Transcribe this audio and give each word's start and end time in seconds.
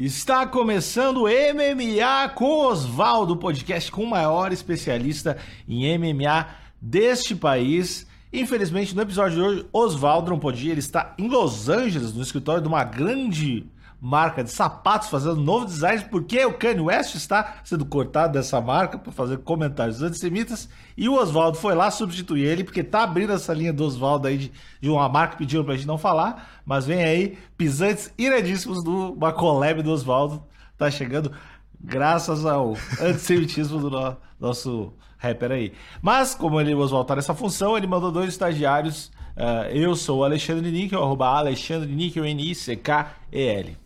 Está 0.00 0.46
começando 0.46 1.24
MMA 1.24 2.30
com 2.34 2.60
Oswaldo, 2.64 3.36
podcast 3.36 3.92
com 3.92 4.02
o 4.02 4.08
maior 4.08 4.50
especialista 4.50 5.36
em 5.68 5.98
MMA 5.98 6.46
deste 6.80 7.36
país. 7.36 8.06
Infelizmente, 8.32 8.96
no 8.96 9.02
episódio 9.02 9.36
de 9.36 9.42
hoje, 9.42 9.66
Oswaldo 9.70 10.30
não 10.30 10.38
podia, 10.38 10.72
ele 10.72 10.80
está 10.80 11.14
em 11.18 11.28
Los 11.28 11.68
Angeles, 11.68 12.14
no 12.14 12.22
escritório 12.22 12.62
de 12.62 12.68
uma 12.68 12.82
grande 12.82 13.66
marca 14.00 14.42
de 14.42 14.50
sapatos 14.50 15.08
fazendo 15.08 15.36
novo 15.36 15.66
design, 15.66 16.06
porque 16.10 16.42
o 16.44 16.54
Kanye 16.54 16.80
West 16.80 17.14
está 17.14 17.56
sendo 17.62 17.84
cortado 17.84 18.32
dessa 18.32 18.58
marca 18.60 18.96
para 18.96 19.12
fazer 19.12 19.38
comentários 19.38 20.00
antissemitas, 20.00 20.68
e 20.96 21.08
o 21.08 21.14
Oswaldo 21.14 21.58
foi 21.58 21.74
lá 21.74 21.90
substituir 21.90 22.46
ele, 22.46 22.64
porque 22.64 22.82
tá 22.82 23.02
abrindo 23.02 23.32
essa 23.32 23.52
linha 23.52 23.72
do 23.72 23.84
Oswaldo 23.84 24.26
aí 24.26 24.38
de, 24.38 24.52
de 24.80 24.88
uma 24.88 25.08
marca 25.08 25.32
que 25.32 25.38
pediram 25.38 25.64
pra 25.64 25.74
gente 25.74 25.86
não 25.86 25.98
falar, 25.98 26.62
mas 26.64 26.86
vem 26.86 27.04
aí 27.04 27.38
pisantes 27.58 28.12
iradíssimos 28.16 28.82
do 28.82 29.12
uma 29.12 29.32
collab 29.32 29.82
do 29.82 29.92
Oswaldo, 29.92 30.42
tá 30.78 30.90
chegando 30.90 31.30
graças 31.78 32.46
ao 32.46 32.74
antissemitismo 33.00 33.80
do 33.80 33.90
no, 33.90 34.16
nosso 34.38 34.94
rapper 35.18 35.52
aí. 35.52 35.72
Mas, 36.00 36.34
como 36.34 36.58
ele, 36.58 36.74
o 36.74 36.78
Oswaldo 36.78 37.06
tá 37.06 37.16
nessa 37.16 37.34
função, 37.34 37.76
ele 37.76 37.86
mandou 37.86 38.10
dois 38.10 38.30
estagiários, 38.30 39.10
uh, 39.36 39.68
eu 39.70 39.94
sou 39.94 40.20
o 40.20 40.24
Alexandre 40.24 40.70
Níquel, 40.70 41.02
arroba 41.02 41.26
Alexandre 41.26 41.94
Níquel, 41.94 42.24
N-I-C-K-E-L. 42.24 43.79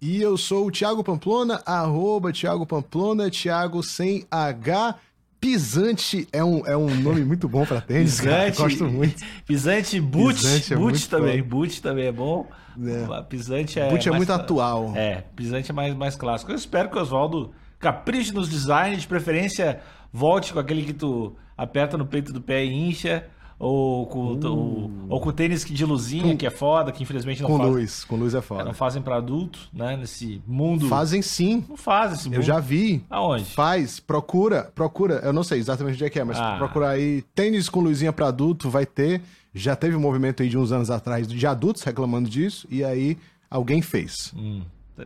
E 0.00 0.20
eu 0.22 0.38
sou 0.38 0.66
o 0.66 0.70
Thiago 0.70 1.04
Pamplona, 1.04 1.60
arroba 1.66 2.32
Thiago 2.32 2.64
Pamplona, 2.64 3.30
Thiago 3.30 3.82
sem 3.82 4.26
H. 4.30 4.94
Pisante 5.38 6.26
é 6.32 6.42
um, 6.42 6.66
é 6.66 6.76
um 6.76 6.94
nome 6.96 7.22
muito 7.22 7.48
bom 7.48 7.66
para 7.66 7.80
tênis, 7.80 8.20
Pisante, 8.20 8.56
cara. 8.56 8.68
Gosto 8.68 8.84
muito. 8.84 9.22
Pisante, 9.46 10.00
Boot, 10.00 10.36
Pisante 10.36 10.72
é 10.72 10.76
Boot 10.76 11.08
também, 11.08 11.42
Boot 11.42 11.82
também 11.82 12.06
é 12.06 12.12
bom. 12.12 12.46
É. 12.78 13.22
Pisante 13.22 13.78
é 13.78 13.88
Boot 13.90 14.08
é 14.08 14.12
muito 14.12 14.32
atual. 14.32 14.92
É, 14.96 15.24
Pisante 15.36 15.70
é 15.70 15.74
mais, 15.74 15.94
mais 15.94 16.16
clássico. 16.16 16.50
Eu 16.50 16.56
espero 16.56 16.88
que 16.88 16.96
o 16.96 17.00
Oswaldo 17.00 17.52
capriche 17.78 18.32
nos 18.32 18.48
designs, 18.48 19.02
de 19.02 19.06
preferência 19.06 19.80
volte 20.12 20.52
com 20.52 20.58
aquele 20.58 20.82
que 20.82 20.92
tu 20.94 21.34
aperta 21.56 21.98
no 21.98 22.06
peito 22.06 22.32
do 22.32 22.40
pé 22.40 22.64
e 22.64 22.72
incha. 22.72 23.26
Ou 23.62 24.06
com, 24.06 24.32
uh. 24.32 24.46
ou, 24.46 24.90
ou 25.10 25.20
com 25.20 25.30
tênis 25.30 25.66
de 25.66 25.84
luzinha, 25.84 26.32
com, 26.32 26.36
que 26.38 26.46
é 26.46 26.50
foda, 26.50 26.90
que 26.90 27.02
infelizmente 27.02 27.42
não 27.42 27.50
com 27.50 27.58
fazem. 27.58 27.72
Com 27.72 27.78
luz, 27.78 28.04
com 28.04 28.16
luz 28.16 28.34
é 28.34 28.40
foda. 28.40 28.64
Não 28.64 28.72
fazem 28.72 29.02
para 29.02 29.16
adulto, 29.16 29.58
né? 29.70 29.98
Nesse 29.98 30.40
mundo. 30.46 30.88
Fazem 30.88 31.20
sim. 31.20 31.62
Não 31.68 31.76
fazem 31.76 32.16
esse 32.16 32.28
mundo. 32.30 32.36
Eu 32.36 32.42
já 32.42 32.58
vi. 32.58 33.04
Aonde? 33.10 33.44
Faz, 33.44 34.00
procura, 34.00 34.72
procura. 34.74 35.16
Eu 35.16 35.34
não 35.34 35.44
sei 35.44 35.58
exatamente 35.58 35.96
onde 35.96 36.04
é 36.06 36.08
que 36.08 36.18
é, 36.18 36.24
mas 36.24 36.38
ah. 36.38 36.56
procura 36.56 36.88
aí. 36.88 37.20
Tênis 37.34 37.68
com 37.68 37.80
luzinha 37.80 38.14
para 38.14 38.28
adulto 38.28 38.70
vai 38.70 38.86
ter. 38.86 39.20
Já 39.52 39.76
teve 39.76 39.94
um 39.94 40.00
movimento 40.00 40.42
aí 40.42 40.48
de 40.48 40.56
uns 40.56 40.72
anos 40.72 40.90
atrás 40.90 41.28
de 41.28 41.46
adultos 41.46 41.82
reclamando 41.82 42.30
disso, 42.30 42.66
e 42.70 42.82
aí 42.82 43.18
alguém 43.50 43.82
fez. 43.82 44.32
Hum, 44.34 44.62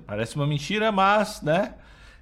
parece 0.06 0.36
uma 0.36 0.47
mentira, 0.47 0.92
mas, 0.92 1.42
né? 1.42 1.75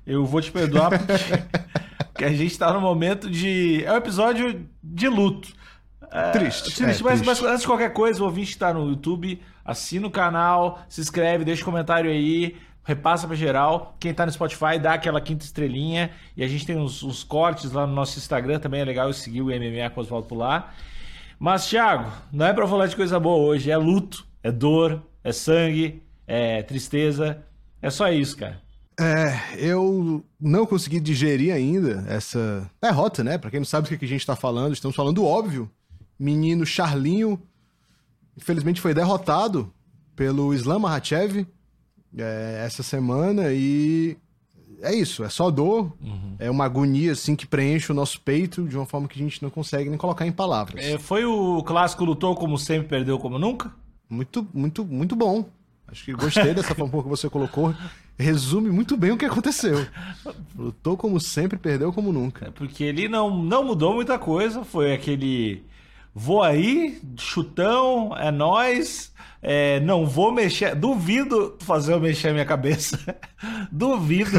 Eu 0.07 0.25
vou 0.25 0.41
te 0.41 0.51
perdoar 0.51 0.91
porque, 0.91 1.13
porque 2.11 2.25
a 2.25 2.33
gente 2.33 2.59
tá 2.59 2.73
no 2.73 2.81
momento 2.81 3.29
de. 3.29 3.85
É 3.85 3.93
um 3.93 3.97
episódio 3.97 4.67
de 4.83 5.09
luto. 5.09 5.61
É, 6.13 6.31
triste. 6.31 6.65
triste, 6.65 6.83
é, 6.83 6.87
mas, 6.87 7.01
triste. 7.01 7.25
mas, 7.25 7.43
antes 7.43 7.61
de 7.63 7.67
qualquer 7.67 7.93
coisa, 7.93 8.23
o 8.23 8.27
ouvinte 8.27 8.51
está 8.51 8.73
no 8.73 8.89
YouTube, 8.89 9.41
assina 9.65 10.07
o 10.07 10.11
canal, 10.11 10.81
se 10.89 11.01
inscreve, 11.01 11.45
deixa 11.45 11.63
um 11.63 11.65
comentário 11.65 12.11
aí, 12.11 12.57
repassa 12.85 13.27
para 13.27 13.35
geral. 13.35 13.97
Quem 13.99 14.11
está 14.11 14.27
no 14.27 14.33
Spotify, 14.33 14.79
dá 14.81 14.95
aquela 14.95 15.21
quinta 15.21 15.45
estrelinha. 15.45 16.11
E 16.37 16.45
a 16.45 16.49
gente 16.49 16.67
tem 16.67 16.77
uns, 16.77 17.03
uns, 17.03 17.25
cortes 17.25 17.73
lá 17.73 17.87
no 17.87 17.95
nosso 17.95 18.19
Instagram, 18.19 18.59
também 18.59 18.81
é 18.81 18.85
legal 18.85 19.07
eu 19.09 19.15
seguir 19.15 19.41
o 19.41 19.47
MMA 19.47 19.89
com 19.95 20.01
Oswaldo 20.01 20.29
por 20.29 20.37
lá. 20.37 20.73
Mas, 21.39 21.67
Thiago, 21.69 22.13
não 22.31 22.47
é 22.47 22.53
para 22.53 22.69
falar 22.69 22.87
de 22.87 22.95
coisa 22.95 23.19
boa 23.19 23.37
hoje, 23.37 23.71
é 23.71 23.77
luto, 23.77 24.27
é 24.43 24.53
dor, 24.53 25.03
é 25.25 25.33
sangue, 25.33 26.03
é 26.27 26.63
tristeza. 26.63 27.43
É 27.81 27.91
só 27.91 28.13
isso, 28.13 28.37
cara. 28.37 28.61
É, 29.01 29.57
eu 29.57 30.23
não 30.39 30.67
consegui 30.67 31.01
digerir 31.01 31.53
ainda 31.53 32.05
essa 32.07 32.71
derrota, 32.81 33.25
né? 33.25 33.39
Pra 33.39 33.51
quem 33.51 33.59
não 33.59 33.65
sabe 33.65 33.89
do 33.89 33.99
que 33.99 34.05
a 34.05 34.09
gente 34.09 34.27
tá 34.27 34.37
falando, 34.37 34.75
estamos 34.75 34.95
falando 34.95 35.25
óbvio 35.25 35.69
menino 36.19 36.65
Charlinho, 36.65 37.41
infelizmente 38.37 38.81
foi 38.81 38.95
derrotado 38.95 39.73
pelo 40.15 40.55
Islam 40.55 40.81
Makhachev 40.81 41.47
é, 42.17 42.63
essa 42.65 42.83
semana 42.83 43.53
e 43.53 44.17
é 44.83 44.95
isso, 44.95 45.23
é 45.23 45.29
só 45.29 45.51
dor, 45.51 45.93
uhum. 46.03 46.35
é 46.39 46.51
uma 46.51 46.65
agonia 46.65 47.13
assim 47.13 47.37
que 47.37 47.47
preenche 47.47 47.93
o 47.93 47.95
nosso 47.95 48.21
peito 48.21 48.65
de 48.65 48.77
uma 48.77 48.85
forma 48.85 49.07
que 49.07 49.19
a 49.19 49.23
gente 49.23 49.43
não 49.43 49.49
consegue 49.49 49.89
nem 49.89 49.99
colocar 49.99 50.27
em 50.27 50.33
palavras. 50.33 50.85
É, 50.85 50.99
foi 50.99 51.25
o 51.25 51.63
clássico 51.63 52.05
lutou 52.05 52.35
como 52.35 52.59
sempre, 52.59 52.89
perdeu 52.89 53.19
como 53.19 53.39
nunca? 53.39 53.73
Muito, 54.11 54.47
muito, 54.53 54.85
muito 54.85 55.15
bom. 55.15 55.49
Acho 55.87 56.05
que 56.05 56.13
gostei 56.13 56.53
dessa 56.53 56.75
forma 56.75 57.03
que 57.03 57.09
você 57.09 57.31
colocou. 57.31 57.75
Resume 58.19 58.71
muito 58.71 58.97
bem 58.97 59.13
o 59.13 59.17
que 59.17 59.25
aconteceu. 59.25 59.87
Lutou 60.57 60.97
como 60.97 61.21
sempre, 61.21 61.59
perdeu 61.59 61.93
como 61.93 62.13
nunca. 62.13 62.47
É 62.47 62.51
porque 62.51 62.83
ele 62.83 63.09
não, 63.09 63.43
não 63.43 63.65
mudou 63.65 63.95
muita 63.95 64.19
coisa. 64.19 64.65
Foi 64.65 64.93
aquele 64.93 65.63
Vou 66.15 66.43
aí, 66.43 67.01
chutão, 67.17 68.15
é 68.17 68.31
nós. 68.31 69.13
É, 69.41 69.81
não 69.81 70.07
vou 70.07 70.31
mexer. 70.31 70.75
Duvido 70.75 71.57
fazer 71.61 71.95
eu 71.95 72.01
mexer 72.01 72.29
a 72.29 72.33
minha 72.33 72.45
cabeça. 72.45 72.99
Duvido. 73.73 74.39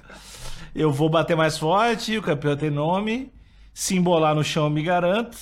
eu 0.74 0.92
vou 0.92 1.08
bater 1.08 1.36
mais 1.36 1.58
forte, 1.58 2.18
o 2.18 2.22
campeão 2.22 2.56
tem 2.56 2.70
nome. 2.70 3.32
Se 3.72 3.96
embolar 3.96 4.34
no 4.34 4.44
chão, 4.44 4.64
eu 4.64 4.70
me 4.70 4.82
garanto. 4.82 5.36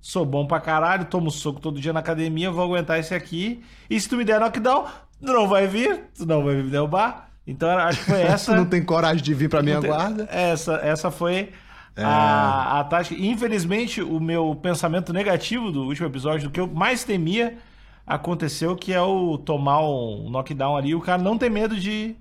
Sou 0.00 0.24
bom 0.24 0.46
pra 0.46 0.60
caralho, 0.60 1.04
tomo 1.04 1.30
soco 1.30 1.60
todo 1.60 1.80
dia 1.80 1.92
na 1.92 2.00
academia, 2.00 2.50
vou 2.50 2.64
aguentar 2.64 2.98
esse 2.98 3.14
aqui. 3.14 3.62
E 3.88 4.00
se 4.00 4.08
tu 4.08 4.16
me 4.16 4.24
der 4.24 4.40
knockdown, 4.40 4.86
tu 5.20 5.32
não 5.32 5.46
vai 5.46 5.66
vir, 5.66 6.06
tu 6.16 6.26
não 6.26 6.44
vai 6.44 6.56
me 6.56 6.70
derrubar. 6.70 7.28
Então 7.46 7.68
acho 7.70 7.98
que 8.00 8.04
foi 8.06 8.22
essa. 8.22 8.54
não 8.54 8.64
tem 8.64 8.84
coragem 8.84 9.22
de 9.22 9.34
vir 9.34 9.48
pra 9.48 9.62
minha 9.62 9.80
tem... 9.80 9.90
guarda? 9.90 10.28
Essa, 10.30 10.74
essa 10.82 11.10
foi 11.10 11.50
é... 11.96 12.02
A, 12.02 12.80
a 12.80 12.84
tática. 12.84 13.20
Infelizmente, 13.20 14.00
o 14.00 14.18
meu 14.18 14.54
pensamento 14.54 15.12
negativo 15.12 15.70
do 15.70 15.84
último 15.84 16.06
episódio, 16.06 16.48
do 16.48 16.52
que 16.52 16.60
eu 16.60 16.66
mais 16.66 17.04
temia, 17.04 17.58
aconteceu, 18.06 18.74
que 18.76 18.92
é 18.92 19.00
o 19.00 19.38
tomar 19.38 19.80
um 19.80 20.30
knockdown 20.30 20.76
ali. 20.76 20.94
O 20.94 21.00
cara 21.00 21.22
não 21.22 21.36
tem 21.36 21.50
medo 21.50 21.78
de, 21.78 22.16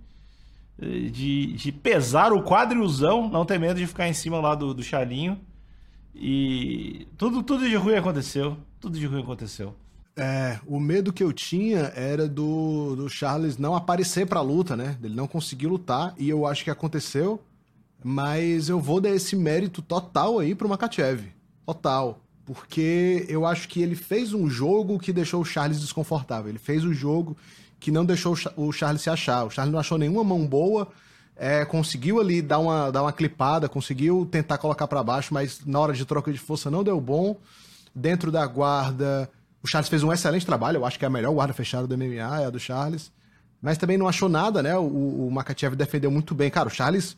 de, 0.80 1.54
de 1.54 1.72
pesar 1.72 2.34
o 2.34 2.44
quadrilzão, 2.44 3.30
não 3.30 3.46
tem 3.46 3.58
medo 3.58 3.80
de 3.80 3.88
ficar 3.88 4.08
em 4.08 4.14
cima 4.14 4.40
lá 4.40 4.56
do, 4.56 4.74
do 4.74 4.84
chalinho. 4.84 5.40
E 6.14 7.08
tudo, 7.18 7.42
tudo 7.42 7.68
de 7.68 7.76
ruim 7.76 7.96
aconteceu. 7.96 8.58
Tudo 8.80 9.00
de 9.00 9.06
ruim 9.06 9.22
aconteceu. 9.22 9.76
É, 10.18 10.60
o 10.68 10.80
medo 10.80 11.14
que 11.14 11.24
eu 11.24 11.32
tinha 11.32 11.92
era 11.96 12.28
do, 12.28 12.96
do 12.96 13.10
Charles 13.10 13.58
não 13.58 13.74
aparecer 13.76 14.28
pra 14.28 14.42
luta, 14.42 14.76
né? 14.76 14.98
Ele 15.02 15.16
não 15.16 15.26
conseguir 15.26 15.68
lutar, 15.68 16.14
e 16.18 16.30
eu 16.30 16.46
acho 16.46 16.64
que 16.66 16.70
aconteceu. 16.70 17.42
Mas 18.04 18.70
eu 18.70 18.80
vou 18.80 19.00
dar 19.00 19.10
esse 19.10 19.36
mérito 19.36 19.82
total 19.82 20.40
aí 20.40 20.56
pro 20.56 20.68
Makachev. 20.68 21.32
Total. 21.66 22.20
Porque 22.46 23.26
eu 23.30 23.46
acho 23.46 23.68
que 23.68 23.82
ele 23.82 23.96
fez 23.96 24.34
um 24.34 24.50
jogo 24.50 24.98
que 24.98 25.14
deixou 25.14 25.42
o 25.42 25.46
Charles 25.46 25.80
desconfortável. 25.80 26.50
Ele 26.50 26.60
fez 26.60 26.84
o 26.84 26.90
um 26.90 26.94
jogo 26.94 27.38
que 27.80 27.92
não 27.92 28.04
deixou 28.04 28.36
o 28.56 28.72
Charles 28.72 29.02
se 29.02 29.10
achar. 29.10 29.46
O 29.46 29.50
Charles 29.50 29.72
não 29.72 29.80
achou 29.80 29.98
nenhuma 29.98 30.24
mão 30.24 30.46
boa. 30.46 30.88
É, 31.36 31.64
conseguiu 31.66 32.20
ali 32.20 32.42
dar 32.42 32.60
uma, 32.60 32.92
dar 32.92 33.04
uma 33.04 33.14
clipada, 33.14 33.70
conseguiu 33.70 34.28
tentar 34.30 34.58
colocar 34.58 34.88
para 34.88 35.04
baixo, 35.04 35.34
mas 35.34 35.66
na 35.66 35.80
hora 35.80 35.94
de 35.94 36.06
troca 36.06 36.32
de 36.32 36.38
força 36.38 36.70
não 36.70 36.84
deu 36.84 37.00
bom. 37.00 37.38
Dentro 37.94 38.32
da 38.32 38.46
guarda, 38.46 39.30
o 39.64 39.68
Charles 39.68 39.90
fez 39.90 40.04
um 40.04 40.12
excelente 40.12 40.46
trabalho. 40.46 40.78
Eu 40.78 40.86
acho 40.86 41.00
que 41.00 41.06
é 41.06 41.08
a 41.08 41.12
melhor 41.12 41.34
guarda 41.34 41.54
fechada 41.54 41.88
do 41.88 41.98
MMA, 41.98 42.42
é 42.42 42.46
a 42.46 42.50
do 42.50 42.60
Charles. 42.60 43.12
Mas 43.62 43.78
também 43.78 43.98
não 43.98 44.08
achou 44.08 44.28
nada, 44.28 44.62
né? 44.64 44.76
O, 44.78 45.28
o 45.28 45.32
Makachev 45.32 45.76
defendeu 45.76 46.10
muito 46.10 46.34
bem. 46.34 46.50
Cara, 46.50 46.68
o 46.68 46.72
Charles 46.72 47.16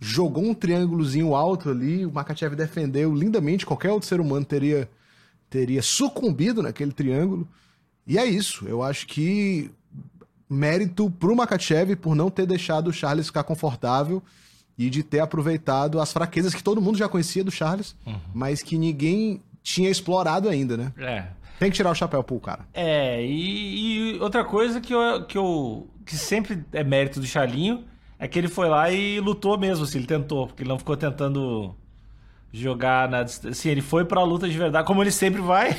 jogou 0.00 0.44
um 0.44 0.54
triângulozinho 0.54 1.34
alto 1.34 1.70
ali, 1.70 2.06
o 2.06 2.12
Makachev 2.12 2.54
defendeu 2.54 3.14
lindamente, 3.14 3.66
qualquer 3.66 3.90
outro 3.90 4.08
ser 4.08 4.20
humano 4.20 4.44
teria, 4.44 4.88
teria 5.50 5.82
sucumbido 5.82 6.62
naquele 6.62 6.92
triângulo. 6.92 7.48
E 8.06 8.16
é 8.18 8.24
isso, 8.24 8.66
eu 8.66 8.82
acho 8.82 9.06
que 9.06 9.70
mérito 10.48 11.10
pro 11.10 11.36
Makachev 11.36 11.94
por 11.96 12.14
não 12.14 12.30
ter 12.30 12.46
deixado 12.46 12.88
o 12.88 12.92
Charles 12.92 13.26
ficar 13.26 13.44
confortável 13.44 14.22
e 14.78 14.88
de 14.88 15.02
ter 15.02 15.20
aproveitado 15.20 16.00
as 16.00 16.12
fraquezas 16.12 16.54
que 16.54 16.62
todo 16.62 16.80
mundo 16.80 16.96
já 16.96 17.08
conhecia 17.08 17.42
do 17.42 17.50
Charles, 17.50 17.96
uhum. 18.06 18.18
mas 18.32 18.62
que 18.62 18.78
ninguém 18.78 19.42
tinha 19.62 19.90
explorado 19.90 20.48
ainda, 20.48 20.76
né? 20.76 20.92
É. 20.96 21.26
Tem 21.58 21.70
que 21.70 21.76
tirar 21.76 21.90
o 21.90 21.94
chapéu 21.94 22.22
pro 22.22 22.38
cara. 22.38 22.60
É, 22.72 23.20
e, 23.20 24.14
e 24.14 24.20
outra 24.20 24.44
coisa 24.44 24.80
que 24.80 24.94
eu, 24.94 25.24
que 25.24 25.36
eu 25.36 25.88
que 26.06 26.16
sempre 26.16 26.64
é 26.72 26.84
mérito 26.84 27.18
do 27.20 27.26
Charlinho 27.26 27.84
é 28.18 28.26
que 28.26 28.38
ele 28.38 28.48
foi 28.48 28.68
lá 28.68 28.90
e 28.90 29.20
lutou 29.20 29.56
mesmo, 29.58 29.84
assim, 29.84 29.98
ele 29.98 30.06
tentou, 30.06 30.46
porque 30.46 30.62
ele 30.62 30.68
não 30.68 30.78
ficou 30.78 30.96
tentando 30.96 31.74
jogar 32.52 33.08
na 33.08 33.20
assim, 33.20 33.68
ele 33.68 33.82
foi 33.82 34.04
pra 34.04 34.22
luta 34.22 34.48
de 34.48 34.56
verdade, 34.56 34.86
como 34.86 35.02
ele 35.02 35.10
sempre 35.10 35.40
vai, 35.40 35.76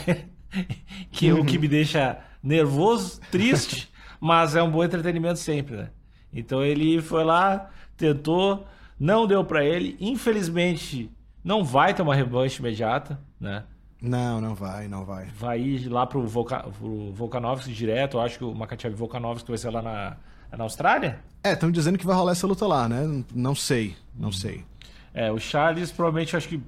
que 1.12 1.28
é 1.28 1.34
o 1.34 1.44
que 1.44 1.58
me 1.58 1.68
deixa 1.68 2.20
nervoso, 2.42 3.20
triste, 3.32 3.92
mas 4.20 4.56
é 4.56 4.64
um 4.64 4.72
bom 4.72 4.84
entretenimento 4.84 5.40
sempre, 5.40 5.76
né? 5.76 5.90
Então 6.32 6.64
ele 6.64 7.02
foi 7.02 7.24
lá, 7.24 7.70
tentou, 7.98 8.66
não 9.00 9.26
deu 9.28 9.44
para 9.44 9.66
ele, 9.66 9.98
infelizmente 10.00 11.12
não 11.44 11.64
vai 11.64 11.94
ter 11.94 12.02
uma 12.02 12.16
revanche 12.16 12.60
imediata, 12.60 13.20
né? 13.40 13.64
Não, 14.02 14.40
não 14.40 14.56
vai, 14.56 14.88
não 14.88 15.04
vai. 15.04 15.26
Vai 15.26 15.60
ir 15.60 15.90
lá 15.90 16.06
pro, 16.06 16.26
Volca, 16.26 16.60
pro 16.60 17.12
Volkanovski 17.12 17.74
direto. 17.74 18.18
Eu 18.18 18.22
acho 18.22 18.38
que 18.38 18.44
o 18.44 18.56
Makachev 18.56 18.96
Volkanovski 18.96 19.50
vai 19.50 19.58
ser 19.58 19.70
lá 19.70 19.82
na, 19.82 20.18
na 20.58 20.64
Austrália. 20.64 21.20
É, 21.44 21.54
estão 21.54 21.72
dizendo 21.72 21.98
que 21.98 22.06
vai 22.06 22.16
rolar 22.16 22.34
essa 22.34 22.46
luta 22.46 22.68
lá, 22.68 22.90
né? 22.90 23.24
Não 23.34 23.56
sei, 23.56 23.96
não 24.16 24.32
sei. 24.32 24.66
É, 25.14 25.32
o 25.32 25.40
Charles 25.40 25.92
provavelmente 25.92 26.36
acho 26.36 26.48
que. 26.48 26.62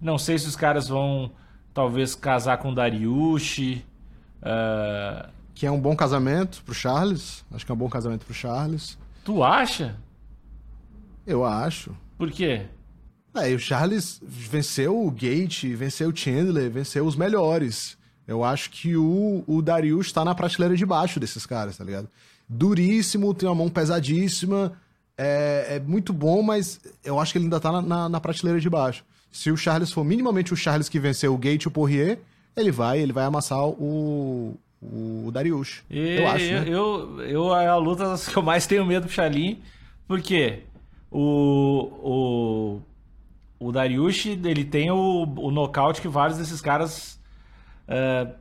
Não 0.00 0.18
sei 0.18 0.38
se 0.38 0.46
os 0.46 0.56
caras 0.56 0.88
vão 0.88 1.30
talvez 1.72 2.14
casar 2.14 2.58
com 2.58 2.70
o 2.70 2.74
Dariush. 2.74 3.82
Uh... 4.40 5.28
Que 5.54 5.66
é 5.66 5.70
um 5.70 5.80
bom 5.80 5.94
casamento 5.94 6.62
pro 6.64 6.74
Charles. 6.74 7.44
Acho 7.52 7.64
que 7.64 7.72
é 7.72 7.74
um 7.74 7.78
bom 7.78 7.88
casamento 7.88 8.24
pro 8.24 8.34
Charles. 8.34 8.98
Tu 9.24 9.42
acha? 9.42 9.96
Eu 11.26 11.44
acho. 11.44 11.96
Por 12.18 12.30
quê? 12.30 12.66
É, 13.36 13.50
e 13.50 13.54
o 13.54 13.58
Charles 13.58 14.20
venceu 14.22 15.04
o 15.04 15.10
Gate, 15.10 15.64
venceu 15.74 16.10
o 16.10 16.16
Chandler, 16.16 16.70
venceu 16.70 17.04
os 17.04 17.16
melhores. 17.16 17.96
Eu 18.26 18.44
acho 18.44 18.70
que 18.70 18.96
o, 18.96 19.42
o 19.46 19.60
Darius 19.60 20.06
está 20.06 20.24
na 20.24 20.34
prateleira 20.34 20.76
de 20.76 20.86
baixo 20.86 21.18
desses 21.18 21.44
caras, 21.44 21.76
tá 21.76 21.84
ligado? 21.84 22.08
Duríssimo, 22.48 23.34
tem 23.34 23.48
uma 23.48 23.54
mão 23.54 23.68
pesadíssima, 23.68 24.72
é, 25.16 25.76
é 25.76 25.80
muito 25.80 26.12
bom, 26.12 26.42
mas 26.42 26.80
eu 27.04 27.18
acho 27.18 27.32
que 27.32 27.38
ele 27.38 27.46
ainda 27.46 27.60
tá 27.60 27.72
na, 27.72 27.82
na, 27.82 28.08
na, 28.08 28.20
prateleira 28.20 28.60
de 28.60 28.68
baixo. 28.68 29.04
Se 29.30 29.50
o 29.50 29.56
Charles 29.56 29.92
for 29.92 30.04
minimamente 30.04 30.52
o 30.52 30.56
Charles 30.56 30.88
que 30.88 31.00
venceu 31.00 31.34
o 31.34 31.38
Gate 31.38 31.64
e 31.64 31.68
o 31.68 31.70
Poirier, 31.70 32.18
ele 32.56 32.70
vai, 32.70 33.00
ele 33.00 33.12
vai 33.12 33.24
amassar 33.24 33.64
o, 33.64 34.56
o 34.80 35.30
Darius. 35.32 35.82
E, 35.90 36.16
eu 36.18 36.28
acho, 36.28 36.44
né? 36.44 36.64
eu, 36.66 37.20
eu, 37.22 37.56
é 37.56 37.66
a 37.66 37.76
luta 37.76 38.14
que 38.30 38.36
eu 38.36 38.42
mais 38.42 38.66
tenho 38.66 38.84
medo 38.84 39.06
pro 39.06 39.14
Charlin, 39.14 39.60
porque 40.06 40.60
o, 41.10 42.80
o 42.80 42.82
o 43.64 43.72
Dariush, 43.72 44.26
ele 44.26 44.64
tem 44.64 44.90
o, 44.90 45.22
o 45.38 45.50
nocaute 45.50 46.02
que 46.02 46.08
vários 46.08 46.36
desses 46.36 46.60
caras. 46.60 47.18
Uh, 47.88 48.34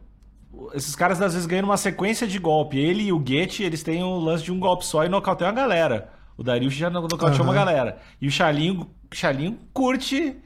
esses 0.74 0.96
caras 0.96 1.22
às 1.22 1.34
vezes 1.34 1.48
ganham 1.48 1.66
uma 1.66 1.78
sequência 1.78 2.28
de 2.28 2.40
golpe. 2.40 2.78
Ele 2.78 3.04
e 3.04 3.14
o 3.14 3.20
Goethe, 3.20 3.64
eles 3.64 3.84
têm 3.84 4.04
o 4.04 4.18
lance 4.18 4.44
de 4.44 4.52
um 4.52 4.60
golpe 4.60 4.86
só 4.86 5.04
e 5.04 5.10
nocauteiam 5.10 5.50
a 5.50 5.54
galera. 5.54 6.10
O 6.38 6.44
Dariush 6.44 6.76
já 6.76 6.90
nocauteou 6.90 7.32
uhum. 7.32 7.44
uma 7.44 7.54
galera. 7.54 8.00
E 8.20 8.28
o 8.28 8.32
Chalinho, 8.32 8.90
Chalinho 9.12 9.58
curte 9.74 10.38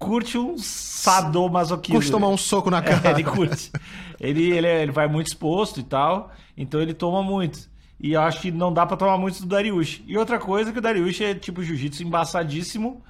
curte 0.00 0.38
um 0.38 0.56
sadomasoquismo. 0.56 1.96
Curte 1.96 2.10
tomar 2.10 2.28
um 2.28 2.36
soco 2.36 2.70
na 2.70 2.78
é, 2.80 2.82
cara. 2.82 3.08
É, 3.08 3.12
ele 3.12 3.22
curte. 3.22 3.70
ele, 4.18 4.50
ele, 4.50 4.66
ele 4.66 4.92
vai 4.92 5.06
muito 5.06 5.28
exposto 5.28 5.78
e 5.78 5.82
tal, 5.82 6.32
então 6.56 6.80
ele 6.80 6.94
toma 6.94 7.22
muito. 7.22 7.68
E 8.00 8.14
eu 8.14 8.22
acho 8.22 8.40
que 8.40 8.50
não 8.50 8.72
dá 8.72 8.86
para 8.86 8.96
tomar 8.96 9.18
muito 9.18 9.40
do 9.40 9.46
Dariush. 9.46 10.02
E 10.06 10.16
outra 10.16 10.38
coisa 10.38 10.70
é 10.70 10.72
que 10.72 10.78
o 10.78 10.82
Dariush 10.82 11.20
é 11.20 11.34
tipo 11.34 11.62
jiu-jitsu 11.62 12.02
embaçadíssimo, 12.02 13.04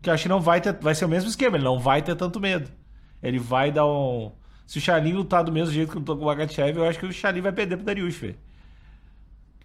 que 0.00 0.08
eu 0.08 0.14
acho 0.14 0.22
que 0.22 0.28
não 0.28 0.40
vai 0.40 0.60
ter. 0.60 0.72
Vai 0.80 0.94
ser 0.94 1.04
o 1.04 1.08
mesmo 1.08 1.28
esquema, 1.28 1.56
ele 1.56 1.64
não 1.64 1.80
vai 1.80 2.00
ter 2.00 2.14
tanto 2.14 2.38
medo. 2.38 2.70
Ele 3.20 3.38
vai 3.38 3.72
dar 3.72 3.84
um. 3.84 4.30
Se 4.68 4.76
o 4.76 4.80
Charlin 4.82 5.12
lutar 5.12 5.42
do 5.42 5.50
mesmo 5.50 5.72
jeito 5.72 5.90
que 5.90 5.98
lutou 5.98 6.14
com 6.14 6.24
o 6.24 6.26
Magachev, 6.26 6.76
eu 6.76 6.84
acho 6.84 6.98
que 6.98 7.06
o 7.06 7.12
Charlin 7.12 7.40
vai 7.40 7.52
perder 7.52 7.78
pro 7.78 7.86
Darius, 7.86 8.14
velho. 8.14 8.36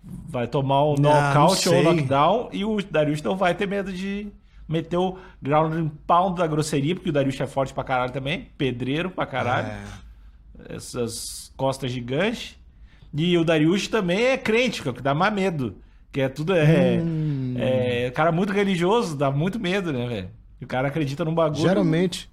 Vai 0.02 0.48
tomar 0.48 0.82
um 0.86 0.96
knockout 0.96 1.68
ou 1.68 1.84
knockdown 1.84 2.50
e 2.54 2.64
o 2.64 2.82
Darius 2.82 3.22
não 3.22 3.36
vai 3.36 3.54
ter 3.54 3.68
medo 3.68 3.92
de 3.92 4.32
meter 4.66 4.96
o 4.96 5.18
ground 5.42 5.92
pound 6.08 6.38
da 6.38 6.48
grosseria, 6.48 6.96
porque 6.96 7.10
o 7.10 7.14
Darius 7.14 7.38
é 7.38 7.46
forte 7.46 7.74
pra 7.74 7.84
caralho 7.84 8.14
também, 8.14 8.48
pedreiro 8.58 9.10
pra 9.10 9.26
caralho. 9.26 9.68
É. 9.68 10.76
Essas 10.76 11.52
costas 11.58 11.92
gigantes. 11.92 12.58
E 13.14 13.38
o 13.38 13.44
Darius 13.44 13.90
também 13.90 14.28
é 14.28 14.38
crente, 14.38 14.82
que 14.82 14.88
é 14.88 14.92
o 14.92 14.94
que 14.94 15.02
dá 15.02 15.14
mais 15.14 15.34
medo. 15.34 15.76
Que 16.14 16.22
é 16.22 16.30
tudo. 16.30 16.56
É, 16.56 16.98
hum. 17.04 17.56
é, 17.58 18.10
cara 18.12 18.32
muito 18.32 18.54
religioso, 18.54 19.18
dá 19.18 19.30
muito 19.30 19.60
medo, 19.60 19.92
né, 19.92 20.08
velho? 20.08 20.30
O 20.62 20.66
cara 20.66 20.88
acredita 20.88 21.26
num 21.26 21.36
bagulho. 21.36 21.62
Geralmente. 21.62 22.32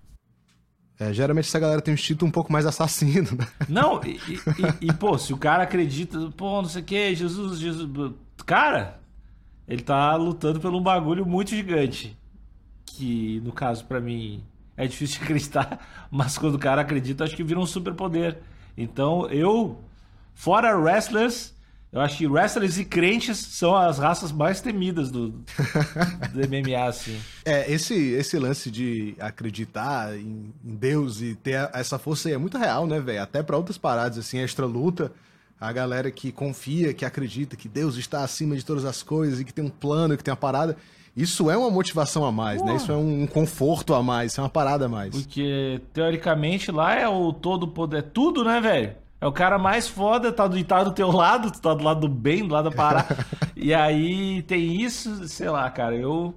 É, 1.01 1.15
geralmente 1.15 1.49
essa 1.49 1.59
galera 1.59 1.81
tem 1.81 1.93
um 1.93 1.95
instinto 1.95 2.27
um 2.27 2.31
pouco 2.31 2.53
mais 2.53 2.67
assassino, 2.67 3.31
né? 3.35 3.49
Não, 3.67 3.99
e, 4.05 4.21
e, 4.29 4.89
e, 4.89 4.93
pô, 4.93 5.17
se 5.17 5.33
o 5.33 5.39
cara 5.39 5.63
acredita, 5.63 6.31
pô, 6.37 6.61
não 6.61 6.69
sei 6.69 6.83
o 6.83 6.85
que, 6.85 7.15
Jesus, 7.15 7.59
Jesus. 7.59 8.13
Cara, 8.45 9.01
ele 9.67 9.81
tá 9.81 10.15
lutando 10.17 10.61
por 10.61 10.75
um 10.75 10.83
bagulho 10.83 11.25
muito 11.25 11.51
gigante. 11.51 12.15
Que, 12.85 13.41
no 13.43 13.51
caso, 13.51 13.87
para 13.87 13.99
mim, 13.99 14.45
é 14.77 14.87
difícil 14.87 15.19
de 15.19 15.25
acreditar, 15.25 15.87
mas 16.13 16.37
quando 16.37 16.57
o 16.57 16.59
cara 16.59 16.83
acredita, 16.83 17.25
acho 17.25 17.35
que 17.35 17.43
vira 17.43 17.59
um 17.59 17.65
superpoder. 17.67 18.39
Então, 18.77 19.27
eu, 19.31 19.83
fora 20.35 20.77
wrestlers, 20.77 21.55
eu 21.93 22.01
acho 22.01 22.19
que 22.19 22.27
wrestlers 22.27 22.79
e 22.79 22.85
crentes 22.85 23.37
são 23.37 23.75
as 23.75 23.99
raças 23.99 24.31
mais 24.31 24.61
temidas 24.61 25.11
do, 25.11 25.31
do 25.31 25.45
MMA, 26.49 26.87
assim. 26.87 27.19
É, 27.45 27.71
esse, 27.71 27.95
esse 27.95 28.39
lance 28.39 28.71
de 28.71 29.17
acreditar 29.19 30.17
em, 30.17 30.55
em 30.65 30.75
Deus 30.77 31.21
e 31.21 31.35
ter 31.35 31.69
essa 31.75 31.99
força 31.99 32.29
aí 32.29 32.35
é 32.35 32.39
muito 32.39 32.57
real, 32.57 32.87
né, 32.87 33.01
velho? 33.01 33.23
Até 33.23 33.43
para 33.43 33.57
outras 33.57 33.77
paradas, 33.77 34.19
assim, 34.19 34.39
extra 34.39 34.67
luta, 34.67 35.11
a 35.61 35.73
galera 35.73 36.13
que 36.13 36.31
confia, 36.31 36.95
que 36.95 37.05
acredita 37.05 37.57
que 37.57 37.69
Deus 37.69 37.97
está 37.97 38.23
acima 38.23 38.55
de 38.55 38.65
todas 38.65 38.85
as 38.85 39.03
coisas 39.03 39.41
e 39.41 39.45
que 39.45 39.53
tem 39.53 39.65
um 39.65 39.71
plano, 39.71 40.17
que 40.17 40.23
tem 40.23 40.31
uma 40.31 40.37
parada. 40.37 40.77
Isso 41.17 41.51
é 41.51 41.57
uma 41.57 41.71
motivação 41.71 42.25
a 42.25 42.31
mais, 42.31 42.63
né? 42.63 42.77
Isso 42.77 42.93
é 42.93 42.97
um 42.97 43.27
conforto 43.27 43.95
a 43.95 44.03
mais, 44.03 44.31
isso 44.31 44.41
é 44.41 44.45
uma 44.45 44.49
parada 44.49 44.87
a 44.87 44.89
mais. 44.89 45.11
Porque, 45.11 45.81
teoricamente, 45.93 46.71
lá 46.71 46.95
é 46.95 47.09
o 47.09 47.33
todo 47.33 47.67
poder, 47.67 47.99
é 47.99 48.03
tudo, 48.03 48.45
né, 48.45 48.61
velho? 48.61 48.95
É 49.21 49.27
o 49.27 49.33
cara 49.33 49.59
mais 49.59 49.87
foda, 49.87 50.33
tá 50.33 50.47
do, 50.47 50.65
tá 50.65 50.83
do 50.83 50.93
teu 50.93 51.11
lado, 51.11 51.51
tu 51.51 51.61
tá 51.61 51.75
do 51.75 51.85
lado 51.85 52.01
do 52.01 52.09
bem, 52.09 52.47
do 52.47 52.55
lado 52.55 52.71
da 52.71 52.77
parada. 52.77 53.19
e 53.55 53.75
aí 53.75 54.43
tem 54.43 54.81
isso, 54.81 55.29
sei 55.29 55.51
lá, 55.51 55.69
cara, 55.71 55.95
eu 55.95 56.35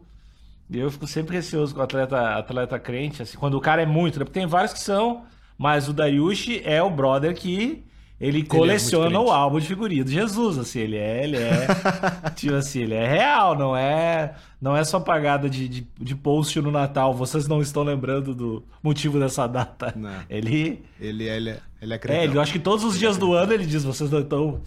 eu 0.71 0.89
fico 0.89 1.06
sempre 1.06 1.35
receoso 1.35 1.74
com 1.74 1.81
o 1.81 1.83
atleta, 1.83 2.38
atleta 2.38 2.80
crente, 2.80 3.21
assim, 3.21 3.38
quando 3.38 3.56
o 3.56 3.62
cara 3.62 3.83
é 3.83 3.85
muito, 3.85 4.18
né? 4.18 4.25
Porque 4.25 4.39
tem 4.39 4.47
vários 4.47 4.74
que 4.74 4.80
são, 4.80 5.24
mas 5.57 5.88
o 5.88 5.94
Dariush 5.94 6.62
é 6.63 6.81
o 6.81 6.89
brother 6.89 7.35
que 7.35 7.85
ele 8.19 8.42
é 8.42 8.45
coleciona 8.45 9.15
é 9.15 9.19
o 9.19 9.30
álbum 9.30 9.60
de 9.60 9.68
figurinha 9.68 10.04
do 10.04 10.12
Jesus, 10.12 10.57
assim, 10.57 10.80
ele 10.80 10.98
é, 10.98 11.24
ele 11.24 11.38
é, 11.38 11.68
tipo 12.36 12.56
assim, 12.56 12.81
ele 12.81 12.94
é 12.94 13.07
real, 13.07 13.57
não 13.57 13.75
é, 13.75 14.36
não 14.62 14.75
é 14.75 14.83
só 14.83 15.00
pagada 15.00 15.50
de, 15.50 15.68
de, 15.68 15.88
de, 16.00 16.15
post 16.15 16.60
no 16.62 16.71
Natal, 16.71 17.13
vocês 17.13 17.48
não 17.48 17.62
estão 17.62 17.83
lembrando 17.83 18.33
do 18.33 18.63
motivo 18.81 19.19
dessa 19.19 19.48
data. 19.48 19.94
Não. 19.95 20.21
Ele... 20.30 20.83
Ele, 21.00 21.27
ele, 21.27 21.50
é, 21.50 21.60
ele 21.81 21.94
é 21.94 22.00
É, 22.07 22.24
ele, 22.24 22.38
eu 22.38 22.42
acho 22.42 22.54
que 22.54 22.60
todos 22.60 22.86
os 22.86 22.94
ele 22.94 23.00
dias 23.00 23.18
é 23.18 23.19
do 23.19 23.33
ano 23.33 23.54
ele 23.54 23.65
diz, 23.65 23.83
vocês 23.83 24.10
não 24.10 24.19
estão 24.19 24.62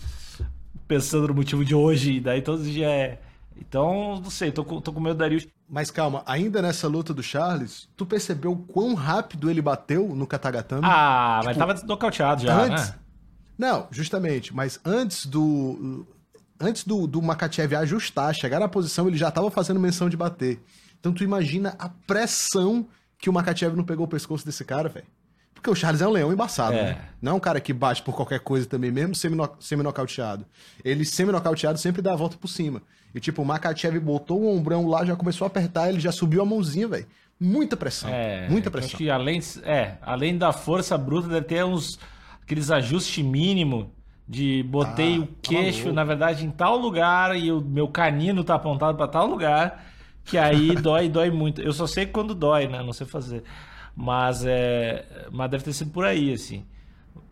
pensando 0.86 1.28
no 1.28 1.34
motivo 1.34 1.64
de 1.64 1.74
hoje, 1.74 2.14
e 2.14 2.20
daí 2.20 2.42
todos 2.42 2.62
os 2.62 2.72
dias 2.72 2.90
é... 2.90 3.20
Então, 3.58 4.20
não 4.22 4.30
sei, 4.30 4.52
tô, 4.52 4.62
tô 4.64 4.92
com 4.92 5.00
medo 5.00 5.14
do 5.14 5.18
Darius. 5.18 5.48
Mas 5.66 5.90
calma, 5.90 6.22
ainda 6.26 6.60
nessa 6.60 6.86
luta 6.86 7.14
do 7.14 7.22
Charles, 7.22 7.88
tu 7.96 8.04
percebeu 8.04 8.54
quão 8.68 8.92
rápido 8.92 9.50
ele 9.50 9.62
bateu 9.62 10.14
no 10.14 10.26
Katagatame? 10.26 10.82
Ah, 10.84 11.38
tipo, 11.40 11.46
mas 11.46 11.56
tava 11.56 11.86
nocauteado 11.86 12.42
já, 12.42 12.54
antes, 12.54 12.90
né? 12.90 12.94
Não, 13.58 13.88
justamente. 13.90 14.54
Mas 14.54 14.78
antes 14.84 15.26
do. 15.26 16.06
Antes 16.58 16.84
do, 16.84 17.06
do 17.06 17.20
Makachev 17.20 17.74
ajustar, 17.74 18.34
chegar 18.34 18.58
na 18.58 18.66
posição, 18.66 19.06
ele 19.06 19.18
já 19.18 19.28
estava 19.28 19.50
fazendo 19.50 19.78
menção 19.78 20.08
de 20.08 20.16
bater. 20.16 20.58
Então 20.98 21.12
tu 21.12 21.22
imagina 21.22 21.76
a 21.78 21.88
pressão 21.88 22.86
que 23.18 23.28
o 23.28 23.32
Makachev 23.32 23.76
não 23.76 23.84
pegou 23.84 24.06
o 24.06 24.08
pescoço 24.08 24.44
desse 24.44 24.64
cara, 24.64 24.88
velho. 24.88 25.06
Porque 25.54 25.70
o 25.70 25.74
Charles 25.74 26.00
é 26.00 26.08
um 26.08 26.12
leão 26.12 26.32
embaçado, 26.32 26.76
é. 26.76 26.82
né? 26.82 26.98
Não 27.20 27.32
é 27.32 27.34
um 27.34 27.40
cara 27.40 27.60
que 27.60 27.72
bate 27.72 28.02
por 28.02 28.14
qualquer 28.14 28.40
coisa 28.40 28.66
também, 28.66 28.90
mesmo 28.90 29.14
semi-nocauteado. 29.60 30.46
Ele 30.84 31.04
semi-nocauteado 31.04 31.78
sempre 31.78 32.00
dá 32.00 32.12
a 32.12 32.16
volta 32.16 32.36
por 32.36 32.48
cima. 32.48 32.82
E 33.14 33.20
tipo, 33.20 33.42
o 33.42 33.44
Makachev 33.44 33.98
botou 33.98 34.40
o 34.40 34.56
ombrão 34.56 34.86
lá, 34.86 35.04
já 35.04 35.16
começou 35.16 35.44
a 35.44 35.48
apertar, 35.48 35.88
ele 35.88 36.00
já 36.00 36.12
subiu 36.12 36.40
a 36.40 36.44
mãozinha, 36.44 36.88
velho. 36.88 37.06
Muita 37.38 37.76
pressão. 37.76 38.08
É, 38.10 38.48
muita 38.48 38.70
pressão. 38.70 38.88
Acho 38.88 38.96
que 38.96 39.10
além, 39.10 39.40
é, 39.62 39.96
além 40.02 40.38
da 40.38 40.52
força 40.52 40.96
bruta, 40.96 41.28
deve 41.28 41.46
ter 41.46 41.64
uns 41.64 41.98
aqueles 42.46 42.70
ajustes 42.70 43.24
mínimo 43.24 43.90
de 44.28 44.62
botei 44.62 45.16
ah, 45.16 45.20
o 45.20 45.26
tá 45.26 45.32
queixo, 45.42 45.86
tá 45.86 45.92
na 45.92 46.04
verdade, 46.04 46.46
em 46.46 46.50
tal 46.50 46.78
lugar 46.78 47.36
e 47.36 47.50
o 47.50 47.60
meu 47.60 47.88
canino 47.88 48.44
tá 48.44 48.54
apontado 48.54 48.96
para 48.96 49.08
tal 49.08 49.26
lugar, 49.26 49.84
que 50.24 50.38
aí 50.38 50.74
dói, 50.80 51.08
dói 51.08 51.30
muito. 51.30 51.60
Eu 51.60 51.72
só 51.72 51.86
sei 51.86 52.06
quando 52.06 52.34
dói, 52.34 52.68
né? 52.68 52.82
Não 52.82 52.92
sei 52.92 53.06
fazer. 53.06 53.42
Mas 53.94 54.44
é, 54.44 55.26
mas 55.32 55.50
deve 55.50 55.64
ter 55.64 55.72
sido 55.72 55.90
por 55.90 56.04
aí, 56.04 56.32
assim. 56.32 56.64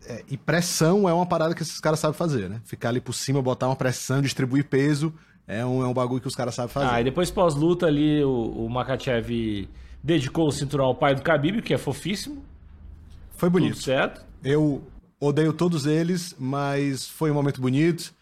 É, 0.07 0.23
e 0.29 0.37
pressão 0.37 1.07
é 1.07 1.13
uma 1.13 1.25
parada 1.25 1.55
que 1.55 1.61
esses 1.61 1.79
caras 1.79 1.99
sabem 1.99 2.17
fazer, 2.17 2.49
né? 2.49 2.61
Ficar 2.65 2.89
ali 2.89 2.99
por 2.99 3.13
cima, 3.13 3.41
botar 3.41 3.67
uma 3.67 3.75
pressão, 3.75 4.21
distribuir 4.21 4.65
peso, 4.65 5.13
é 5.47 5.65
um, 5.65 5.81
é 5.81 5.87
um 5.87 5.93
bagulho 5.93 6.21
que 6.21 6.27
os 6.27 6.35
caras 6.35 6.55
sabem 6.55 6.71
fazer. 6.71 6.93
Ah, 6.93 7.01
e 7.01 7.03
depois 7.03 7.31
pós-luta 7.31 7.85
ali, 7.85 8.23
o, 8.23 8.65
o 8.65 8.69
Makachev 8.69 9.67
dedicou 10.03 10.47
o 10.47 10.51
cinturão 10.51 10.85
ao 10.85 10.95
pai 10.95 11.15
do 11.15 11.21
Khabib, 11.21 11.61
que 11.61 11.73
é 11.73 11.77
fofíssimo. 11.77 12.43
Foi 13.37 13.49
bonito. 13.49 13.75
Tudo 13.75 13.83
certo. 13.83 14.25
Eu 14.43 14.83
Odeio 15.19 15.53
todos 15.53 15.85
eles, 15.85 16.35
mas 16.37 17.07
foi 17.07 17.31
um 17.31 17.33
momento 17.33 17.61
bonito. 17.61 18.13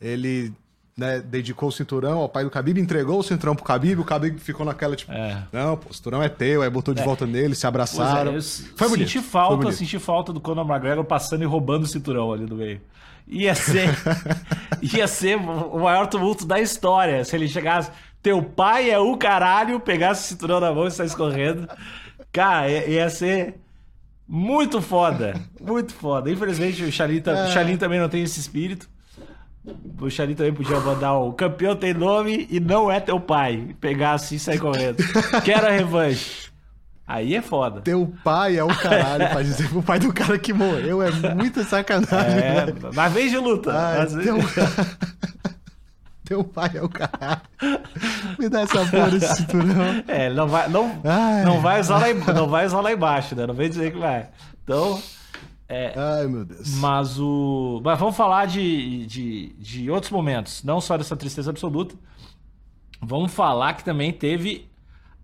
Ele 0.00 0.52
né, 0.98 1.20
dedicou 1.20 1.68
o 1.68 1.72
cinturão 1.72 2.18
ao 2.18 2.28
pai 2.28 2.42
do 2.42 2.50
Khabib, 2.50 2.80
entregou 2.80 3.20
o 3.20 3.22
cinturão 3.22 3.54
pro 3.54 3.64
Khabib, 3.64 4.00
o 4.00 4.04
Khabib 4.04 4.40
ficou 4.40 4.66
naquela, 4.66 4.96
tipo, 4.96 5.12
é. 5.12 5.44
não, 5.52 5.76
pô, 5.76 5.90
o 5.90 5.94
cinturão 5.94 6.20
é 6.20 6.28
teu, 6.28 6.60
aí 6.60 6.68
botou 6.68 6.92
de 6.92 7.00
é. 7.00 7.04
volta 7.04 7.24
nele, 7.24 7.54
se 7.54 7.66
abraçaram. 7.68 8.36
É, 8.36 8.40
foi 8.40 8.88
bonito. 8.88 9.08
Senti 9.08 9.24
falta, 9.24 9.54
foi 9.54 9.64
bonito. 9.64 9.78
senti 9.78 9.98
falta 10.00 10.32
do 10.32 10.40
Conor 10.40 10.68
McGregor 10.68 11.04
passando 11.04 11.42
e 11.42 11.46
roubando 11.46 11.84
o 11.84 11.86
cinturão 11.86 12.32
ali 12.32 12.46
no 12.46 12.56
meio. 12.56 12.80
Ia 13.28 13.54
ser, 13.54 13.90
ia 14.82 15.06
ser 15.06 15.36
o 15.36 15.78
maior 15.80 16.08
tumulto 16.08 16.44
da 16.44 16.58
história 16.58 17.24
se 17.24 17.36
ele 17.36 17.46
chegasse, 17.46 17.92
teu 18.20 18.42
pai 18.42 18.90
é 18.90 18.98
o 18.98 19.16
caralho, 19.16 19.78
pegasse 19.78 20.24
o 20.24 20.28
cinturão 20.28 20.58
na 20.58 20.72
mão 20.72 20.88
e 20.88 20.90
saísse 20.90 21.16
correndo. 21.16 21.68
Cara, 22.32 22.68
ia 22.68 23.08
ser 23.08 23.54
Muito 24.28 24.82
foda. 24.82 25.40
Muito 25.60 25.94
foda. 25.94 26.30
Infelizmente, 26.30 26.82
o 26.84 26.92
Xalim, 26.92 27.20
o 27.20 27.50
Xalim 27.50 27.76
também 27.78 27.98
não 27.98 28.08
tem 28.08 28.22
esse 28.22 28.38
espírito. 28.38 28.88
O 30.00 30.10
Xalim 30.10 30.34
também 30.34 30.52
podia 30.52 30.78
mandar 30.80 31.14
o 31.14 31.32
campeão 31.32 31.74
tem 31.74 31.94
nome 31.94 32.46
e 32.50 32.60
não 32.60 32.90
é 32.90 33.00
teu 33.00 33.18
pai. 33.18 33.74
Pegar 33.80 34.12
assim 34.12 34.36
e 34.36 34.38
sair 34.38 34.58
correndo. 34.58 34.96
Quero 35.44 35.66
a 35.66 35.70
revanche. 35.70 36.48
Aí 37.06 37.34
é 37.34 37.40
foda. 37.40 37.80
Teu 37.80 38.12
pai 38.22 38.58
é 38.58 38.62
o 38.64 38.68
caralho, 38.68 39.30
pra 39.30 39.42
dizer 39.42 39.66
pro 39.70 39.82
pai 39.82 39.98
do 39.98 40.12
cara 40.12 40.38
que 40.38 40.52
morreu. 40.52 41.00
É 41.02 41.10
muita 41.34 41.64
sacanagem. 41.64 42.38
É, 42.38 42.66
velho. 42.66 42.92
na 42.94 43.08
vez 43.08 43.30
de 43.30 43.38
luta. 43.38 43.72
Ai, 43.72 44.00
Às 44.02 44.12
vezes- 44.14 44.24
teu... 44.26 44.36
teu 46.28 46.44
pai 46.44 46.70
é 46.74 46.82
o 46.82 46.88
caralho. 46.88 47.40
Me 48.38 48.48
dá 48.48 48.60
essa 48.62 48.84
porra 48.86 49.10
desse 49.10 49.36
cinturão. 49.36 50.02
É, 50.06 50.30
não 50.30 50.46
vai, 50.46 50.68
não, 50.68 51.00
Ai. 51.04 51.44
não 51.44 51.60
vai 51.60 51.80
usar 51.80 51.98
lá, 51.98 52.32
não 52.34 52.48
vai 52.48 52.66
usar 52.66 52.80
lá 52.80 52.92
embaixo, 52.92 53.34
né? 53.34 53.46
Não 53.46 53.54
vem 53.54 53.68
dizer 53.68 53.92
que 53.92 53.98
vai. 53.98 54.28
Então, 54.62 55.00
Ai, 55.70 56.26
meu 56.26 56.44
Deus. 56.44 56.74
mas 56.74 57.18
o. 57.18 57.80
Mas 57.84 57.98
vamos 57.98 58.16
falar 58.16 58.46
de, 58.46 59.06
de, 59.06 59.52
de 59.58 59.90
outros 59.90 60.10
momentos, 60.12 60.62
não 60.62 60.80
só 60.80 60.96
dessa 60.96 61.16
tristeza 61.16 61.50
absoluta. 61.50 61.94
Vamos 63.00 63.32
falar 63.32 63.74
que 63.74 63.84
também 63.84 64.12
teve 64.12 64.68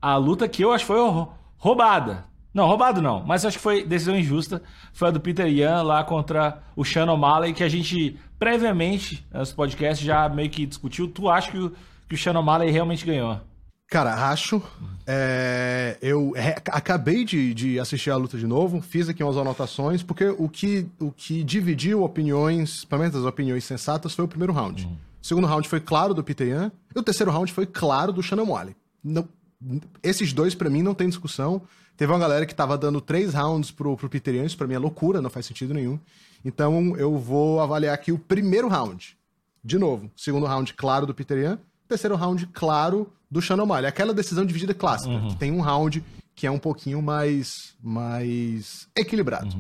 a 0.01 0.17
luta 0.17 0.47
que 0.49 0.63
eu 0.63 0.73
acho 0.73 0.85
que 0.85 0.93
foi 0.93 0.99
rou- 1.01 1.33
roubada. 1.59 2.25
Não, 2.53 2.67
roubado 2.69 3.03
não, 3.03 3.25
mas 3.27 3.45
acho 3.45 3.57
que 3.57 3.63
foi 3.63 3.85
decisão 3.85 4.17
injusta. 4.17 4.63
Foi 4.93 5.09
a 5.09 5.11
do 5.11 5.19
Peter 5.21 5.47
Yan 5.49 5.83
lá 5.83 6.05
contra 6.05 6.63
o 6.77 6.85
Sean 6.85 7.11
O'Malley, 7.11 7.53
que 7.53 7.65
a 7.65 7.69
gente 7.69 8.17
previamente, 8.45 9.27
antes 9.33 9.53
do 9.53 9.57
podcast, 9.57 10.05
já 10.05 10.29
meio 10.29 10.51
que 10.51 10.67
discutiu. 10.67 11.09
Tu 11.09 11.31
acha 11.31 11.51
que 11.51 11.57
o, 11.57 11.73
que 12.07 12.15
o 12.15 12.19
Sean 12.19 12.39
O'Malley 12.39 12.71
realmente 12.71 13.07
ganhou? 13.07 13.41
Cara, 13.89 14.29
acho. 14.31 14.63
É, 15.07 15.97
eu 16.03 16.35
acabei 16.71 17.25
de, 17.25 17.55
de 17.55 17.81
assistir 17.81 18.11
a 18.11 18.17
luta 18.17 18.37
de 18.37 18.47
novo, 18.47 18.83
fiz 18.83 19.09
aqui 19.09 19.25
umas 19.25 19.39
anotações, 19.39 20.03
porque 20.03 20.27
o 20.27 20.47
que, 20.47 20.87
o 21.01 21.11
que 21.11 21.43
dividiu 21.43 22.03
opiniões, 22.03 22.85
pelo 22.85 23.01
menos 23.01 23.17
as 23.17 23.25
opiniões 23.25 23.65
sensatas, 23.65 24.15
foi 24.15 24.27
o 24.27 24.29
primeiro 24.29 24.53
round. 24.53 24.85
O 24.85 25.27
segundo 25.27 25.47
round 25.47 25.67
foi 25.67 25.81
claro 25.81 26.13
do 26.13 26.23
Peter 26.23 26.47
Yan, 26.47 26.71
e 26.95 26.99
o 26.99 27.03
terceiro 27.03 27.33
round 27.33 27.51
foi 27.51 27.65
claro 27.65 28.13
do 28.13 28.23
Shannon 28.23 28.45
Wally. 28.45 28.77
Não, 29.03 29.27
esses 30.03 30.35
dois, 30.35 30.55
pra 30.55 30.69
mim, 30.69 30.83
não 30.83 30.93
tem 30.93 31.09
discussão. 31.09 31.63
Teve 31.97 32.13
uma 32.13 32.19
galera 32.19 32.45
que 32.45 32.55
tava 32.55 32.77
dando 32.77 33.01
três 33.01 33.33
rounds 33.33 33.71
pro, 33.71 33.97
pro 33.97 34.11
Peter 34.11 34.35
Yan, 34.35 34.45
isso 34.45 34.59
pra 34.59 34.67
mim 34.67 34.75
é 34.75 34.79
loucura, 34.79 35.23
não 35.23 35.31
faz 35.31 35.47
sentido 35.47 35.73
nenhum. 35.73 35.99
Então 36.45 36.97
eu 36.97 37.17
vou 37.19 37.61
avaliar 37.61 37.95
aqui 37.95 38.13
o 38.13 38.19
primeiro 38.19 38.69
round. 38.69 39.17
De 39.63 39.79
novo, 39.79 40.11
segundo 40.17 40.45
round 40.47 40.75
claro 40.75 41.07
do 41.07 41.15
Peter 41.15 41.39
Yan, 41.39 41.59
terceiro 41.89 42.17
round 42.17 42.47
claro 42.49 43.11
do 43.31 43.41
Sean 43.41 43.63
O'Malley. 43.63 43.87
Aquela 43.87 44.13
decisão 44.13 44.45
dividida 44.45 44.75
clássica, 44.75 45.15
que 45.29 45.37
tem 45.37 45.51
um 45.51 45.61
round 45.61 46.05
que 46.35 46.47
é 46.47 46.51
um 46.51 46.59
pouquinho 46.59 47.01
mais, 47.01 47.75
mais 47.83 48.89
equilibrado. 48.97 49.57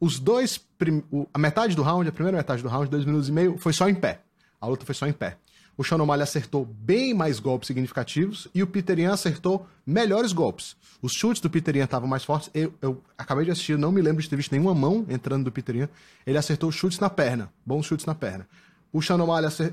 Os 0.00 0.18
dois, 0.20 0.58
prim- 0.58 1.02
a 1.32 1.38
metade 1.38 1.74
do 1.74 1.82
round, 1.82 2.08
a 2.08 2.12
primeira 2.12 2.36
metade 2.36 2.62
do 2.62 2.68
round, 2.68 2.90
dois 2.90 3.04
minutos 3.04 3.28
e 3.28 3.32
meio, 3.32 3.56
foi 3.58 3.72
só 3.72 3.88
em 3.88 3.94
pé. 3.94 4.20
A 4.60 4.66
luta 4.66 4.84
foi 4.84 4.94
só 4.94 5.06
em 5.06 5.12
pé. 5.12 5.36
O 5.78 5.84
Sean 5.84 5.98
acertou 6.20 6.64
bem 6.64 7.14
mais 7.14 7.38
golpes 7.38 7.68
significativos 7.68 8.48
e 8.52 8.64
o 8.64 8.66
Peter 8.66 8.98
Yan 8.98 9.12
acertou 9.12 9.64
melhores 9.86 10.32
golpes. 10.32 10.76
Os 11.00 11.12
chutes 11.12 11.40
do 11.40 11.48
Peter 11.48 11.76
Yan 11.76 11.84
estavam 11.84 12.08
mais 12.08 12.24
fortes. 12.24 12.50
Eu, 12.52 12.74
eu 12.82 13.00
acabei 13.16 13.44
de 13.44 13.52
assistir, 13.52 13.78
não 13.78 13.92
me 13.92 14.02
lembro 14.02 14.20
de 14.20 14.28
ter 14.28 14.34
visto 14.34 14.50
nenhuma 14.50 14.74
mão 14.74 15.06
entrando 15.08 15.44
do 15.44 15.52
Peter 15.52 15.76
Yan. 15.76 15.88
Ele 16.26 16.36
acertou 16.36 16.72
chutes 16.72 16.98
na 16.98 17.08
perna, 17.08 17.48
bons 17.64 17.86
chutes 17.86 18.06
na 18.06 18.14
perna. 18.14 18.48
O 18.92 19.00
Sean 19.00 19.18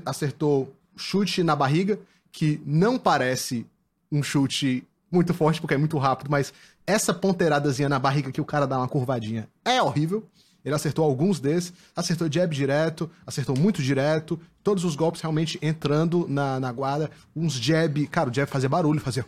acertou 0.04 0.72
chute 0.96 1.42
na 1.42 1.56
barriga, 1.56 1.98
que 2.30 2.60
não 2.64 2.96
parece 2.96 3.66
um 4.12 4.22
chute 4.22 4.86
muito 5.10 5.34
forte, 5.34 5.60
porque 5.60 5.74
é 5.74 5.78
muito 5.78 5.98
rápido, 5.98 6.30
mas 6.30 6.52
essa 6.86 7.12
ponteiradazinha 7.12 7.88
na 7.88 7.98
barriga 7.98 8.30
que 8.30 8.40
o 8.40 8.44
cara 8.44 8.64
dá 8.64 8.78
uma 8.78 8.88
curvadinha 8.88 9.48
é 9.64 9.82
horrível. 9.82 10.24
Ele 10.66 10.74
acertou 10.74 11.04
alguns 11.04 11.38
desses, 11.38 11.72
acertou 11.94 12.28
jab 12.28 12.52
direto, 12.52 13.08
acertou 13.24 13.56
muito 13.56 13.80
direto, 13.80 14.38
todos 14.64 14.82
os 14.82 14.96
golpes 14.96 15.20
realmente 15.20 15.56
entrando 15.62 16.26
na, 16.28 16.58
na 16.58 16.72
guarda, 16.72 17.08
uns 17.36 17.52
jab, 17.52 18.04
cara, 18.08 18.30
o 18.30 18.34
jab 18.34 18.50
fazia 18.50 18.68
barulho, 18.68 18.98
fazia 19.00 19.24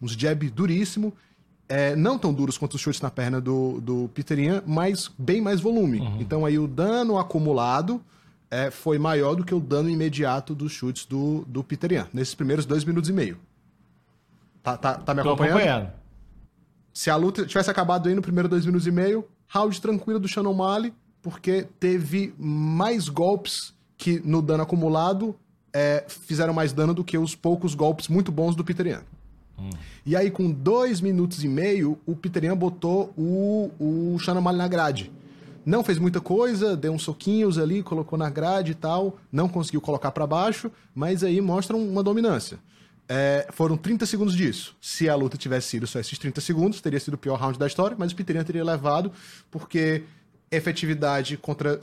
uns 0.00 0.12
jab 0.12 0.50
duríssimo, 0.50 1.14
é, 1.66 1.96
não 1.96 2.18
tão 2.18 2.34
duros 2.34 2.58
quanto 2.58 2.74
os 2.74 2.82
chutes 2.82 3.00
na 3.00 3.10
perna 3.10 3.40
do, 3.40 3.80
do 3.80 4.10
Peter 4.12 4.38
Yan, 4.38 4.62
mas 4.66 5.10
bem 5.18 5.40
mais 5.40 5.58
volume. 5.58 6.00
Então 6.20 6.44
aí 6.44 6.58
o 6.58 6.68
dano 6.68 7.18
acumulado 7.18 7.98
é, 8.50 8.70
foi 8.70 8.98
maior 8.98 9.34
do 9.34 9.42
que 9.42 9.54
o 9.54 9.60
dano 9.60 9.88
imediato 9.88 10.54
dos 10.54 10.70
chutes 10.70 11.06
do, 11.06 11.46
do 11.48 11.64
Peter 11.64 11.92
Yan, 11.92 12.08
nesses 12.12 12.34
primeiros 12.34 12.66
dois 12.66 12.84
minutos 12.84 13.08
e 13.08 13.12
meio. 13.14 13.38
Tá, 14.62 14.76
tá, 14.76 14.94
tá 14.96 15.14
me 15.14 15.22
acompanhando? 15.22 15.56
acompanhando. 15.56 15.92
Se 16.92 17.08
a 17.08 17.16
luta 17.16 17.46
tivesse 17.46 17.70
acabado 17.70 18.06
aí 18.06 18.14
no 18.14 18.20
primeiro 18.20 18.50
dois 18.50 18.66
minutos 18.66 18.86
e 18.86 18.90
meio, 18.90 19.26
round 19.52 19.80
tranquilo 19.80 20.20
do 20.20 20.28
Shannon 20.28 20.54
Mali, 20.54 20.94
porque 21.20 21.66
teve 21.78 22.32
mais 22.38 23.08
golpes 23.08 23.74
que 23.98 24.20
no 24.24 24.40
dano 24.40 24.62
acumulado 24.62 25.36
é, 25.72 26.04
fizeram 26.08 26.54
mais 26.54 26.72
dano 26.72 26.94
do 26.94 27.04
que 27.04 27.18
os 27.18 27.34
poucos 27.34 27.74
golpes 27.74 28.08
muito 28.08 28.32
bons 28.32 28.54
do 28.54 28.64
Peter 28.64 28.86
Yan. 28.86 29.02
E 30.06 30.16
aí, 30.16 30.30
com 30.30 30.50
dois 30.50 31.00
minutos 31.00 31.44
e 31.44 31.48
meio, 31.48 31.98
o 32.06 32.16
Peter 32.16 32.44
Yan 32.44 32.56
botou 32.56 33.12
o, 33.16 33.70
o 33.78 34.18
Shannon 34.18 34.40
Mali 34.40 34.56
na 34.56 34.68
grade. 34.68 35.12
Não 35.66 35.84
fez 35.84 35.98
muita 35.98 36.20
coisa, 36.20 36.74
deu 36.74 36.92
uns 36.92 37.02
soquinhos 37.02 37.58
ali, 37.58 37.82
colocou 37.82 38.18
na 38.18 38.30
grade 38.30 38.72
e 38.72 38.74
tal, 38.74 39.18
não 39.30 39.48
conseguiu 39.48 39.80
colocar 39.80 40.10
pra 40.10 40.26
baixo, 40.26 40.70
mas 40.94 41.22
aí 41.22 41.40
mostra 41.40 41.76
uma 41.76 42.02
dominância. 42.02 42.58
É, 43.12 43.48
foram 43.52 43.76
30 43.76 44.06
segundos 44.06 44.36
disso. 44.36 44.76
Se 44.80 45.08
a 45.08 45.16
luta 45.16 45.36
tivesse 45.36 45.66
sido 45.68 45.84
só 45.84 45.98
esses 45.98 46.16
30 46.16 46.40
segundos, 46.40 46.80
teria 46.80 47.00
sido 47.00 47.14
o 47.14 47.18
pior 47.18 47.34
round 47.40 47.58
da 47.58 47.66
história, 47.66 47.96
mas 47.98 48.12
o 48.12 48.14
Peter 48.16 48.36
Yan 48.36 48.44
teria 48.44 48.62
levado, 48.62 49.10
porque 49.50 50.04
efetividade 50.48 51.36
contra 51.36 51.80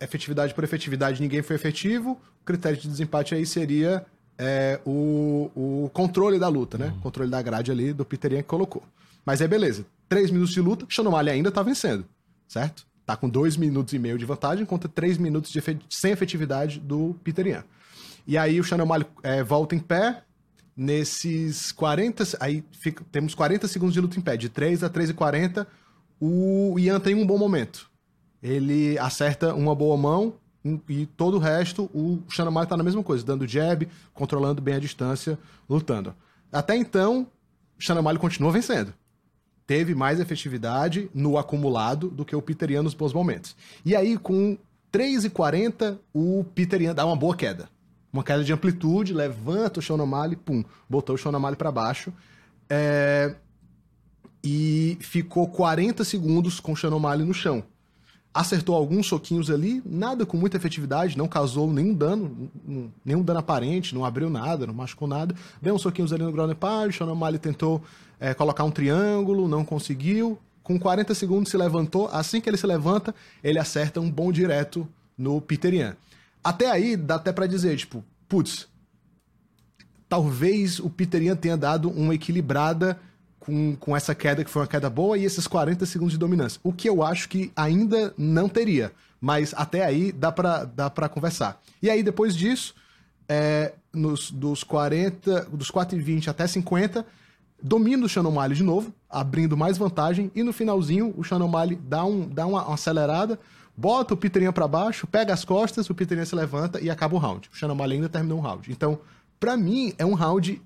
efetividade 0.00 0.54
por 0.54 0.62
efetividade, 0.64 1.20
ninguém 1.20 1.42
foi 1.42 1.56
efetivo. 1.56 2.12
O 2.42 2.44
critério 2.44 2.78
de 2.78 2.86
desempate 2.88 3.34
aí 3.34 3.44
seria 3.44 4.06
é, 4.38 4.80
o, 4.86 5.50
o 5.84 5.90
controle 5.92 6.38
da 6.38 6.46
luta, 6.48 6.78
né? 6.78 6.94
Controle 7.02 7.28
da 7.30 7.42
grade 7.42 7.70
ali 7.72 7.92
do 7.92 8.04
Peter 8.04 8.32
Yan 8.32 8.42
que 8.42 8.48
colocou. 8.48 8.82
Mas 9.26 9.40
é 9.40 9.48
beleza. 9.48 9.84
Três 10.08 10.30
minutos 10.30 10.54
de 10.54 10.60
luta, 10.60 10.86
Shanomali 10.88 11.28
ainda 11.28 11.50
tá 11.50 11.62
vencendo, 11.62 12.04
certo? 12.46 12.86
Tá 13.04 13.16
com 13.16 13.28
dois 13.28 13.56
minutos 13.56 13.94
e 13.94 13.98
meio 13.98 14.16
de 14.16 14.24
vantagem 14.24 14.64
contra 14.64 14.88
três 14.88 15.18
minutos 15.18 15.50
de 15.50 15.58
efe- 15.58 15.78
sem 15.90 16.12
efetividade 16.12 16.78
do 16.78 17.16
Peter 17.24 17.46
Yan. 17.46 17.64
E 18.26 18.38
aí 18.38 18.60
o 18.60 18.64
Shanomali 18.64 19.06
é, 19.22 19.42
volta 19.42 19.74
em 19.74 19.78
pé, 19.78 20.22
nesses 20.78 21.72
40. 21.72 22.24
Aí 22.38 22.64
fica- 22.70 23.04
temos 23.10 23.34
40 23.34 23.66
segundos 23.66 23.92
de 23.92 24.00
luta 24.00 24.16
em 24.16 24.22
pé, 24.22 24.36
de 24.36 24.48
3 24.48 24.84
a 24.84 24.88
3 24.88 25.10
e 25.10 25.14
40. 25.14 25.66
O 26.20 26.76
Ian 26.78 27.00
tem 27.00 27.14
um 27.16 27.26
bom 27.26 27.36
momento. 27.36 27.90
Ele 28.40 28.96
acerta 28.98 29.52
uma 29.54 29.74
boa 29.74 29.96
mão 29.96 30.34
um- 30.64 30.80
e 30.88 31.06
todo 31.06 31.36
o 31.36 31.40
resto, 31.40 31.90
o 31.94 32.22
Shanomai 32.28 32.66
tá 32.66 32.76
na 32.76 32.82
mesma 32.84 33.02
coisa, 33.02 33.24
dando 33.24 33.46
jab, 33.46 33.88
controlando 34.14 34.60
bem 34.62 34.74
a 34.74 34.78
distância, 34.78 35.38
lutando. 35.68 36.14
Até 36.52 36.76
então, 36.76 37.26
o 37.78 37.82
Shanomai 37.82 38.16
continua 38.16 38.52
vencendo. 38.52 38.92
Teve 39.66 39.94
mais 39.94 40.18
efetividade 40.20 41.10
no 41.14 41.36
acumulado 41.38 42.08
do 42.08 42.24
que 42.24 42.34
o 42.34 42.42
Peter 42.42 42.70
Ian 42.70 42.82
nos 42.82 42.94
bons 42.94 43.12
momentos. 43.12 43.54
E 43.84 43.94
aí, 43.94 44.16
com 44.16 44.56
3,40, 44.90 45.98
o 46.12 46.44
Peter 46.54 46.80
Ian 46.82 46.94
dá 46.94 47.04
uma 47.04 47.16
boa 47.16 47.36
queda. 47.36 47.68
Uma 48.18 48.24
queda 48.24 48.42
de 48.42 48.52
amplitude, 48.52 49.14
levanta 49.14 49.78
o 49.78 49.82
Sean 49.82 50.02
O'Malley, 50.02 50.34
pum, 50.34 50.64
botou 50.90 51.14
o 51.14 51.18
Sean 51.18 51.30
O'Malley 51.30 51.56
pra 51.56 51.70
baixo. 51.70 52.12
É, 52.68 53.36
E 54.42 54.98
ficou 55.00 55.46
40 55.46 56.02
segundos 56.02 56.58
com 56.58 56.72
o 56.72 56.76
Sean 56.76 56.90
no 56.90 57.32
chão. 57.32 57.62
Acertou 58.34 58.74
alguns 58.74 59.06
soquinhos 59.06 59.48
ali, 59.52 59.80
nada 59.86 60.26
com 60.26 60.36
muita 60.36 60.56
efetividade, 60.56 61.16
não 61.16 61.28
causou 61.28 61.72
nenhum 61.72 61.94
dano, 61.94 62.50
nenhum 63.04 63.22
dano 63.22 63.38
aparente, 63.38 63.94
não 63.94 64.04
abriu 64.04 64.28
nada, 64.28 64.66
não 64.66 64.74
machucou 64.74 65.06
nada. 65.06 65.32
Deu 65.62 65.76
uns 65.76 65.82
soquinhos 65.82 66.12
ali 66.12 66.24
no 66.24 66.32
ground 66.32 66.54
pound, 66.54 66.92
Sean 66.92 67.06
O'Malley 67.06 67.38
tentou 67.38 67.80
é, 68.18 68.34
colocar 68.34 68.64
um 68.64 68.70
triângulo, 68.72 69.46
não 69.46 69.64
conseguiu. 69.64 70.36
Com 70.64 70.76
40 70.76 71.14
segundos 71.14 71.52
se 71.52 71.56
levantou, 71.56 72.08
assim 72.12 72.40
que 72.40 72.50
ele 72.50 72.56
se 72.56 72.66
levanta, 72.66 73.14
ele 73.44 73.60
acerta 73.60 74.00
um 74.00 74.10
bom 74.10 74.32
direto 74.32 74.88
no 75.16 75.40
Peter 75.40 75.72
Yan. 75.72 75.96
Até 76.42 76.70
aí, 76.70 76.96
dá 76.96 77.16
até 77.16 77.32
pra 77.32 77.46
dizer, 77.46 77.76
tipo, 77.76 78.04
putz, 78.28 78.68
talvez 80.08 80.78
o 80.78 80.88
Peter 80.88 81.22
Yan 81.22 81.36
tenha 81.36 81.56
dado 81.56 81.90
uma 81.90 82.14
equilibrada 82.14 82.98
com, 83.38 83.76
com 83.76 83.96
essa 83.96 84.14
queda, 84.14 84.44
que 84.44 84.50
foi 84.50 84.62
uma 84.62 84.68
queda 84.68 84.88
boa, 84.88 85.16
e 85.16 85.24
esses 85.24 85.46
40 85.46 85.84
segundos 85.86 86.12
de 86.12 86.18
dominância. 86.18 86.60
O 86.62 86.72
que 86.72 86.88
eu 86.88 87.02
acho 87.02 87.28
que 87.28 87.52
ainda 87.56 88.12
não 88.16 88.48
teria. 88.48 88.92
Mas 89.20 89.52
até 89.56 89.84
aí 89.84 90.12
dá 90.12 90.30
pra, 90.30 90.64
dá 90.64 90.90
conversar. 91.08 91.60
E 91.82 91.90
aí, 91.90 92.02
depois 92.02 92.36
disso, 92.36 92.74
é, 93.28 93.72
nos, 93.92 94.30
dos 94.30 94.62
40, 94.62 95.48
dos 95.52 95.70
4 95.70 95.98
e 95.98 96.00
20 96.00 96.30
até 96.30 96.46
50, 96.46 97.04
domina 97.62 98.06
o 98.06 98.08
Shannon 98.08 98.30
O'Malley 98.30 98.56
de 98.56 98.62
novo, 98.62 98.92
abrindo 99.10 99.56
mais 99.56 99.76
vantagem, 99.76 100.30
e 100.34 100.42
no 100.42 100.52
finalzinho 100.52 101.12
o 101.16 101.24
Shannon 101.24 101.46
O'Malley 101.46 101.76
dá, 101.76 102.04
um, 102.04 102.28
dá 102.28 102.46
uma, 102.46 102.64
uma 102.64 102.74
acelerada, 102.74 103.38
bota 103.78 104.12
o 104.12 104.16
Peter 104.16 104.42
Yan 104.42 104.52
pra 104.52 104.66
baixo, 104.66 105.06
pega 105.06 105.32
as 105.32 105.44
costas, 105.44 105.88
o 105.88 105.94
Yan 105.98 106.24
se 106.24 106.34
levanta 106.34 106.80
e 106.80 106.90
acaba 106.90 107.14
o 107.14 107.18
round. 107.18 107.48
O 107.48 107.66
O'Malley 107.66 107.98
ainda 107.98 108.08
terminou 108.08 108.38
um 108.38 108.40
round. 108.40 108.70
Então, 108.72 108.98
pra 109.38 109.56
mim, 109.56 109.94
é 109.96 110.04
um 110.04 110.14
round 110.14 110.60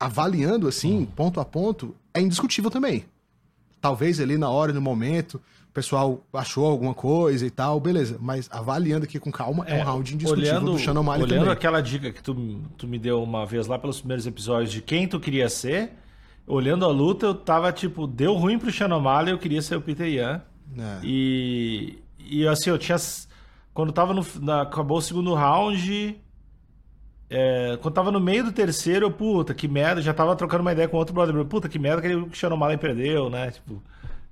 avaliando 0.00 0.66
assim, 0.66 1.06
ponto 1.14 1.38
a 1.38 1.44
ponto, 1.44 1.94
é 2.12 2.20
indiscutível 2.20 2.70
também. 2.70 3.04
talvez 3.80 4.18
ali 4.18 4.36
na 4.36 4.50
hora, 4.50 4.72
no 4.72 4.80
momento, 4.80 5.36
o 5.70 5.72
pessoal 5.72 6.20
achou 6.32 6.66
alguma 6.66 6.92
coisa 6.92 7.46
e 7.46 7.50
tal, 7.50 7.78
beleza. 7.78 8.18
Mas 8.20 8.48
avaliando 8.50 9.04
aqui 9.04 9.20
com 9.20 9.30
calma, 9.30 9.64
é, 9.68 9.78
é 9.78 9.80
um 9.80 9.84
round 9.84 10.14
indiscutível 10.14 10.54
olhando, 10.54 10.72
do 10.72 10.78
Shannon 10.78 11.08
Olhando 11.08 11.28
também. 11.28 11.48
aquela 11.50 11.80
dica 11.80 12.10
que 12.10 12.20
tu, 12.20 12.60
tu 12.76 12.88
me 12.88 12.98
deu 12.98 13.22
uma 13.22 13.46
vez 13.46 13.68
lá 13.68 13.78
pelos 13.78 14.00
primeiros 14.00 14.26
episódios 14.26 14.72
de 14.72 14.82
quem 14.82 15.06
tu 15.06 15.20
queria 15.20 15.48
ser, 15.48 15.92
olhando 16.48 16.84
a 16.84 16.88
luta, 16.88 17.26
eu 17.26 17.34
tava 17.34 17.70
tipo, 17.70 18.08
deu 18.08 18.34
ruim 18.34 18.58
pro 18.58 18.72
Shannon 18.72 18.98
O'Malley, 18.98 19.30
eu 19.30 19.38
queria 19.38 19.62
ser 19.62 19.76
o 19.76 19.80
Peter 19.80 20.08
Yan. 20.08 20.42
É. 20.76 21.00
E, 21.04 21.98
e 22.28 22.46
assim, 22.48 22.70
eu 22.70 22.78
tinha. 22.78 22.96
Quando 23.74 23.92
tava 23.92 24.12
no. 24.14 24.24
Na, 24.40 24.62
acabou 24.62 24.98
o 24.98 25.02
segundo 25.02 25.34
round. 25.34 26.20
É, 27.30 27.78
quando 27.82 27.94
tava 27.94 28.10
no 28.10 28.20
meio 28.20 28.44
do 28.44 28.52
terceiro, 28.52 29.06
eu, 29.06 29.10
puta, 29.10 29.52
que 29.52 29.68
merda, 29.68 30.00
já 30.00 30.14
tava 30.14 30.34
trocando 30.34 30.62
uma 30.62 30.72
ideia 30.72 30.88
com 30.88 30.96
outro 30.96 31.14
brother. 31.14 31.44
Puta, 31.44 31.68
que 31.68 31.78
merda 31.78 32.00
que 32.02 32.14
o 32.46 32.52
O'Malley 32.54 32.78
perdeu, 32.78 33.28
né? 33.28 33.50
Tipo, 33.50 33.82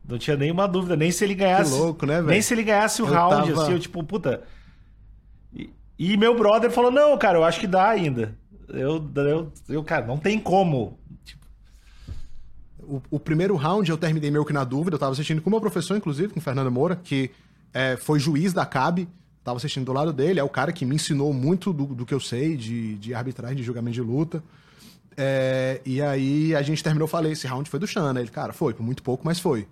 não 0.08 0.16
tinha 0.18 0.36
nenhuma 0.36 0.66
dúvida, 0.66 0.96
nem 0.96 1.10
se 1.10 1.22
ele 1.22 1.34
ganhasse. 1.34 1.72
Que 1.72 1.78
louco, 1.78 2.06
né, 2.06 2.14
velho? 2.16 2.28
Nem 2.28 2.40
se 2.40 2.54
ele 2.54 2.62
ganhasse 2.62 3.02
o 3.02 3.06
Eu 3.06 3.12
round, 3.12 3.50
tava- 3.50 3.62
assim, 3.64 3.72
eu, 3.72 3.78
tipo, 3.78 4.02
puta. 4.02 4.42
E, 5.52 5.70
e 5.98 6.16
meu 6.16 6.34
brother 6.36 6.70
falou: 6.70 6.90
não, 6.90 7.16
cara, 7.18 7.36
eu 7.38 7.44
acho 7.44 7.60
que 7.60 7.66
dá 7.66 7.88
ainda. 7.88 8.34
Eu, 8.68 9.06
eu, 9.14 9.52
eu 9.68 9.84
cara, 9.84 10.06
não 10.06 10.16
tem 10.16 10.38
como. 10.38 10.98
Tipo, 11.24 11.46
O, 12.80 13.02
o 13.10 13.20
primeiro 13.20 13.54
round 13.56 13.90
eu 13.90 13.98
terminei 13.98 14.30
meio 14.30 14.44
que 14.44 14.52
na 14.54 14.64
dúvida. 14.64 14.94
Eu 14.96 14.98
tava 14.98 15.12
assistindo 15.12 15.42
com 15.42 15.50
o 15.50 15.52
meu 15.52 15.60
professor, 15.60 15.96
inclusive, 15.96 16.32
com 16.32 16.40
o 16.40 16.42
Fernando 16.42 16.70
Moura, 16.70 16.96
que 16.96 17.30
é, 17.72 17.96
foi 17.96 18.18
juiz 18.18 18.52
da 18.52 18.66
CAB. 18.66 19.08
Tava 19.44 19.58
assistindo 19.58 19.84
do 19.84 19.92
lado 19.92 20.12
dele. 20.12 20.40
É 20.40 20.44
o 20.44 20.48
cara 20.48 20.72
que 20.72 20.84
me 20.84 20.96
ensinou 20.96 21.32
muito 21.32 21.72
do, 21.72 21.86
do 21.86 22.04
que 22.04 22.12
eu 22.12 22.20
sei 22.20 22.56
de, 22.56 22.96
de 22.96 23.14
arbitragem, 23.14 23.56
de 23.56 23.62
julgamento 23.62 23.94
de 23.94 24.02
luta. 24.02 24.42
É, 25.16 25.80
e 25.84 26.02
aí 26.02 26.54
a 26.54 26.62
gente 26.62 26.82
terminou, 26.82 27.08
falei, 27.08 27.32
esse 27.32 27.46
round 27.46 27.70
foi 27.70 27.78
do 27.78 27.86
Shana. 27.86 28.20
Ele, 28.20 28.28
cara, 28.30 28.52
foi, 28.52 28.74
por 28.74 28.82
muito 28.82 29.02
pouco, 29.02 29.24
mas 29.24 29.38
foi. 29.38 29.66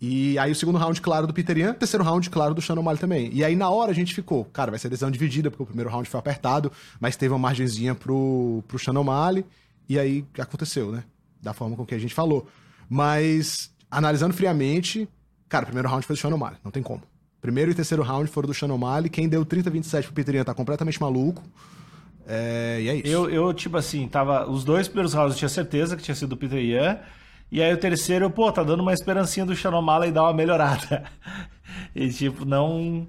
E 0.00 0.38
aí 0.38 0.50
o 0.50 0.54
segundo 0.54 0.76
round, 0.76 1.00
claro, 1.00 1.26
do 1.26 1.32
Peter 1.32 1.56
Yan, 1.56 1.72
terceiro 1.72 2.04
round, 2.04 2.28
claro, 2.28 2.52
do 2.52 2.60
Shannon 2.60 2.82
O'Malley 2.82 3.00
também. 3.00 3.30
E 3.32 3.44
aí 3.44 3.56
na 3.56 3.70
hora 3.70 3.90
a 3.90 3.94
gente 3.94 4.14
ficou, 4.14 4.44
cara, 4.44 4.70
vai 4.70 4.78
ser 4.78 4.88
decisão 4.88 5.10
dividida, 5.10 5.50
porque 5.50 5.62
o 5.62 5.66
primeiro 5.66 5.88
round 5.88 6.08
foi 6.08 6.18
apertado, 6.18 6.70
mas 7.00 7.16
teve 7.16 7.32
uma 7.32 7.38
margenzinha 7.38 7.94
pro, 7.94 8.62
pro 8.66 8.78
Shannon 8.78 9.00
O'Malley, 9.00 9.46
e 9.88 9.98
aí 9.98 10.24
aconteceu, 10.38 10.90
né? 10.90 11.04
Da 11.40 11.52
forma 11.52 11.76
com 11.76 11.86
que 11.86 11.94
a 11.94 11.98
gente 11.98 12.12
falou. 12.12 12.46
Mas, 12.88 13.70
analisando 13.90 14.34
friamente, 14.34 15.08
cara, 15.48 15.62
o 15.62 15.66
primeiro 15.66 15.88
round 15.88 16.04
foi 16.04 16.16
do 16.16 16.18
Shannon 16.18 16.36
O'Malley, 16.36 16.58
não 16.62 16.70
tem 16.70 16.82
como. 16.82 17.02
Primeiro 17.44 17.70
e 17.70 17.74
terceiro 17.74 18.02
round 18.02 18.30
foram 18.30 18.46
do 18.46 18.54
Shannon 18.54 18.76
O'Malley, 18.76 19.10
quem 19.10 19.28
deu 19.28 19.44
30-27 19.44 20.04
pro 20.04 20.14
Peter 20.14 20.34
Yan 20.34 20.44
tá 20.44 20.54
completamente 20.54 20.98
maluco. 20.98 21.42
É, 22.26 22.78
e 22.80 22.88
é 22.88 22.94
isso. 22.94 23.06
Eu, 23.06 23.28
eu, 23.28 23.52
tipo 23.52 23.76
assim, 23.76 24.08
tava. 24.08 24.48
Os 24.48 24.64
dois 24.64 24.88
primeiros 24.88 25.12
rounds 25.12 25.34
eu 25.34 25.38
tinha 25.40 25.48
certeza 25.50 25.94
que 25.94 26.02
tinha 26.02 26.14
sido 26.14 26.32
o 26.32 26.36
Peter 26.38 26.58
Yan. 26.58 27.00
E 27.52 27.62
aí 27.62 27.70
o 27.70 27.76
terceiro, 27.76 28.30
pô, 28.30 28.50
tá 28.50 28.62
dando 28.62 28.80
uma 28.80 28.94
esperancinha 28.94 29.44
do 29.44 29.54
Shannon 29.54 29.80
O'Malley 29.80 30.10
dar 30.10 30.22
uma 30.22 30.32
melhorada. 30.32 31.04
e 31.94 32.08
tipo, 32.08 32.46
não. 32.46 33.06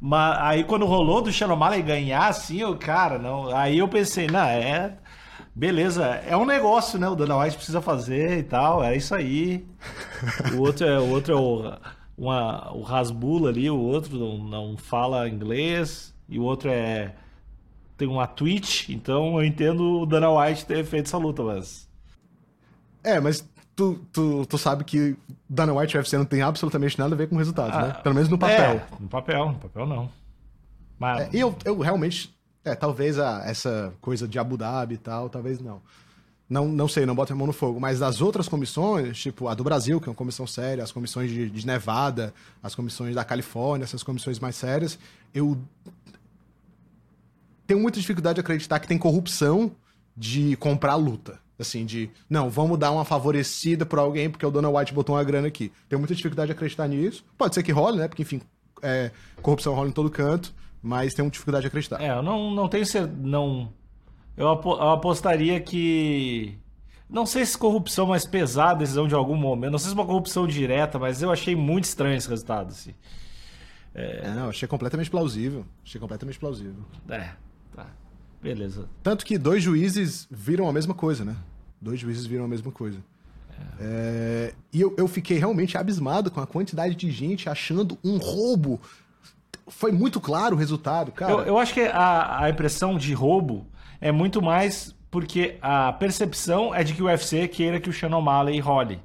Mas 0.00 0.38
aí 0.40 0.64
quando 0.64 0.86
rolou 0.86 1.20
do 1.20 1.30
Shannon 1.30 1.52
O'Malley 1.52 1.82
ganhar, 1.82 2.28
assim, 2.28 2.62
eu, 2.62 2.74
cara, 2.74 3.18
não. 3.18 3.54
Aí 3.54 3.76
eu 3.76 3.86
pensei, 3.86 4.28
não, 4.28 4.40
é. 4.40 4.96
Beleza, 5.54 6.06
é 6.26 6.34
um 6.34 6.46
negócio, 6.46 6.98
né? 6.98 7.06
O 7.06 7.14
Dana 7.14 7.36
White 7.36 7.56
precisa 7.56 7.82
fazer 7.82 8.38
e 8.38 8.42
tal, 8.44 8.82
é 8.82 8.96
isso 8.96 9.14
aí. 9.14 9.66
O 10.56 10.62
outro 10.62 10.86
é 10.86 10.98
o 10.98 11.10
outro 11.10 11.34
é 11.34 11.36
o, 11.36 11.72
uma, 12.18 12.72
o 12.72 12.82
Rasbula 12.82 13.48
ali, 13.48 13.70
o 13.70 13.78
outro 13.78 14.18
não, 14.18 14.38
não 14.38 14.76
fala 14.76 15.28
inglês, 15.28 16.12
e 16.28 16.38
o 16.38 16.42
outro 16.42 16.68
é 16.68 17.14
tem 17.96 18.06
uma 18.06 18.26
Twitch, 18.28 18.90
então 18.90 19.38
eu 19.38 19.44
entendo 19.44 20.02
o 20.02 20.06
Dana 20.06 20.30
White 20.30 20.66
ter 20.66 20.84
feito 20.84 21.06
essa 21.06 21.18
luta, 21.18 21.42
mas. 21.42 21.88
É, 23.02 23.18
mas 23.20 23.44
tu, 23.74 23.98
tu, 24.12 24.46
tu 24.46 24.56
sabe 24.56 24.84
que 24.84 25.16
Dana 25.48 25.72
White 25.74 25.96
e 25.96 25.98
UFC 25.98 26.16
não 26.16 26.24
tem 26.24 26.40
absolutamente 26.40 26.96
nada 26.96 27.14
a 27.14 27.18
ver 27.18 27.28
com 27.28 27.34
o 27.34 27.38
resultado, 27.38 27.76
né? 27.76 27.94
Ah, 27.96 28.00
Pelo 28.00 28.14
menos 28.14 28.28
no 28.28 28.38
papel. 28.38 28.70
É, 28.70 28.86
no 29.00 29.08
papel, 29.08 29.48
no 29.48 29.58
papel 29.58 29.86
não. 29.86 30.10
Mas. 30.96 31.22
É, 31.22 31.36
e 31.36 31.40
eu, 31.40 31.54
eu 31.64 31.78
realmente. 31.78 32.36
É, 32.64 32.74
talvez 32.74 33.18
a, 33.18 33.42
essa 33.46 33.92
coisa 34.00 34.28
de 34.28 34.38
Abu 34.38 34.56
Dhabi 34.56 34.94
e 34.94 34.98
tal, 34.98 35.28
talvez 35.28 35.60
não. 35.60 35.80
Não, 36.48 36.66
não 36.66 36.88
sei, 36.88 37.04
não 37.04 37.14
bota 37.14 37.32
a 37.32 37.36
mão 37.36 37.46
no 37.46 37.52
fogo. 37.52 37.78
Mas 37.78 37.98
das 37.98 38.20
outras 38.20 38.48
comissões, 38.48 39.18
tipo 39.18 39.48
a 39.48 39.54
do 39.54 39.62
Brasil, 39.62 40.00
que 40.00 40.08
é 40.08 40.10
uma 40.10 40.16
comissão 40.16 40.46
séria, 40.46 40.82
as 40.82 40.90
comissões 40.90 41.30
de, 41.30 41.50
de 41.50 41.66
Nevada, 41.66 42.32
as 42.62 42.74
comissões 42.74 43.14
da 43.14 43.24
Califórnia, 43.24 43.84
essas 43.84 44.02
comissões 44.02 44.38
mais 44.38 44.56
sérias, 44.56 44.98
eu 45.34 45.58
tenho 47.66 47.78
muita 47.78 48.00
dificuldade 48.00 48.36
de 48.36 48.40
acreditar 48.40 48.80
que 48.80 48.88
tem 48.88 48.96
corrupção 48.96 49.70
de 50.16 50.56
comprar 50.56 50.94
luta. 50.94 51.38
Assim, 51.58 51.84
de, 51.84 52.08
não, 52.30 52.48
vamos 52.48 52.78
dar 52.78 52.92
uma 52.92 53.04
favorecida 53.04 53.84
por 53.84 53.98
alguém 53.98 54.30
porque 54.30 54.46
o 54.46 54.50
Dona 54.50 54.70
White 54.70 54.94
botou 54.94 55.16
uma 55.16 55.24
grana 55.24 55.48
aqui. 55.48 55.72
Tenho 55.88 55.98
muita 55.98 56.14
dificuldade 56.14 56.46
de 56.46 56.52
acreditar 56.52 56.86
nisso. 56.86 57.24
Pode 57.36 57.54
ser 57.54 57.62
que 57.62 57.72
role, 57.72 57.98
né? 57.98 58.08
Porque, 58.08 58.22
enfim, 58.22 58.40
é, 58.80 59.10
corrupção 59.42 59.74
rola 59.74 59.88
em 59.88 59.92
todo 59.92 60.08
canto, 60.08 60.54
mas 60.80 61.14
tenho 61.14 61.28
dificuldade 61.28 61.62
de 61.62 61.66
acreditar. 61.66 62.00
É, 62.00 62.10
eu 62.10 62.22
não, 62.22 62.52
não 62.52 62.68
tenho 62.68 62.86
certeza. 62.86 63.12
Não. 63.20 63.72
Eu, 64.38 64.48
apo- 64.50 64.74
eu 64.76 64.90
apostaria 64.90 65.60
que. 65.60 66.56
Não 67.10 67.24
sei 67.26 67.44
se 67.46 67.56
corrupção 67.56 68.06
mais 68.06 68.24
pesada, 68.26 68.80
decisão 68.80 69.08
de 69.08 69.14
algum 69.14 69.34
momento. 69.36 69.72
Não 69.72 69.78
sei 69.78 69.88
se 69.88 69.94
uma 69.94 70.04
corrupção 70.06 70.46
direta, 70.46 70.98
mas 70.98 71.22
eu 71.22 71.30
achei 71.32 71.56
muito 71.56 71.84
estranho 71.84 72.16
esse 72.16 72.28
resultado. 72.28 72.68
Assim. 72.68 72.94
É, 73.94 74.30
não, 74.30 74.50
achei 74.50 74.68
completamente 74.68 75.10
plausível. 75.10 75.64
Achei 75.84 76.00
completamente 76.00 76.38
plausível. 76.38 76.84
É, 77.08 77.30
tá. 77.74 77.86
Beleza. 78.42 78.88
Tanto 79.02 79.24
que 79.24 79.36
dois 79.38 79.62
juízes 79.62 80.28
viram 80.30 80.68
a 80.68 80.72
mesma 80.72 80.94
coisa, 80.94 81.24
né? 81.24 81.34
Dois 81.80 81.98
juízes 81.98 82.26
viram 82.26 82.44
a 82.44 82.48
mesma 82.48 82.70
coisa. 82.70 82.98
É, 83.80 84.54
e 84.72 84.80
eu, 84.80 84.94
eu 84.96 85.08
fiquei 85.08 85.38
realmente 85.38 85.76
abismado 85.76 86.30
com 86.30 86.40
a 86.40 86.46
quantidade 86.46 86.94
de 86.94 87.10
gente 87.10 87.48
achando 87.48 87.98
um 88.04 88.18
roubo. 88.18 88.80
Foi 89.66 89.90
muito 89.90 90.20
claro 90.20 90.54
o 90.54 90.58
resultado, 90.58 91.10
cara. 91.10 91.32
Eu, 91.32 91.40
eu 91.40 91.58
acho 91.58 91.74
que 91.74 91.80
a, 91.80 92.44
a 92.44 92.50
impressão 92.50 92.96
de 92.96 93.12
roubo 93.14 93.66
é 94.00 94.12
muito 94.12 94.42
mais 94.42 94.94
porque 95.10 95.58
a 95.62 95.92
percepção 95.94 96.74
é 96.74 96.84
de 96.84 96.94
que 96.94 97.02
o 97.02 97.06
UFC 97.06 97.48
queira 97.48 97.80
que 97.80 97.88
o 97.88 97.92
Shannon 97.92 98.18
O'Malley 98.18 98.60
role. 98.60 99.00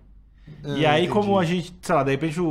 e 0.75 0.85
Ah, 0.85 0.91
aí, 0.91 1.05
entendi. 1.05 1.07
como 1.07 1.37
a 1.39 1.45
gente, 1.45 1.73
sei 1.81 1.95
lá, 1.95 2.03
de 2.03 2.11
repente 2.11 2.39
o, 2.41 2.47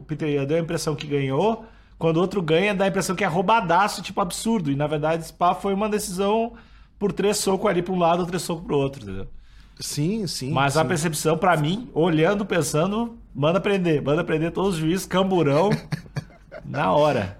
o 0.00 0.04
Peter 0.06 0.28
Yan 0.28 0.44
deu 0.46 0.56
a 0.58 0.60
impressão 0.60 0.94
que 0.96 1.06
ganhou, 1.06 1.64
quando 1.98 2.16
o 2.18 2.20
outro 2.20 2.42
ganha, 2.42 2.74
dá 2.74 2.84
a 2.84 2.88
impressão 2.88 3.16
que 3.16 3.24
é 3.24 3.26
roubadaço, 3.26 4.02
tipo, 4.02 4.20
absurdo. 4.20 4.70
E 4.70 4.76
na 4.76 4.86
verdade, 4.86 5.26
Spa 5.26 5.54
foi 5.54 5.74
uma 5.74 5.88
decisão 5.88 6.54
por 6.98 7.12
três 7.12 7.38
socos 7.38 7.70
ali 7.70 7.82
pra 7.82 7.92
um 7.94 7.98
lado, 7.98 8.26
três 8.26 8.42
socos 8.42 8.64
pro 8.64 8.78
outro, 8.78 9.02
entendeu? 9.02 9.28
Sim, 9.80 10.26
sim. 10.26 10.50
Mas 10.50 10.76
a 10.76 10.82
sim. 10.82 10.88
percepção, 10.88 11.36
pra 11.38 11.56
mim, 11.56 11.90
olhando, 11.94 12.44
pensando, 12.46 13.18
manda 13.34 13.60
prender. 13.60 14.02
Manda 14.02 14.22
prender 14.24 14.52
todos 14.52 14.74
os 14.74 14.80
juízes, 14.80 15.06
camburão, 15.06 15.70
na 16.64 16.92
hora. 16.92 17.38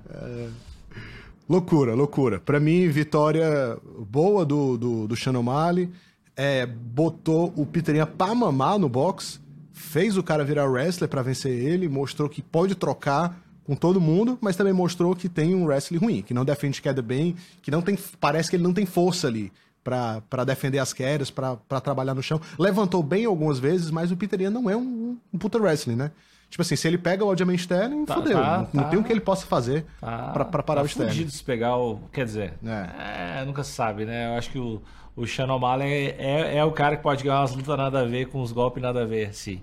Loucura, 1.53 1.95
loucura. 1.95 2.41
Pra 2.41 2.59
mim, 2.59 2.88
vitória 2.88 3.77
boa 4.09 4.43
do, 4.43 4.79
do, 4.79 5.07
do 5.07 5.15
Shannon 5.15 5.41
O'Malley. 5.41 5.91
É, 6.35 6.65
botou 6.65 7.53
o 7.55 7.69
Yan 7.95 8.07
pra 8.07 8.35
mamar 8.35 8.79
no 8.79 8.88
box. 8.88 9.38
Fez 9.71 10.17
o 10.17 10.23
cara 10.23 10.47
virar 10.47 10.65
wrestler 10.65 11.11
pra 11.11 11.21
vencer 11.21 11.53
ele. 11.53 11.91
Mostrou 11.91 12.27
que 12.27 12.41
pode 12.41 12.75
trocar 12.75 13.38
com 13.65 13.77
todo 13.77 14.01
mundo, 14.01 14.38
mas 14.41 14.57
também 14.57 14.73
mostrou 14.73 15.15
que 15.15 15.29
tem 15.29 15.55
um 15.55 15.67
wrestling 15.67 15.99
ruim, 15.99 16.23
que 16.23 16.33
não 16.33 16.43
defende 16.43 16.81
queda 16.81 17.03
bem, 17.03 17.37
que 17.61 17.71
não 17.71 17.83
tem. 17.83 17.99
Parece 18.19 18.49
que 18.49 18.57
ele 18.57 18.62
não 18.62 18.73
tem 18.73 18.87
força 18.87 19.27
ali 19.27 19.53
pra 19.85 20.45
defender 20.47 20.79
as 20.79 20.95
quedas, 20.95 21.31
pra 21.31 21.81
trabalhar 21.83 22.15
no 22.15 22.23
chão. 22.23 22.41
Levantou 22.59 23.03
bem 23.03 23.27
algumas 23.27 23.59
vezes, 23.59 23.91
mas 23.91 24.11
o 24.11 24.17
Yan 24.41 24.51
não 24.51 24.71
é 24.71 24.77
um, 24.77 25.19
um 25.31 25.37
puta 25.37 25.59
wrestling, 25.59 25.97
né? 25.97 26.12
Tipo 26.53 26.61
assim, 26.61 26.77
se 26.77 26.87
ele 26.87 26.99
pega 26.99 27.25
o 27.25 27.31
Aljamain 27.31 27.55
Sterling, 27.57 28.05
Tá, 28.05 28.15
fodeu. 28.15 28.38
tá, 28.38 28.59
não, 28.59 28.69
não 28.75 28.83
tá. 28.85 28.88
tem 28.91 28.99
o 28.99 29.03
que 29.03 29.11
ele 29.11 29.23
possa 29.23 29.47
fazer 29.47 29.87
Tá, 29.99 30.29
pra, 30.35 30.45
pra 30.45 30.62
parar 30.62 30.81
tá 30.83 30.85
o 30.85 30.87
Sterling. 30.87 31.27
se 31.29 31.43
pegar 31.43 31.77
o. 31.79 31.99
Quer 32.12 32.27
dizer, 32.27 32.55
é, 32.62 33.43
nunca 33.47 33.65
se 33.65 33.73
sabe, 33.73 34.05
né? 34.05 34.29
Eu 34.29 34.38
acho 34.38 34.51
que 34.51 34.59
o, 34.59 34.83
o 35.17 35.27
Shannon 35.27 35.57
O'Malley 35.57 36.15
é, 36.19 36.59
é 36.59 36.65
o 36.65 36.71
cara 36.71 36.97
que 36.99 37.03
pode 37.03 37.25
ganhar 37.25 37.41
umas 37.41 37.55
lutas 37.57 37.77
nada 37.79 38.01
a 38.01 38.05
ver 38.05 38.27
com 38.27 38.43
os 38.43 38.53
golpes 38.53 38.83
nada 38.83 39.03
a 39.03 39.07
ver, 39.07 39.29
assim. 39.31 39.62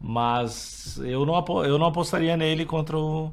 Mas 0.00 0.98
eu 1.04 1.24
não, 1.26 1.34
eu 1.64 1.78
não 1.78 1.86
apostaria 1.86 2.36
nele 2.36 2.64
contra 2.64 2.96
o. 2.98 3.32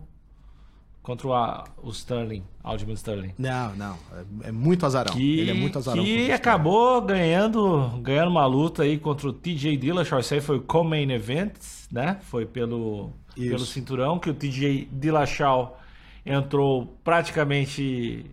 Contra 1.02 1.28
o, 1.28 1.34
a- 1.34 1.66
o 1.82 1.90
Sterling, 1.90 2.44
Aljamain 2.64 2.94
Sterling. 2.96 3.34
Não, 3.38 3.76
não. 3.76 3.98
É, 4.44 4.48
é 4.48 4.52
muito 4.54 4.86
azarão. 4.86 5.14
Que, 5.14 5.40
ele 5.42 5.52
é 5.52 5.54
muito 5.54 5.78
azarão. 5.78 6.02
o 6.02 6.34
acabou 6.34 7.02
ganhando, 7.02 8.00
ganhando 8.02 8.30
uma 8.32 8.46
luta 8.46 8.84
aí 8.84 8.98
contra 8.98 9.28
o 9.28 9.34
TJ 9.34 9.76
Dillashaw. 9.78 10.20
Isso 10.22 10.34
aí 10.34 10.40
foi 10.40 10.58
o 10.58 10.62
co-main 10.62 11.12
event, 11.12 11.54
né? 11.94 12.18
Foi 12.24 12.44
pelo, 12.44 13.12
Isso. 13.38 13.50
pelo 13.50 13.66
cinturão 13.66 14.18
que 14.18 14.28
o 14.28 14.34
TJ 14.34 14.90
Dillashaw 14.92 15.80
entrou 16.26 16.98
praticamente 17.04 18.26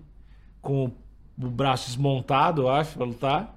com 0.62 0.87
o 0.87 1.49
braço 1.51 1.87
desmontado, 1.88 2.62
eu 2.62 2.68
acho, 2.70 2.96
pra 2.96 3.05
lutar. 3.05 3.55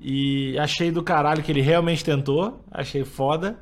E 0.00 0.58
achei 0.58 0.90
do 0.90 1.02
caralho 1.02 1.42
que 1.42 1.52
ele 1.52 1.60
realmente 1.60 2.02
tentou. 2.02 2.64
Achei 2.70 3.04
foda. 3.04 3.58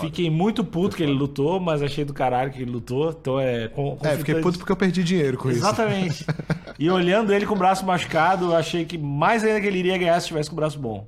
Fiquei 0.00 0.30
muito 0.30 0.64
puto 0.64 0.96
que 0.96 1.02
ele 1.02 1.12
lutou, 1.12 1.60
mas 1.60 1.82
achei 1.82 2.04
do 2.04 2.14
caralho 2.14 2.50
que 2.50 2.62
ele 2.62 2.70
lutou. 2.70 3.10
Então 3.10 3.38
é. 3.38 3.68
com- 3.68 3.98
É, 4.02 4.16
fiquei 4.16 4.40
puto 4.40 4.58
porque 4.58 4.72
eu 4.72 4.76
perdi 4.76 5.04
dinheiro 5.04 5.36
com 5.36 5.48
isso. 5.50 5.58
Exatamente. 5.58 6.24
e 6.78 6.90
olhando 6.90 7.32
ele 7.32 7.46
com 7.46 7.54
o 7.54 7.58
braço 7.58 7.84
machucado, 7.84 8.46
eu 8.46 8.56
achei 8.56 8.84
que 8.84 8.96
mais 8.98 9.44
ainda 9.44 9.60
que 9.60 9.66
ele 9.66 9.78
iria 9.78 9.98
ganhar 9.98 10.18
se 10.20 10.28
tivesse 10.28 10.48
com 10.48 10.56
o 10.56 10.60
braço 10.60 10.78
bom. 10.78 11.06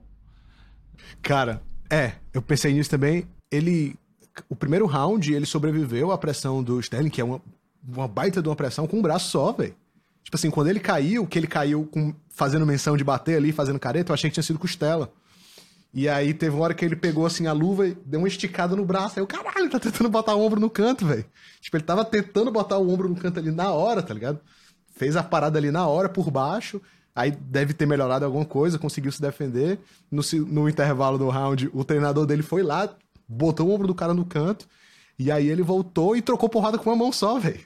Cara, 1.23 1.62
é, 1.90 2.12
eu 2.35 2.42
pensei 2.42 2.73
nisso 2.73 2.90
também. 2.90 3.27
Ele. 3.51 3.97
O 4.49 4.55
primeiro 4.55 4.87
round, 4.87 5.33
ele 5.33 5.47
sobreviveu 5.47 6.13
à 6.13 6.19
pressão 6.19 6.63
do 6.63 6.79
Sterling, 6.79 7.11
que 7.11 7.21
é 7.21 7.25
uma, 7.25 7.41
uma 7.87 8.07
baita 8.07 8.41
de 8.41 8.49
uma 8.49 8.55
pressão, 8.55 8.87
com 8.87 8.99
um 8.99 9.03
braço 9.03 9.31
só, 9.31 9.53
velho. 9.53 9.75
Tipo 10.23 10.37
assim, 10.37 10.51
quando 10.51 10.69
ele 10.69 10.79
caiu, 10.79 11.27
que 11.27 11.39
ele 11.39 11.47
caiu 11.47 11.89
com, 11.91 12.15
fazendo 12.29 12.67
menção 12.67 12.97
de 12.97 13.03
bater 13.03 13.37
ali, 13.37 13.51
fazendo 13.51 13.81
careta, 13.81 14.11
eu 14.11 14.15
achei 14.15 14.31
que 14.31 14.35
tinha 14.35 14.45
sido 14.45 14.59
costela. 14.59 15.11
E 15.93 16.09
aí 16.09 16.35
teve 16.35 16.55
uma 16.55 16.65
hora 16.65 16.75
que 16.75 16.85
ele 16.85 16.95
pegou 16.95 17.25
assim 17.25 17.47
a 17.47 17.53
luva 17.53 17.89
e 17.89 17.97
deu 18.05 18.21
uma 18.21 18.29
esticada 18.29 18.77
no 18.77 18.85
braço. 18.85 19.19
Aí 19.19 19.23
eu, 19.23 19.27
caralho, 19.27 19.61
ele 19.61 19.71
tá 19.71 19.81
tentando 19.81 20.11
botar 20.11 20.35
o 20.35 20.41
ombro 20.41 20.61
no 20.61 20.69
canto, 20.69 21.07
velho. 21.07 21.25
Tipo, 21.61 21.79
ele 21.79 21.85
tava 21.85 22.05
tentando 22.05 22.51
botar 22.51 22.79
o 22.79 22.93
ombro 22.93 23.09
no 23.09 23.17
canto 23.17 23.39
ali 23.39 23.51
na 23.51 23.73
hora, 23.73 24.03
tá 24.03 24.13
ligado? 24.13 24.39
Fez 24.95 25.17
a 25.17 25.23
parada 25.23 25.59
ali 25.59 25.71
na 25.71 25.87
hora, 25.87 26.09
por 26.09 26.31
baixo. 26.31 26.81
Aí 27.15 27.31
deve 27.31 27.73
ter 27.73 27.87
melhorado 27.87 28.25
alguma 28.25 28.45
coisa, 28.45 28.79
conseguiu 28.79 29.11
se 29.11 29.21
defender. 29.21 29.81
No, 30.11 30.23
no 30.47 30.69
intervalo 30.69 31.19
do 31.19 31.29
round, 31.29 31.71
o 31.73 31.83
treinador 31.83 32.27
dele 32.27 32.43
foi 32.43 32.63
lá, 32.63 32.95
botou 33.29 33.69
o 33.69 33.75
ombro 33.75 33.87
do 33.87 33.95
cara 33.95 34.14
no 34.14 34.25
canto. 34.25 34.67
E 35.19 35.31
aí 35.31 35.49
ele 35.49 35.62
voltou 35.62 36.17
e 36.17 36.23
trocou 36.23 36.49
porrada 36.49 36.79
com 36.79 36.88
uma 36.91 36.97
mão 36.97 37.12
só, 37.12 37.38
velho. 37.38 37.61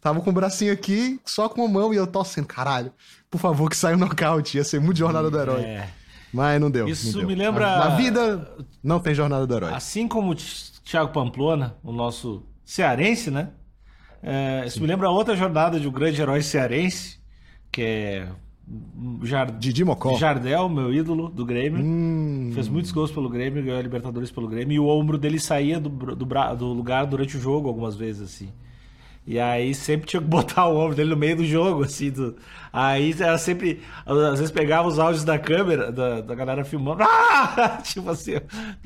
Tava 0.00 0.20
com 0.20 0.30
o 0.30 0.32
bracinho 0.32 0.72
aqui, 0.72 1.20
só 1.24 1.48
com 1.48 1.62
uma 1.64 1.68
mão, 1.68 1.92
e 1.92 1.96
eu 1.96 2.06
torcendo, 2.06 2.46
caralho, 2.46 2.92
por 3.30 3.38
favor, 3.38 3.68
que 3.68 3.76
saia 3.76 3.96
um 3.96 3.98
nocaute. 3.98 4.56
Ia 4.56 4.64
ser 4.64 4.80
muito 4.80 4.98
jornada 4.98 5.30
do 5.30 5.38
herói. 5.38 5.62
É. 5.62 5.88
Mas 6.32 6.60
não 6.60 6.70
deu. 6.70 6.88
Isso 6.88 7.12
não 7.12 7.20
deu. 7.20 7.28
me 7.28 7.34
lembra. 7.34 7.78
Na, 7.78 7.96
vida, 7.96 8.56
não 8.82 9.00
tem 9.00 9.14
jornada 9.14 9.46
do 9.46 9.54
herói. 9.54 9.72
Assim 9.72 10.06
como 10.06 10.32
o 10.32 10.34
Thiago 10.34 11.12
Pamplona, 11.12 11.76
o 11.82 11.92
nosso 11.92 12.42
cearense, 12.64 13.30
né? 13.30 13.50
É, 14.22 14.64
isso 14.66 14.80
me 14.80 14.86
lembra 14.86 15.10
outra 15.10 15.36
jornada 15.36 15.78
de 15.78 15.86
um 15.86 15.92
grande 15.92 16.20
herói 16.20 16.42
cearense, 16.42 17.18
que 17.70 17.82
é 17.82 18.28
Jar... 19.22 19.50
Didi 19.50 19.84
Mocó. 19.84 20.16
Jardel, 20.16 20.68
meu 20.68 20.92
ídolo 20.92 21.28
do 21.28 21.44
Grêmio. 21.44 21.84
Hum. 21.84 22.50
Fez 22.52 22.68
muitos 22.68 22.90
gols 22.90 23.12
pelo 23.12 23.28
Grêmio, 23.28 23.62
ganhou 23.62 23.78
a 23.78 23.82
Libertadores 23.82 24.30
pelo 24.30 24.48
Grêmio. 24.48 24.74
E 24.74 24.80
o 24.80 24.86
ombro 24.86 25.16
dele 25.16 25.38
saía 25.38 25.78
do, 25.78 25.88
do, 25.88 26.24
do 26.24 26.66
lugar 26.72 27.06
durante 27.06 27.36
o 27.36 27.40
jogo, 27.40 27.68
algumas 27.68 27.94
vezes, 27.94 28.22
assim. 28.22 28.52
E 29.26 29.38
aí 29.38 29.74
sempre 29.74 30.06
tinha 30.06 30.20
que 30.20 30.26
botar 30.28 30.66
o 30.66 30.76
ombro 30.76 30.96
dele 30.96 31.10
no 31.10 31.16
meio 31.16 31.36
do 31.36 31.44
jogo, 31.44 31.84
assim. 31.84 32.10
Do... 32.10 32.36
Aí 32.72 33.14
era 33.18 33.38
sempre. 33.38 33.82
Às 34.04 34.38
vezes 34.38 34.50
pegava 34.50 34.88
os 34.88 34.98
áudios 34.98 35.24
da 35.24 35.38
câmera, 35.38 35.92
da, 35.92 36.20
da 36.20 36.34
galera 36.34 36.64
filmando. 36.64 37.02
Ah! 37.48 37.78
Tipo 37.82 38.10
assim, 38.10 38.32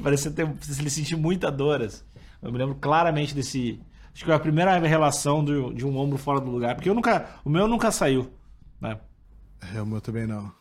parecia 0.03 0.31
ter. 0.31 0.43
Ele 0.79 0.91
sentir 0.91 1.17
muita 1.17 1.51
dor. 1.51 1.83
Assim. 1.83 2.03
Eu 2.43 2.53
me 2.53 2.59
lembro 2.59 2.75
claramente 2.75 3.35
desse. 3.35 3.81
Acho 4.13 4.21
que 4.21 4.25
foi 4.25 4.35
a 4.35 4.41
primeira 4.41 4.77
relação 4.79 5.45
do, 5.45 5.73
de 5.73 5.87
um 5.87 5.97
ombro 5.97 6.19
fora 6.19 6.41
do 6.41 6.51
lugar. 6.51 6.75
Porque 6.75 6.91
eu 6.91 6.95
nunca. 6.95 7.31
O 7.45 7.51
meu 7.51 7.67
nunca 7.67 7.91
saiu. 7.91 8.31
Né? 8.81 8.99
É, 9.75 9.81
o 9.81 9.87
meu 9.87 10.01
também 10.01 10.27
não. 10.27 10.53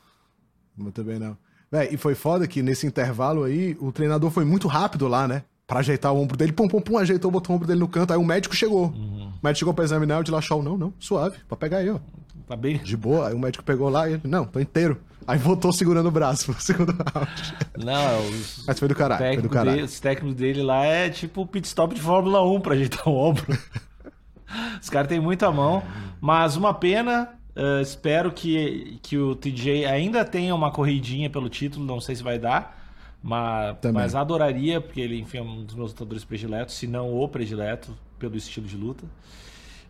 O 0.78 0.84
meu 0.84 0.92
também 0.92 1.20
não. 1.20 1.38
Véi, 1.72 1.90
e 1.92 1.98
foi 1.98 2.16
foda 2.16 2.48
que 2.48 2.62
nesse 2.62 2.88
intervalo 2.88 3.44
aí, 3.44 3.78
o 3.80 3.92
treinador 3.92 4.32
foi 4.32 4.44
muito 4.44 4.68
rápido 4.68 5.08
lá, 5.08 5.28
né? 5.28 5.44
Pra 5.68 5.80
ajeitar 5.80 6.12
o 6.12 6.20
ombro 6.20 6.36
dele. 6.36 6.52
Pum, 6.52 6.68
pum, 6.68 6.82
pum, 6.82 6.98
ajeitou, 6.98 7.30
botou 7.30 7.54
o 7.54 7.56
ombro 7.56 7.68
dele 7.68 7.80
no 7.80 7.88
canto. 7.88 8.12
Aí 8.12 8.18
o 8.18 8.26
médico 8.26 8.56
chegou. 8.56 8.88
Uhum. 8.88 9.32
O 9.42 9.46
médico 9.46 9.60
chegou 9.60 9.74
pra 9.74 9.84
examinar, 9.84 10.20
o 10.20 10.24
de 10.24 10.32
Lachol, 10.32 10.64
não, 10.64 10.78
não, 10.78 10.94
suave, 11.00 11.38
pra 11.48 11.56
pegar 11.56 11.78
aí, 11.78 11.90
ó. 11.90 12.00
Tá 12.48 12.56
bem? 12.56 12.78
De 12.78 12.98
boa. 12.98 13.28
Aí 13.28 13.36
o 13.36 13.40
médico 13.40 13.64
pegou 13.64 13.90
lá 13.90 14.10
e 14.10 14.14
ele, 14.14 14.22
não, 14.26 14.46
tô 14.46 14.60
inteiro. 14.60 15.00
Aí 15.28 15.38
voltou 15.38 15.72
segurando 15.72 16.08
o 16.08 16.12
braço 16.12 16.46
pro 16.52 16.60
segundo 16.60 16.92
round. 16.92 17.56
Não, 17.78 18.30
os... 18.30 18.64
Mas 18.66 18.80
foi 18.80 18.88
do 18.88 18.96
caralho, 18.96 19.34
foi 19.36 19.44
do 19.44 19.50
caralho. 19.50 19.72
Dele, 19.74 19.84
os 19.84 20.00
técnicos 20.00 20.36
dele 20.36 20.64
lá 20.64 20.84
é 20.84 21.08
tipo 21.12 21.46
pit 21.46 21.68
stop 21.68 21.94
de 21.94 22.02
Fórmula 22.02 22.44
1 22.44 22.62
pra 22.62 22.74
ajeitar 22.74 23.08
o 23.08 23.16
ombro. 23.16 23.46
os 24.82 24.90
caras 24.90 25.08
têm 25.08 25.20
muita 25.20 25.52
mão, 25.52 25.84
mas 26.20 26.56
uma 26.56 26.74
pena. 26.74 27.30
Uh, 27.56 27.82
espero 27.82 28.32
que, 28.32 29.00
que 29.02 29.18
o 29.18 29.36
TJ 29.36 29.86
ainda 29.86 30.24
tenha 30.24 30.54
uma 30.54 30.72
corridinha 30.72 31.30
pelo 31.30 31.50
título, 31.50 31.86
não 31.86 32.00
sei 32.00 32.16
se 32.16 32.24
vai 32.24 32.40
dar. 32.40 32.78
Mas, 33.22 33.78
mas 33.94 34.16
adoraria, 34.16 34.80
porque 34.80 35.02
ele, 35.02 35.20
enfim, 35.20 35.40
é 35.40 35.42
um 35.42 35.64
dos 35.64 35.76
meus 35.76 35.92
lutadores 35.92 36.24
prediletos, 36.24 36.76
se 36.76 36.88
não 36.88 37.14
o 37.14 37.28
predileto, 37.28 37.94
pelo 38.18 38.38
estilo 38.38 38.66
de 38.66 38.78
luta. 38.78 39.04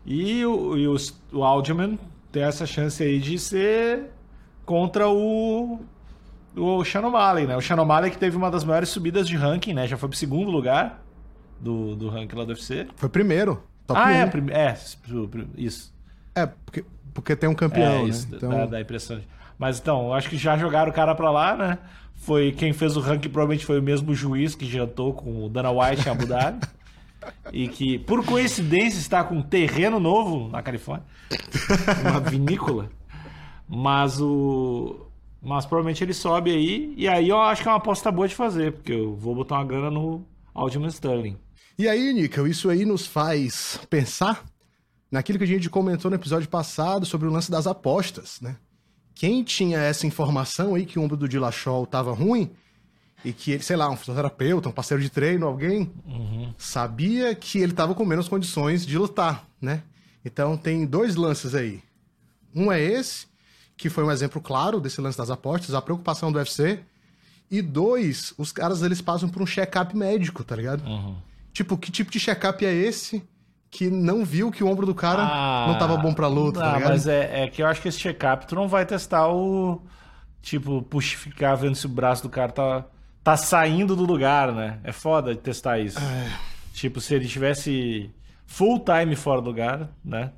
E 0.05 0.43
o, 0.45 0.77
e 0.77 0.87
o, 0.87 0.95
o 1.31 1.43
Alderman 1.43 1.99
tem 2.31 2.43
essa 2.43 2.65
chance 2.65 3.03
aí 3.03 3.19
de 3.19 3.37
ser 3.37 4.05
contra 4.65 5.07
o, 5.07 5.79
o 6.55 6.83
Shannon 6.83 7.11
Malley, 7.11 7.45
né? 7.45 7.55
O 7.55 7.61
Shannon 7.61 7.85
Malley 7.85 8.11
que 8.11 8.17
teve 8.17 8.35
uma 8.35 8.49
das 8.49 8.63
maiores 8.63 8.89
subidas 8.89 9.27
de 9.27 9.35
ranking, 9.35 9.73
né? 9.73 9.87
Já 9.87 9.97
foi 9.97 10.09
pro 10.09 10.17
segundo 10.17 10.49
lugar 10.49 11.03
do, 11.59 11.95
do 11.95 12.09
ranking 12.09 12.35
lá 12.35 12.45
do 12.45 12.49
UFC. 12.49 12.87
Foi 12.95 13.09
primeiro. 13.09 13.61
Top 13.85 13.99
ah, 13.99 14.07
1. 14.07 14.49
é, 14.51 14.69
é, 14.69 14.77
isso. 15.57 15.93
É, 16.35 16.45
porque, 16.45 16.85
porque 17.13 17.35
tem 17.35 17.49
um 17.49 17.55
campeão, 17.55 17.99
é, 17.99 18.03
né? 18.03 18.09
isso, 18.09 18.29
né? 18.29 18.37
Então... 18.37 18.49
Dá, 18.49 18.65
dá 18.65 18.81
impressão. 18.81 19.19
Mas 19.57 19.79
então, 19.79 20.13
acho 20.13 20.29
que 20.29 20.37
já 20.37 20.57
jogaram 20.57 20.89
o 20.91 20.93
cara 20.93 21.13
pra 21.13 21.29
lá, 21.29 21.55
né? 21.55 21.77
Foi 22.15 22.51
quem 22.51 22.73
fez 22.73 22.95
o 22.95 22.99
ranking 22.99 23.29
provavelmente 23.29 23.65
foi 23.65 23.79
o 23.79 23.83
mesmo 23.83 24.13
juiz 24.13 24.55
que 24.55 24.65
jantou 24.65 25.13
com 25.13 25.45
o 25.45 25.49
Dana 25.49 25.71
White 25.71 26.07
em 26.07 26.11
Abu 26.11 26.25
Dhabi. 26.25 26.65
e 27.51 27.67
que, 27.67 27.99
por 27.99 28.25
coincidência, 28.25 28.99
está 28.99 29.23
com 29.23 29.35
um 29.35 29.41
terreno 29.41 29.99
novo 29.99 30.49
na 30.49 30.61
Califórnia. 30.61 31.05
Uma 32.01 32.19
vinícola. 32.19 32.89
Mas 33.67 34.19
o. 34.19 35.05
Mas 35.41 35.65
provavelmente 35.65 36.03
ele 36.03 36.13
sobe 36.13 36.51
aí. 36.51 36.93
E 36.97 37.07
aí 37.07 37.29
eu 37.29 37.39
acho 37.39 37.61
que 37.61 37.67
é 37.67 37.71
uma 37.71 37.77
aposta 37.77 38.11
boa 38.11 38.27
de 38.27 38.35
fazer, 38.35 38.73
porque 38.73 38.91
eu 38.91 39.15
vou 39.15 39.35
botar 39.35 39.55
uma 39.55 39.65
grana 39.65 39.89
no 39.89 40.25
Alderman 40.53 40.89
Sterling. 40.89 41.37
E 41.77 41.87
aí, 41.87 42.11
Nickel, 42.11 42.47
isso 42.47 42.69
aí 42.69 42.83
nos 42.83 43.07
faz 43.07 43.79
pensar 43.89 44.43
naquilo 45.11 45.37
que 45.37 45.43
a 45.43 45.47
gente 45.47 45.69
comentou 45.69 46.09
no 46.09 46.15
episódio 46.15 46.47
passado 46.49 47.05
sobre 47.05 47.27
o 47.27 47.31
lance 47.31 47.49
das 47.49 47.67
apostas, 47.67 48.39
né? 48.41 48.55
quem 49.19 49.43
tinha 49.43 49.79
essa 49.79 50.07
informação 50.07 50.75
aí 50.75 50.85
que 50.85 50.97
o 50.97 51.03
ombro 51.03 51.17
do 51.17 51.27
Dilachol 51.27 51.85
tava 51.85 52.13
ruim 52.13 52.49
e 53.23 53.33
que 53.33 53.51
ele, 53.51 53.61
sei 53.61 53.75
lá, 53.75 53.89
um 53.89 53.97
fisioterapeuta, 53.97 54.69
um 54.69 54.71
parceiro 54.71 55.03
de 55.03 55.09
treino, 55.09 55.45
alguém, 55.45 55.91
uhum. 56.05 56.53
sabia 56.57 57.35
que 57.35 57.59
ele 57.59 57.73
tava 57.73 57.93
com 57.93 58.05
menos 58.05 58.29
condições 58.29 58.85
de 58.85 58.97
lutar, 58.97 59.45
né? 59.61 59.83
Então 60.23 60.55
tem 60.55 60.85
dois 60.85 61.17
lances 61.17 61.53
aí. 61.53 61.83
Um 62.55 62.71
é 62.71 62.81
esse, 62.81 63.27
que 63.75 63.89
foi 63.89 64.05
um 64.05 64.11
exemplo 64.11 64.41
claro 64.41 64.79
desse 64.79 65.01
lance 65.01 65.17
das 65.17 65.29
apostas, 65.29 65.75
a 65.75 65.81
preocupação 65.81 66.31
do 66.31 66.37
UFC. 66.37 66.79
E 67.51 67.61
dois, 67.61 68.33
os 68.37 68.53
caras 68.53 68.81
eles 68.83 69.01
passam 69.01 69.27
por 69.27 69.41
um 69.41 69.45
check-up 69.45 69.97
médico, 69.97 70.45
tá 70.45 70.55
ligado? 70.55 70.81
Uhum. 70.87 71.17
Tipo, 71.51 71.77
que 71.77 71.91
tipo 71.91 72.09
de 72.09 72.21
check-up 72.21 72.65
é 72.65 72.73
esse? 72.73 73.21
Que 73.71 73.89
não 73.89 74.25
viu 74.25 74.51
que 74.51 74.63
o 74.63 74.67
ombro 74.67 74.85
do 74.85 74.95
cara 74.95 75.21
ah, 75.21 75.65
não 75.67 75.77
tava 75.77 75.95
bom 75.97 76.13
pra 76.13 76.27
luta, 76.27 76.59
tá 76.59 76.65
não, 76.65 76.71
tá 76.71 76.77
ligado? 76.77 76.91
Mas 76.91 77.07
é, 77.07 77.43
é, 77.43 77.47
que 77.47 77.61
eu 77.61 77.67
acho 77.67 77.81
que 77.81 77.87
esse 77.87 77.99
check-up 77.99 78.47
tu 78.47 78.55
não 78.55 78.67
vai 78.67 78.85
testar 78.85 79.27
o. 79.29 79.81
Tipo, 80.41 80.81
puxificar 80.81 81.57
vendo 81.57 81.75
se 81.75 81.85
o 81.85 81.89
braço 81.89 82.23
do 82.23 82.29
cara 82.29 82.51
tá, 82.51 82.85
tá 83.23 83.35
saindo 83.35 83.95
do 83.95 84.05
lugar, 84.05 84.53
né? 84.53 84.79
É 84.83 84.91
foda 84.91 85.35
de 85.35 85.41
testar 85.41 85.79
isso. 85.79 85.99
É. 85.99 86.31
Tipo, 86.73 87.01
se 87.01 87.13
ele 87.13 87.27
tivesse 87.27 88.09
full 88.47 88.79
time 88.79 89.15
fora 89.15 89.41
do 89.41 89.47
lugar, 89.47 89.89
né? 90.03 90.31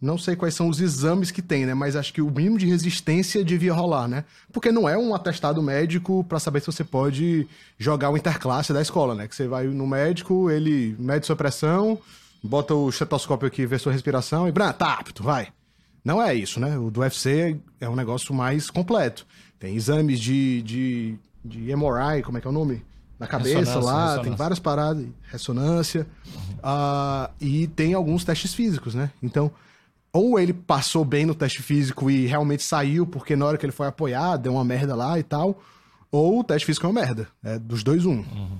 Não 0.00 0.16
sei 0.16 0.34
quais 0.34 0.54
são 0.54 0.68
os 0.68 0.80
exames 0.80 1.30
que 1.30 1.42
tem, 1.42 1.66
né? 1.66 1.74
Mas 1.74 1.94
acho 1.94 2.14
que 2.14 2.22
o 2.22 2.30
mínimo 2.30 2.56
de 2.56 2.64
resistência 2.64 3.44
devia 3.44 3.74
rolar, 3.74 4.08
né? 4.08 4.24
Porque 4.50 4.72
não 4.72 4.88
é 4.88 4.96
um 4.96 5.14
atestado 5.14 5.62
médico 5.62 6.24
para 6.24 6.38
saber 6.38 6.60
se 6.60 6.66
você 6.66 6.82
pode 6.82 7.46
jogar 7.76 8.08
o 8.08 8.16
interclasse 8.16 8.72
da 8.72 8.80
escola, 8.80 9.14
né? 9.14 9.28
Que 9.28 9.36
você 9.36 9.46
vai 9.46 9.66
no 9.66 9.86
médico, 9.86 10.50
ele 10.50 10.96
mede 10.98 11.26
sua 11.26 11.36
pressão, 11.36 11.98
bota 12.42 12.74
o 12.74 12.88
estetoscópio 12.88 13.46
aqui, 13.46 13.66
vê 13.66 13.78
sua 13.78 13.92
respiração 13.92 14.48
e, 14.48 14.52
tá 14.52 14.94
apto, 14.94 15.22
vai. 15.22 15.48
Não 16.04 16.22
é 16.22 16.34
isso, 16.34 16.58
né? 16.58 16.78
O 16.78 16.90
do 16.90 17.00
UFC 17.00 17.58
é 17.80 17.88
um 17.88 17.94
negócio 17.94 18.34
mais 18.34 18.70
completo. 18.70 19.26
Tem 19.58 19.76
exames 19.76 20.18
de, 20.18 20.62
de, 20.62 21.18
de 21.44 21.76
MRI, 21.76 22.22
como 22.22 22.38
é 22.38 22.40
que 22.40 22.46
é 22.46 22.50
o 22.50 22.52
nome? 22.52 22.82
Na 23.18 23.26
cabeça 23.26 23.78
lá, 23.78 24.14
ressonância. 24.14 24.22
tem 24.22 24.34
várias 24.34 24.58
paradas, 24.58 25.06
ressonância. 25.30 26.06
Uhum. 26.26 26.54
Uh, 26.54 27.30
e 27.38 27.66
tem 27.66 27.92
alguns 27.92 28.24
testes 28.24 28.54
físicos, 28.54 28.94
né? 28.94 29.10
Então, 29.22 29.52
ou 30.10 30.38
ele 30.40 30.54
passou 30.54 31.04
bem 31.04 31.26
no 31.26 31.34
teste 31.34 31.62
físico 31.62 32.10
e 32.10 32.26
realmente 32.26 32.62
saiu, 32.62 33.06
porque 33.06 33.36
na 33.36 33.44
hora 33.44 33.58
que 33.58 33.66
ele 33.66 33.72
foi 33.72 33.86
apoiar, 33.86 34.38
deu 34.38 34.54
uma 34.54 34.64
merda 34.64 34.94
lá 34.94 35.18
e 35.18 35.22
tal. 35.22 35.62
Ou 36.10 36.40
o 36.40 36.44
teste 36.44 36.64
físico 36.64 36.86
é 36.86 36.88
uma 36.88 36.98
merda. 37.00 37.28
É 37.44 37.58
dos 37.58 37.84
dois, 37.84 38.06
um. 38.06 38.16
Uhum. 38.16 38.58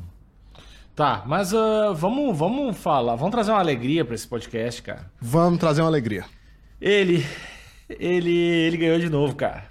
Tá, 1.01 1.23
mas 1.25 1.51
uh, 1.55 1.95
vamos, 1.95 2.37
vamos 2.37 2.77
falar, 2.77 3.17
vamos 3.17 3.31
trazer 3.31 3.51
uma 3.51 3.59
alegria 3.59 4.05
para 4.05 4.15
esse 4.15 4.29
podcast, 4.29 4.83
cara. 4.83 5.11
Vamos 5.19 5.59
trazer 5.59 5.81
uma 5.81 5.89
alegria. 5.89 6.27
Ele, 6.79 7.25
ele, 7.89 8.37
ele 8.37 8.77
ganhou 8.77 8.99
de 8.99 9.09
novo, 9.09 9.35
cara. 9.35 9.65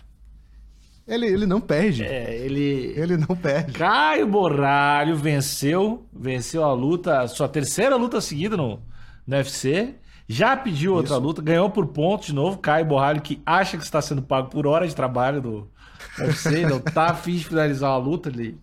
Ele, 1.08 1.28
ele 1.28 1.46
não 1.46 1.62
perde. 1.62 2.04
É, 2.04 2.36
ele. 2.36 2.96
Ele 2.98 3.16
não 3.16 3.36
perde. 3.36 3.74
Caio 3.74 4.26
Borralho 4.26 5.16
venceu, 5.16 6.04
venceu 6.12 6.64
a 6.64 6.74
luta, 6.74 7.28
sua 7.28 7.48
terceira 7.48 7.96
luta 7.96 8.20
seguida 8.20 8.58
no, 8.58 8.82
no 9.28 9.38
UFC. 9.38 9.94
Já 10.28 10.58
pediu 10.58 10.96
outra 10.96 11.14
Isso. 11.14 11.22
luta, 11.22 11.44
ganhou 11.44 11.70
por 11.70 11.86
pontos 11.90 12.26
de 12.26 12.34
novo. 12.34 12.58
Caio 12.58 12.86
Borralho, 12.86 13.22
que 13.22 13.40
acha 13.46 13.78
que 13.78 13.84
está 13.84 14.02
sendo 14.02 14.24
pago 14.24 14.50
por 14.50 14.66
hora 14.66 14.88
de 14.88 14.96
trabalho 14.96 15.40
do 15.40 15.70
UFC, 16.18 16.66
não 16.66 16.80
tá 16.80 17.12
afim 17.12 17.36
de 17.36 17.46
finalizar 17.46 17.92
a 17.92 17.98
luta. 17.98 18.30
Ele 18.30 18.58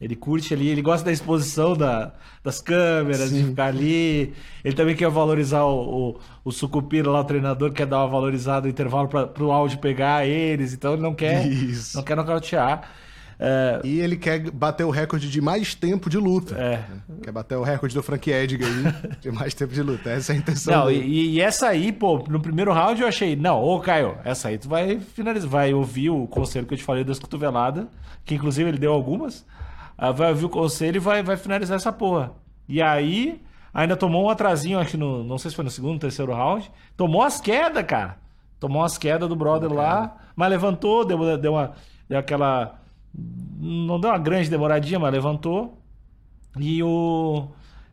ele 0.00 0.14
curte 0.14 0.54
ali, 0.54 0.68
ele 0.68 0.80
gosta 0.82 1.04
da 1.06 1.12
exposição 1.12 1.74
da, 1.76 2.12
das 2.44 2.60
câmeras, 2.60 3.30
Sim. 3.30 3.42
de 3.42 3.48
ficar 3.50 3.66
ali. 3.66 4.32
Ele 4.64 4.74
também 4.74 4.94
quer 4.94 5.08
valorizar 5.10 5.64
o, 5.64 6.10
o, 6.10 6.20
o 6.44 6.52
Sucupira 6.52 7.10
lá, 7.10 7.20
o 7.20 7.24
treinador, 7.24 7.72
quer 7.72 7.86
dar 7.86 7.98
uma 7.98 8.08
valorizada 8.08 8.62
no 8.66 8.68
intervalo 8.70 9.08
para 9.08 9.42
o 9.44 9.50
áudio 9.50 9.78
pegar 9.78 10.26
eles. 10.26 10.72
Então 10.72 10.92
ele 10.92 11.02
não 11.02 11.14
quer, 11.14 11.46
Isso. 11.46 11.96
não 11.96 12.04
quer 12.04 12.16
nocautear. 12.16 12.88
É, 13.40 13.80
E 13.84 14.00
ele 14.00 14.16
quer 14.16 14.50
bater 14.50 14.82
o 14.84 14.90
recorde 14.90 15.30
de 15.30 15.40
mais 15.40 15.72
tempo 15.72 16.10
de 16.10 16.18
luta. 16.18 16.56
é. 16.56 16.82
Quer 17.22 17.30
bater 17.30 17.56
o 17.56 17.62
recorde 17.62 17.94
do 17.94 18.02
Frank 18.02 18.28
Edgar 18.28 18.68
aí, 18.68 19.10
de 19.20 19.30
mais 19.30 19.54
tempo 19.54 19.72
de 19.72 19.80
luta. 19.82 20.10
Essa 20.10 20.32
é 20.32 20.36
a 20.36 20.38
intenção 20.38 20.74
Não, 20.76 20.86
dele. 20.86 21.04
e, 21.06 21.34
e 21.34 21.40
essa 21.40 21.68
aí, 21.68 21.92
pô, 21.92 22.24
no 22.28 22.40
primeiro 22.40 22.72
round 22.72 23.00
eu 23.00 23.06
achei, 23.06 23.36
não, 23.36 23.62
ô 23.62 23.78
Caio, 23.78 24.16
essa 24.24 24.48
aí 24.48 24.58
tu 24.58 24.68
vai 24.68 24.98
finalizar, 24.98 25.48
vai 25.48 25.72
ouvir 25.72 26.10
o 26.10 26.26
conselho 26.26 26.66
que 26.66 26.74
eu 26.74 26.78
te 26.78 26.82
falei 26.84 27.04
das 27.04 27.18
cotoveladas, 27.20 27.86
que 28.24 28.34
inclusive 28.34 28.68
ele 28.68 28.78
deu 28.78 28.92
algumas, 28.92 29.46
vai 30.14 30.30
ouvir 30.30 30.44
o 30.46 30.48
conselho 30.48 30.96
e 30.96 31.00
vai, 31.00 31.22
vai 31.22 31.36
finalizar 31.36 31.76
essa 31.76 31.92
porra. 31.92 32.32
E 32.68 32.80
aí, 32.82 33.40
ainda 33.72 33.96
tomou 33.96 34.24
um 34.26 34.30
atrasinho, 34.30 34.78
acho 34.78 34.92
que 34.92 34.96
no, 34.96 35.24
não 35.24 35.38
sei 35.38 35.50
se 35.50 35.56
foi 35.56 35.64
no 35.64 35.70
segundo, 35.70 36.00
terceiro 36.00 36.32
round, 36.32 36.70
tomou 36.96 37.22
as 37.22 37.40
quedas, 37.40 37.84
cara. 37.84 38.18
Tomou 38.60 38.82
as 38.82 38.98
quedas 38.98 39.28
do 39.28 39.36
brother 39.36 39.72
lá, 39.72 40.16
mas 40.36 40.50
levantou, 40.50 41.04
deu, 41.04 41.38
deu 41.38 41.52
uma, 41.52 41.72
deu 42.08 42.18
aquela, 42.18 42.80
não 43.14 43.98
deu 44.00 44.10
uma 44.10 44.18
grande 44.18 44.50
demoradinha, 44.50 44.98
mas 44.98 45.12
levantou. 45.12 45.78
E 46.58 46.82
o, 46.82 47.48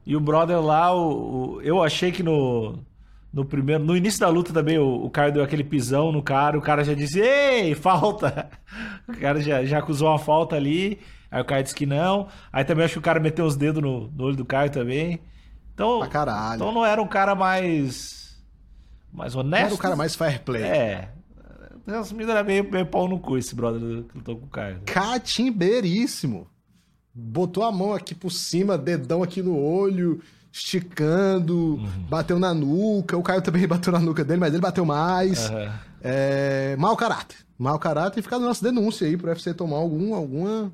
e 0.06 0.16
o 0.16 0.20
brother 0.20 0.60
lá, 0.62 0.94
o, 0.94 1.56
o- 1.58 1.62
eu 1.62 1.84
achei 1.84 2.12
que 2.12 2.24
no, 2.24 2.80
no 3.34 3.46
primeiro, 3.46 3.84
no 3.84 3.96
início 3.96 4.20
da 4.20 4.30
luta 4.30 4.54
também, 4.54 4.78
o, 4.80 5.06
o 5.06 5.10
cara 5.10 5.32
deu 5.32 5.44
aquele 5.44 5.64
pisão 5.64 6.12
no 6.12 6.22
cara, 6.24 6.58
o 6.58 6.62
cara 6.62 6.84
já 6.84 6.94
disse, 6.94 7.20
ei, 7.20 7.76
falta! 7.76 8.50
O 9.08 9.14
cara 9.20 9.40
já, 9.40 9.64
já 9.64 9.78
acusou 9.80 10.08
uma 10.10 10.18
falta 10.18 10.56
ali, 10.56 11.00
aí 11.36 11.42
o 11.42 11.46
cara 11.46 11.62
disse 11.64 11.76
que 11.76 11.86
não. 11.86 12.28
Aí 12.52 12.64
também 12.64 12.86
acho 12.86 12.94
que 12.94 13.00
o 13.00 13.02
cara 13.04 13.20
meteu 13.20 13.46
os 13.46 13.56
dedos 13.56 13.82
no, 13.82 14.08
no 14.10 14.24
olho 14.24 14.36
do 14.38 14.46
Caio 14.46 14.70
também. 14.72 15.20
Então, 15.74 16.00
Pra 16.00 16.08
caralho. 16.08 16.56
então 16.56 16.72
não 16.72 16.86
era 16.86 17.02
um 17.02 17.08
cara 17.08 17.36
mais, 17.36 18.38
mais 19.12 19.36
honesto. 19.36 19.62
Não 19.62 19.66
era 19.68 19.76
o 19.76 19.78
cara 19.78 19.96
mais 19.96 20.16
fair 20.16 20.42
play. 20.42 20.64
É. 20.64 21.10
Resumindo, 21.86 22.32
era 22.32 22.44
meio, 22.44 22.70
meio 22.72 22.86
pau 22.86 23.08
no 23.08 23.20
cu 23.20 23.38
esse 23.38 23.54
brother 23.54 23.80
que 24.04 24.18
lutou 24.18 24.38
com 24.38 24.46
o 24.46 24.50
Caio. 24.50 24.80
Catimbeiríssimo. 24.86 26.48
Botou 27.14 27.64
a 27.64 27.72
mão 27.72 27.94
aqui 27.94 28.14
por 28.16 28.32
cima, 28.32 28.78
dedão 28.78 29.22
aqui 29.24 29.42
no 29.42 29.58
olho, 29.58 30.20
esticando, 30.52 31.76
Uhum. 31.76 32.06
bateu 32.10 32.40
na 32.40 32.54
nuca. 32.54 33.18
O 33.18 33.24
Caio 33.24 33.42
também 33.42 33.66
bateu 33.68 33.94
na 33.94 34.00
nuca 34.00 34.24
dele, 34.24 34.40
mas 34.40 34.54
ele 34.54 34.62
bateu 34.62 34.86
mais. 34.86 35.50
Aham. 35.50 35.74
É, 36.02 36.76
mau 36.78 36.96
caráter. 36.96 37.38
Mau 37.58 37.80
caráter 37.80 38.20
e 38.20 38.24
fica 38.24 38.36
a 38.36 38.40
nossa 38.40 38.64
denúncia 38.64 39.08
aí 39.08 39.16
pro 39.18 39.30
UFC 39.30 39.54
tomar 39.54 39.78
algum, 39.78 40.14
alguma, 40.14 40.72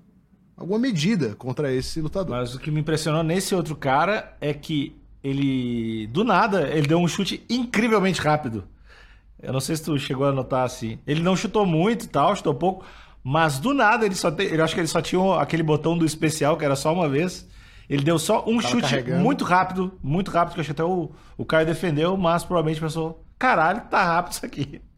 alguma 0.61 0.79
medida 0.79 1.35
contra 1.35 1.73
esse 1.73 2.01
lutador. 2.01 2.37
Mas 2.37 2.55
o 2.55 2.59
que 2.59 2.71
me 2.71 2.79
impressionou 2.79 3.23
nesse 3.23 3.53
outro 3.53 3.75
cara 3.75 4.35
é 4.39 4.53
que 4.53 4.95
ele, 5.23 6.07
do 6.07 6.23
nada, 6.23 6.67
ele 6.69 6.87
deu 6.87 6.97
um 6.97 7.07
chute 7.07 7.43
incrivelmente 7.49 8.21
rápido. 8.21 8.63
Eu 9.41 9.51
não 9.51 9.59
sei 9.59 9.75
se 9.75 9.83
tu 9.83 9.97
chegou 9.97 10.27
a 10.27 10.31
notar 10.31 10.65
assim. 10.65 10.99
Ele 11.05 11.21
não 11.21 11.35
chutou 11.35 11.65
muito 11.65 12.05
e 12.05 12.07
tal, 12.07 12.35
chutou 12.35 12.53
pouco, 12.53 12.85
mas 13.23 13.59
do 13.59 13.73
nada 13.73 14.05
ele 14.05 14.15
só 14.15 14.31
tem, 14.31 14.47
eu 14.47 14.63
acho 14.63 14.73
que 14.73 14.79
ele 14.81 14.87
só 14.87 15.01
tinha 15.01 15.35
aquele 15.39 15.63
botão 15.63 15.97
do 15.97 16.05
especial 16.05 16.57
que 16.57 16.65
era 16.65 16.75
só 16.75 16.93
uma 16.93 17.09
vez. 17.09 17.47
Ele 17.89 18.03
deu 18.03 18.17
só 18.17 18.43
um 18.47 18.57
Tava 18.57 18.67
chute 18.69 18.89
carregando. 18.89 19.21
muito 19.21 19.43
rápido, 19.43 19.91
muito 20.01 20.31
rápido, 20.31 20.53
que 20.53 20.59
eu 20.59 20.61
acho 20.61 20.73
que 20.73 20.81
até 20.81 20.83
o, 20.83 21.11
o 21.37 21.43
Caio 21.43 21.65
defendeu, 21.65 22.15
mas 22.15 22.43
provavelmente 22.43 22.79
pensou: 22.79 23.23
caralho, 23.37 23.81
tá 23.89 24.03
rápido 24.03 24.33
isso 24.33 24.45
aqui. 24.45 24.81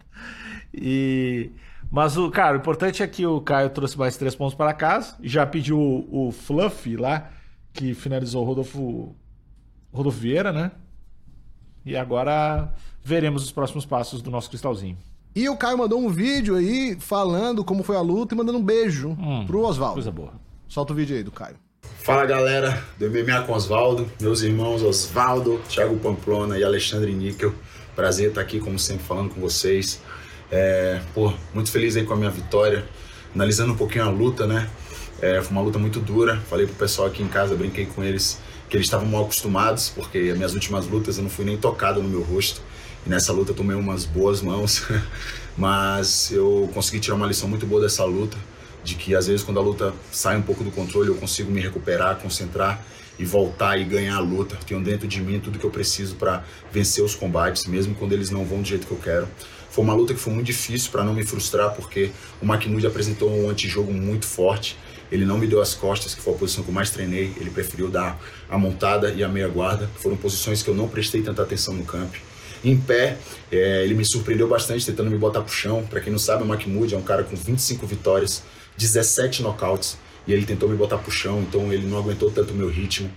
E. 0.76 1.52
Mas 1.93 2.17
o, 2.17 2.32
cara, 2.32 2.58
o 2.58 2.60
importante 2.60 3.03
é 3.03 3.08
que 3.08 3.23
o 3.23 3.39
Caio 3.39 3.69
trouxe 3.69 3.95
mais 3.99 4.17
três 4.17 4.34
pontos 4.34 4.56
para 4.56 4.73
casa. 4.73 5.15
Já 5.21 5.45
pediu 5.45 5.77
o, 5.79 6.29
o 6.29 6.32
Fluff 6.32 6.95
lá, 6.97 7.29
que 7.71 7.93
finalizou 7.93 8.41
o 8.41 8.45
Rodolfo, 8.47 9.15
Rodolfo 9.93 10.17
Vieira, 10.17 10.51
né? 10.51 10.71
E 11.86 11.95
agora 11.95 12.73
veremos 13.03 13.43
os 13.43 13.51
próximos 13.51 13.86
passos 13.86 14.23
do 14.23 14.32
nosso 14.32 14.49
cristalzinho. 14.49 14.97
E 15.36 15.47
o 15.47 15.56
Caio 15.56 15.77
mandou 15.77 15.99
um 15.99 16.10
vídeo 16.10 16.56
aí 16.56 16.97
falando 16.99 17.63
como 17.63 17.84
foi 17.84 17.95
a 17.95 18.01
luta 18.01 18.34
e 18.34 18.38
mandando 18.38 18.58
um 18.58 18.63
beijo 18.63 19.10
Hum, 19.12 19.45
pro 19.45 19.62
Oswaldo. 19.62 19.93
Coisa 19.93 20.12
boa. 20.12 20.34
Solta 20.67 20.93
o 20.93 20.95
vídeo 20.95 21.15
aí 21.15 21.21
do 21.21 21.32
Caio. 21.32 21.58
Fala 21.99 22.25
galera 22.25 22.84
do 22.97 23.08
MMA 23.08 23.43
com 23.45 23.53
Osvaldo, 23.53 24.10
meus 24.19 24.41
irmãos 24.41 24.82
Osvaldo, 24.82 25.62
Thiago 25.69 25.95
Pamplona 25.99 26.58
e 26.58 26.63
Alexandre 26.63 27.13
Níquel. 27.13 27.53
Prazer 27.95 28.29
estar 28.29 28.41
aqui, 28.41 28.60
como 28.60 28.79
sempre, 28.79 29.03
falando 29.06 29.29
com 29.32 29.39
vocês. 29.39 30.01
É, 30.56 31.02
pô, 31.16 31.34
muito 31.52 31.72
feliz 31.72 31.98
aí 31.98 32.06
com 32.06 32.13
a 32.13 32.16
minha 32.16 32.30
vitória. 32.30 32.86
Analisando 33.34 33.74
um 33.74 33.76
pouquinho 33.76 34.04
a 34.04 34.10
luta, 34.10 34.46
né? 34.46 34.70
É, 35.20 35.42
foi 35.42 35.52
uma 35.52 35.62
luta 35.62 35.80
muito 35.80 36.00
dura. 36.00 36.39
Falei 36.48 36.68
pro 36.68 36.76
pessoal 36.76 37.08
aqui 37.08 37.24
em 37.24 37.28
casa, 37.28 37.56
brinquei 37.56 37.88
com 37.88 38.04
eles 38.04 38.39
que 38.70 38.78
eles 38.78 38.86
estavam 38.86 39.08
mal 39.08 39.24
acostumados, 39.24 39.89
porque 39.89 40.20
as 40.20 40.38
minhas 40.38 40.54
últimas 40.54 40.86
lutas 40.86 41.18
eu 41.18 41.24
não 41.24 41.30
fui 41.30 41.44
nem 41.44 41.58
tocado 41.58 42.04
no 42.04 42.08
meu 42.08 42.22
rosto. 42.22 42.62
E 43.04 43.10
nessa 43.10 43.34
luta 43.34 43.50
eu 43.50 43.56
tomei 43.56 43.76
umas 43.76 44.06
boas 44.06 44.44
mãos. 44.44 44.84
Mas 45.58 46.32
eu 46.32 46.70
consegui 46.72 47.00
tirar 47.00 47.16
uma 47.16 47.26
lição 47.26 47.50
muito 47.50 47.66
boa 47.66 47.82
dessa 47.82 48.06
luta 48.06 48.38
de 48.84 48.94
que 48.94 49.16
às 49.16 49.26
vezes 49.26 49.42
quando 49.44 49.60
a 49.60 49.63
luta 49.63 49.92
sai 50.12 50.38
um 50.38 50.42
pouco 50.42 50.63
do 50.63 50.70
controle 50.70 51.08
eu 51.08 51.16
consigo 51.16 51.50
me 51.50 51.62
recuperar, 51.62 52.18
concentrar 52.18 52.84
e 53.18 53.26
voltar 53.26 53.80
e 53.80 53.84
ganhar 53.84 54.18
a 54.18 54.20
luta. 54.20 54.56
Tenho 54.68 54.82
dentro 54.84 55.08
de 55.08 55.20
mim 55.20 55.39
tudo 55.39 55.58
que 55.58 55.66
eu 55.66 55.72
preciso 55.72 56.16
para 56.16 56.44
vencer 56.72 57.04
os 57.04 57.16
combates, 57.16 57.66
mesmo 57.66 57.96
quando 57.96 58.13
eles 58.13 58.30
não 58.30 58.46
vão 58.46 58.62
do 58.62 58.68
jeito 58.68 58.86
que 58.86 58.94
eu 58.94 59.00
quero. 59.00 59.28
Foi 59.73 59.83
uma 59.83 59.95
luta 59.95 60.13
que 60.13 60.19
foi 60.19 60.31
muito 60.31 60.45
difícil 60.45 60.91
para 60.91 61.03
não 61.03 61.15
me 61.15 61.25
frustrar, 61.25 61.73
porque 61.73 62.12
o 62.39 62.45
McNude 62.45 62.86
apresentou 62.86 63.27
um 63.27 63.49
antijogo 63.49 63.91
muito 63.91 64.27
forte. 64.27 64.77
Ele 65.12 65.25
não 65.25 65.36
me 65.36 65.47
deu 65.47 65.59
as 65.59 65.73
costas, 65.73 66.13
que 66.13 66.21
foi 66.21 66.31
a 66.31 66.38
posição 66.38 66.63
que 66.63 66.69
eu 66.69 66.73
mais 66.75 66.91
treinei. 66.91 67.33
Ele 67.38 67.49
preferiu 67.49 67.89
dar 67.89 68.21
a 68.47 68.55
montada 68.55 69.09
e 69.09 69.23
a 69.23 69.27
meia 69.27 69.47
guarda. 69.47 69.89
Foram 69.95 70.15
posições 70.15 70.62
que 70.62 70.69
eu 70.69 70.75
não 70.75 70.88
prestei 70.88 71.23
tanta 71.23 71.41
atenção 71.41 71.73
no 71.73 71.83
campo. 71.86 72.19
Em 72.63 72.77
pé, 72.77 73.17
é, 73.51 73.83
ele 73.83 73.95
me 73.95 74.05
surpreendeu 74.05 74.47
bastante 74.47 74.86
tentando 74.86 75.09
me 75.09 75.17
botar 75.17 75.41
pro 75.41 75.51
chão. 75.51 75.83
Para 75.89 75.99
quem 76.01 76.12
não 76.12 76.19
sabe, 76.19 76.43
o 76.43 76.45
Mahmoud 76.45 76.93
é 76.93 76.97
um 76.97 77.01
cara 77.01 77.23
com 77.23 77.36
25 77.36 77.88
vitórias, 77.88 78.43
17 78.77 79.41
nocautes, 79.41 79.97
e 80.27 80.33
ele 80.33 80.45
tentou 80.45 80.69
me 80.69 80.75
botar 80.75 80.99
pro 80.99 81.12
chão, 81.12 81.41
então 81.41 81.73
ele 81.73 81.88
não 81.88 81.97
aguentou 81.97 82.29
tanto 82.29 82.53
o 82.53 82.55
meu 82.55 82.69
ritmo. 82.69 83.09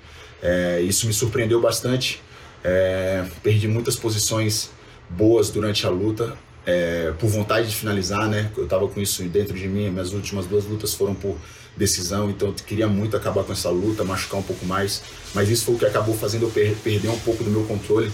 É, 0.42 0.80
isso 0.80 1.06
me 1.06 1.12
surpreendeu 1.12 1.60
bastante. 1.60 2.22
É, 2.64 3.26
perdi 3.42 3.68
muitas 3.68 3.94
posições 3.94 4.70
boas 5.10 5.50
durante 5.50 5.86
a 5.86 5.90
luta, 5.90 6.36
é, 6.66 7.12
por 7.18 7.28
vontade 7.28 7.68
de 7.68 7.76
finalizar, 7.76 8.28
né? 8.28 8.50
Eu 8.56 8.66
tava 8.66 8.88
com 8.88 9.00
isso 9.00 9.22
dentro 9.24 9.54
de 9.54 9.68
mim. 9.68 9.88
Minhas 9.88 10.12
últimas 10.12 10.46
duas 10.46 10.64
lutas 10.64 10.92
foram 10.92 11.14
por 11.14 11.36
decisão, 11.76 12.28
então 12.28 12.48
eu 12.48 12.54
queria 12.54 12.88
muito 12.88 13.16
acabar 13.16 13.44
com 13.44 13.52
essa 13.52 13.70
luta, 13.70 14.02
machucar 14.02 14.40
um 14.40 14.42
pouco 14.42 14.66
mais. 14.66 15.02
Mas 15.32 15.48
isso 15.48 15.64
foi 15.64 15.76
o 15.76 15.78
que 15.78 15.86
acabou 15.86 16.16
fazendo 16.16 16.42
eu 16.42 16.50
per 16.50 16.74
perder 16.76 17.08
um 17.08 17.18
pouco 17.20 17.44
do 17.44 17.50
meu 17.50 17.64
controle 17.64 18.10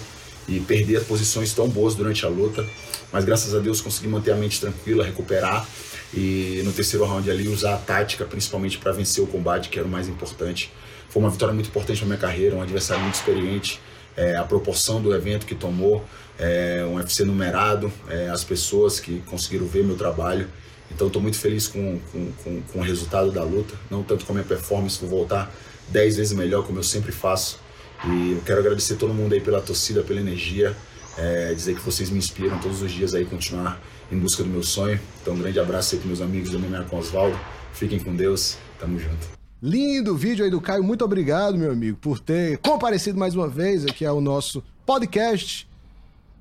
e 0.47 0.61
perder 0.61 0.97
as 0.97 1.05
posições 1.05 1.55
tão 1.55 1.69
boas 1.69 1.95
durante 1.95 2.27
a 2.27 2.29
luta. 2.29 2.67
Mas 3.11 3.25
graças 3.25 3.55
a 3.55 3.59
Deus 3.59 3.81
consegui 3.81 4.09
manter 4.09 4.33
a 4.33 4.37
mente 4.37 4.61
tranquila, 4.61 5.05
recuperar 5.05 5.67
e 6.13 6.61
no 6.65 6.73
terceiro 6.73 7.07
round 7.07 7.31
ali 7.31 7.49
usar 7.49 7.75
a 7.75 7.79
tática, 7.79 8.25
principalmente 8.25 8.77
para 8.77 8.93
vencer 8.93 9.25
o 9.25 9.27
combate, 9.27 9.71
que 9.71 9.79
era 9.79 9.89
o 9.89 9.91
mais 9.91 10.09
importante. 10.09 10.71
Foi 11.09 11.23
uma 11.23 11.31
vitória 11.31 11.55
muito 11.55 11.69
importante 11.69 11.99
para 11.99 12.07
minha 12.07 12.19
carreira, 12.19 12.57
um 12.57 12.63
adversário 12.63 13.03
muito 13.03 13.15
experiente, 13.15 13.81
é, 14.17 14.37
a 14.37 14.45
proporção 14.45 15.01
do 15.01 15.15
evento 15.15 15.47
que 15.47 15.55
tomou, 15.55 16.05
é, 16.43 16.85
um 16.85 16.97
UFC 16.97 17.25
numerado, 17.25 17.91
é, 18.09 18.29
as 18.29 18.43
pessoas 18.43 18.99
que 18.99 19.21
conseguiram 19.27 19.65
ver 19.65 19.85
meu 19.85 19.97
trabalho. 19.97 20.49
Então 20.91 21.07
estou 21.07 21.23
muito 21.23 21.39
feliz 21.39 21.69
com, 21.69 22.01
com, 22.11 22.33
com, 22.43 22.63
com 22.63 22.79
o 22.81 22.83
resultado 22.83 23.31
da 23.31 23.45
luta, 23.45 23.75
não 23.89 24.03
tanto 24.03 24.27
com 24.27 24.33
a 24.33 24.35
minha 24.35 24.47
performance, 24.47 24.99
vou 25.01 25.09
voltar 25.09 25.55
10 25.89 26.17
vezes 26.17 26.33
melhor, 26.33 26.67
como 26.67 26.81
eu 26.81 26.83
sempre 26.83 27.13
faço. 27.13 27.61
E 28.05 28.33
eu 28.33 28.43
quero 28.45 28.59
agradecer 28.59 28.97
todo 28.97 29.15
mundo 29.15 29.33
aí 29.33 29.41
pela 29.41 29.61
torcida, 29.61 30.03
pela 30.03 30.21
energia, 30.21 30.77
é, 31.17 31.55
dizer 31.55 31.77
que 31.77 31.81
vocês 31.81 32.11
me 32.11 32.19
inspiram 32.19 32.59
todos 32.59 32.83
os 32.83 32.91
dias 32.91 33.15
aí 33.15 33.25
continuar 33.25 33.81
em 34.11 34.19
busca 34.19 34.43
do 34.43 34.49
meu 34.49 34.65
sonho. 34.65 34.99
Então 35.23 35.35
um 35.35 35.39
grande 35.39 35.61
abraço 35.61 35.95
aí 35.95 36.01
para 36.01 36.09
meus 36.09 36.21
amigos 36.21 36.51
do 36.51 36.59
MMA 36.59 36.85
com 36.91 36.99
Osvaldo. 36.99 37.39
Fiquem 37.73 38.01
com 38.01 38.15
Deus, 38.15 38.59
tamo 38.81 38.99
junto. 38.99 39.29
Lindo 39.63 40.17
vídeo 40.17 40.45
aí 40.45 40.51
do 40.51 40.61
Caio. 40.61 40.83
Muito 40.83 41.05
obrigado, 41.05 41.57
meu 41.57 41.71
amigo, 41.71 41.97
por 41.99 42.19
ter 42.19 42.59
comparecido 42.59 43.17
mais 43.17 43.37
uma 43.37 43.47
vez 43.49 43.87
aqui 43.87 44.05
ao 44.05 44.21
nosso 44.21 44.63
podcast. 44.85 45.72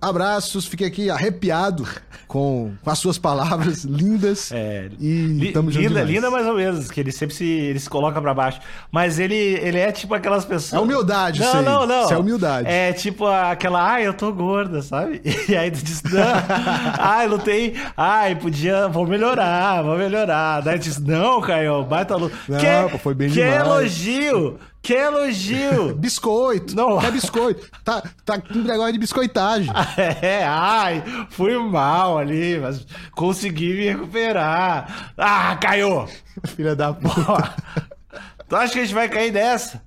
Abraços, 0.01 0.65
fiquei 0.65 0.87
aqui 0.87 1.09
arrepiado 1.09 1.87
com, 2.27 2.73
com 2.81 2.89
as 2.89 2.97
suas 2.97 3.17
palavras 3.19 3.83
lindas. 3.83 4.51
É, 4.51 4.89
E 4.99 5.51
tamo 5.53 5.69
junto 5.69 5.81
linda, 5.83 5.99
demais. 5.99 6.09
linda 6.09 6.31
mais 6.31 6.47
ou 6.47 6.55
menos, 6.55 6.89
que 6.89 6.99
ele 6.99 7.11
sempre 7.11 7.35
se, 7.35 7.45
ele 7.45 7.79
se 7.79 7.89
coloca 7.89 8.19
pra 8.21 8.33
baixo. 8.33 8.59
Mas 8.91 9.19
ele, 9.19 9.35
ele 9.35 9.77
é 9.77 9.91
tipo 9.91 10.13
aquelas 10.13 10.43
pessoas. 10.43 10.73
É 10.73 10.79
humildade 10.83 11.39
não, 11.41 11.53
aí. 11.53 11.65
Não, 11.65 11.85
não, 11.85 12.03
Isso 12.05 12.13
é 12.13 12.17
humildade. 12.17 12.67
É 12.67 12.93
tipo 12.93 13.27
aquela, 13.27 13.81
ai, 13.83 14.07
eu 14.07 14.13
tô 14.13 14.31
gorda, 14.33 14.81
sabe? 14.81 15.21
E 15.47 15.55
aí 15.55 15.69
tu 15.69 15.83
diz, 15.83 16.01
não, 16.03 16.21
ai, 16.97 17.27
lutei, 17.27 17.75
ai, 17.97 18.35
podia, 18.35 18.87
vou 18.87 19.05
melhorar, 19.05 19.81
vou 19.83 19.97
melhorar. 19.97 20.61
Daí 20.61 20.79
tu 20.79 20.83
diz, 20.83 20.97
não, 20.99 21.41
Caio, 21.41 21.83
baita 21.83 22.15
luta. 22.15 22.35
Não, 22.47 22.57
que, 22.57 22.91
pô, 22.91 22.97
foi 22.97 23.13
bem 23.13 23.27
que 23.29 23.35
demais. 23.35 23.59
elogio, 23.61 24.57
que 24.81 24.93
elogio. 24.93 25.95
Biscoito. 25.99 26.75
Não. 26.75 27.01
É 27.01 27.11
biscoito. 27.11 27.69
Tá, 27.83 28.01
tá 28.25 28.41
com 28.41 28.59
negócio 28.59 28.93
de 28.93 28.99
biscoitagem. 28.99 29.71
É, 30.21 30.43
ai, 30.43 31.03
fui 31.29 31.57
mal 31.57 32.17
ali, 32.17 32.59
mas 32.59 32.85
consegui 33.11 33.73
me 33.73 33.89
recuperar. 33.89 35.13
Ah, 35.17 35.55
caiu! 35.57 36.07
Filha 36.55 36.75
da 36.75 36.93
puta. 36.93 37.31
Ó, 37.31 37.41
tu 38.47 38.55
acha 38.55 38.73
que 38.73 38.79
a 38.79 38.83
gente 38.83 38.93
vai 38.93 39.07
cair 39.09 39.31
dessa? 39.31 39.81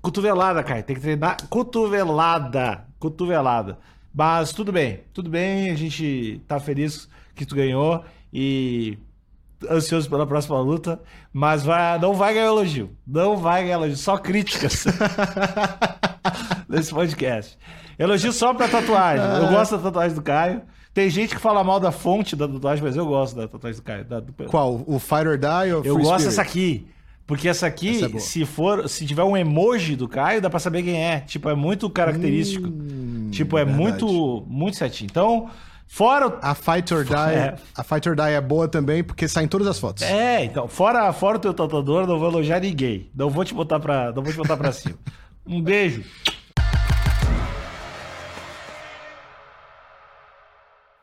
Cotovelada, 0.00 0.62
Caio. 0.62 0.82
Tem 0.82 0.96
que 0.96 1.02
treinar 1.02 1.36
cotovelada. 1.48 2.84
Cotovelada. 2.98 3.78
Mas 4.14 4.52
tudo 4.52 4.72
bem, 4.72 5.00
tudo 5.12 5.28
bem. 5.28 5.70
A 5.70 5.74
gente 5.74 6.40
tá 6.46 6.58
feliz 6.58 7.08
que 7.34 7.44
tu 7.44 7.54
ganhou 7.54 8.04
e 8.32 8.98
ansioso 9.70 10.08
pela 10.08 10.26
próxima 10.26 10.60
luta, 10.60 11.00
mas 11.32 11.64
vai, 11.64 11.98
não 11.98 12.14
vai 12.14 12.34
ganhar 12.34 12.46
elogio. 12.46 12.90
Não 13.06 13.36
vai 13.36 13.62
ganhar 13.62 13.76
elogio, 13.76 13.96
só 13.96 14.16
críticas 14.16 14.84
nesse 16.68 16.92
podcast. 16.92 17.58
Elogio 17.98 18.32
só 18.32 18.54
pra 18.54 18.68
tatuagem. 18.68 19.24
Eu 19.24 19.48
gosto 19.48 19.76
da 19.76 19.82
tatuagem 19.82 20.14
do 20.14 20.22
Caio. 20.22 20.62
Tem 20.94 21.10
gente 21.10 21.34
que 21.34 21.40
fala 21.40 21.62
mal 21.62 21.80
da 21.80 21.92
fonte 21.92 22.34
da 22.34 22.46
tatuagem, 22.46 22.84
mas 22.84 22.96
eu 22.96 23.06
gosto 23.06 23.36
da 23.36 23.48
tatuagem 23.48 23.80
do 23.80 23.84
Caio. 23.84 24.04
Da, 24.04 24.20
do... 24.20 24.32
Qual? 24.44 24.82
O 24.86 24.98
Fight 24.98 25.26
or 25.26 25.38
Die 25.38 25.72
ou 25.72 25.84
Eu 25.84 25.94
Free 25.94 26.04
gosto 26.04 26.06
Spirit? 26.06 26.24
dessa 26.24 26.42
aqui. 26.42 26.86
Porque 27.26 27.46
essa 27.46 27.66
aqui, 27.66 28.02
Essa 28.02 28.16
é 28.16 28.20
se 28.20 28.46
for, 28.46 28.88
se 28.88 29.04
tiver 29.04 29.22
um 29.22 29.36
emoji 29.36 29.94
do 29.94 30.08
Caio, 30.08 30.40
dá 30.40 30.48
pra 30.48 30.58
saber 30.58 30.82
quem 30.82 31.04
é. 31.04 31.20
Tipo, 31.20 31.50
é 31.50 31.54
muito 31.54 31.90
característico. 31.90 32.66
Hum, 32.66 33.28
tipo, 33.30 33.58
é 33.58 33.66
verdade. 33.66 33.82
muito, 33.82 34.44
muito 34.48 34.78
certinho. 34.78 35.08
Então, 35.10 35.50
fora 35.88 36.28
o 36.28 36.38
A 36.42 36.54
Fight 36.54 36.94
or 36.94 37.02
Die, 37.04 37.14
É. 37.14 37.56
a 37.74 37.82
Fight 37.82 38.08
or 38.08 38.14
Die 38.14 38.22
é 38.22 38.40
boa 38.40 38.68
também 38.68 39.02
porque 39.02 39.26
sai 39.26 39.44
em 39.44 39.48
todas 39.48 39.66
as 39.66 39.78
fotos. 39.80 40.02
É, 40.04 40.44
então, 40.44 40.68
fora, 40.68 41.12
fora 41.12 41.38
o 41.38 41.40
teu 41.40 41.52
tatuador, 41.52 42.06
não 42.06 42.18
vou 42.18 42.28
elogiar 42.28 42.60
ninguém. 42.60 43.10
Não 43.14 43.28
vou 43.30 43.44
te 43.44 43.52
botar 43.54 43.80
pra, 43.80 44.12
não 44.12 44.22
vou 44.22 44.32
te 44.32 44.36
botar 44.36 44.56
pra 44.56 44.70
cima. 44.70 44.94
Um 45.50 45.62
beijo. 45.62 46.04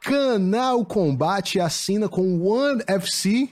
Canal 0.01 0.85
Combate 0.85 1.59
assina 1.59 2.07
com 2.07 2.41
One 2.45 2.83
FC 2.87 3.49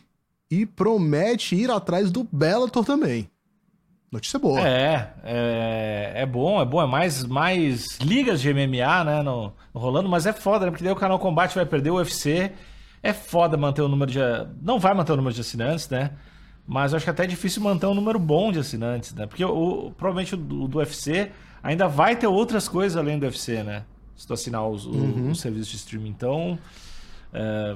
e 0.51 0.65
promete 0.65 1.55
ir 1.55 1.71
atrás 1.71 2.11
do 2.11 2.23
Bellator 2.31 2.85
também. 2.85 3.29
Notícia 4.13 4.37
boa. 4.37 4.59
É, 4.61 5.11
é, 5.23 6.11
é 6.17 6.25
bom, 6.27 6.61
é 6.61 6.65
bom, 6.65 6.79
é 6.79 6.85
mais, 6.85 7.23
mais 7.25 7.97
ligas 7.97 8.39
de 8.39 8.53
MMA, 8.53 9.03
né, 9.03 9.23
no, 9.23 9.51
no 9.73 9.81
rolando, 9.81 10.07
mas 10.07 10.27
é 10.27 10.31
foda, 10.31 10.65
né, 10.65 10.71
porque 10.71 10.83
daí 10.83 10.93
o 10.93 10.95
canal 10.95 11.17
Combate 11.17 11.55
vai 11.55 11.65
perder 11.65 11.89
o 11.89 11.95
UFC, 11.95 12.51
é 13.01 13.11
foda 13.11 13.57
manter 13.57 13.81
o 13.81 13.87
número 13.87 14.11
de, 14.11 14.19
não 14.61 14.79
vai 14.79 14.93
manter 14.93 15.13
o 15.13 15.15
número 15.17 15.33
de 15.33 15.41
assinantes, 15.41 15.89
né, 15.89 16.11
mas 16.67 16.91
eu 16.91 16.97
acho 16.97 17.05
que 17.05 17.09
até 17.09 17.23
é 17.23 17.27
difícil 17.27 17.63
manter 17.63 17.87
um 17.87 17.95
número 17.95 18.19
bom 18.19 18.51
de 18.51 18.59
assinantes, 18.59 19.15
né, 19.15 19.25
porque 19.25 19.43
o, 19.43 19.91
provavelmente 19.97 20.35
o 20.35 20.37
do, 20.37 20.67
do 20.67 20.77
UFC 20.77 21.31
ainda 21.63 21.87
vai 21.87 22.15
ter 22.15 22.27
outras 22.27 22.67
coisas 22.69 22.95
além 22.95 23.17
do 23.17 23.23
UFC, 23.25 23.63
né, 23.63 23.83
se 24.15 24.27
tu 24.27 24.33
assinar 24.33 24.67
os, 24.67 24.85
Uhum. 24.85 25.31
os 25.31 25.39
serviços 25.41 25.69
de 25.69 25.77
streaming, 25.77 26.09
então, 26.09 26.59
é, 27.33 27.75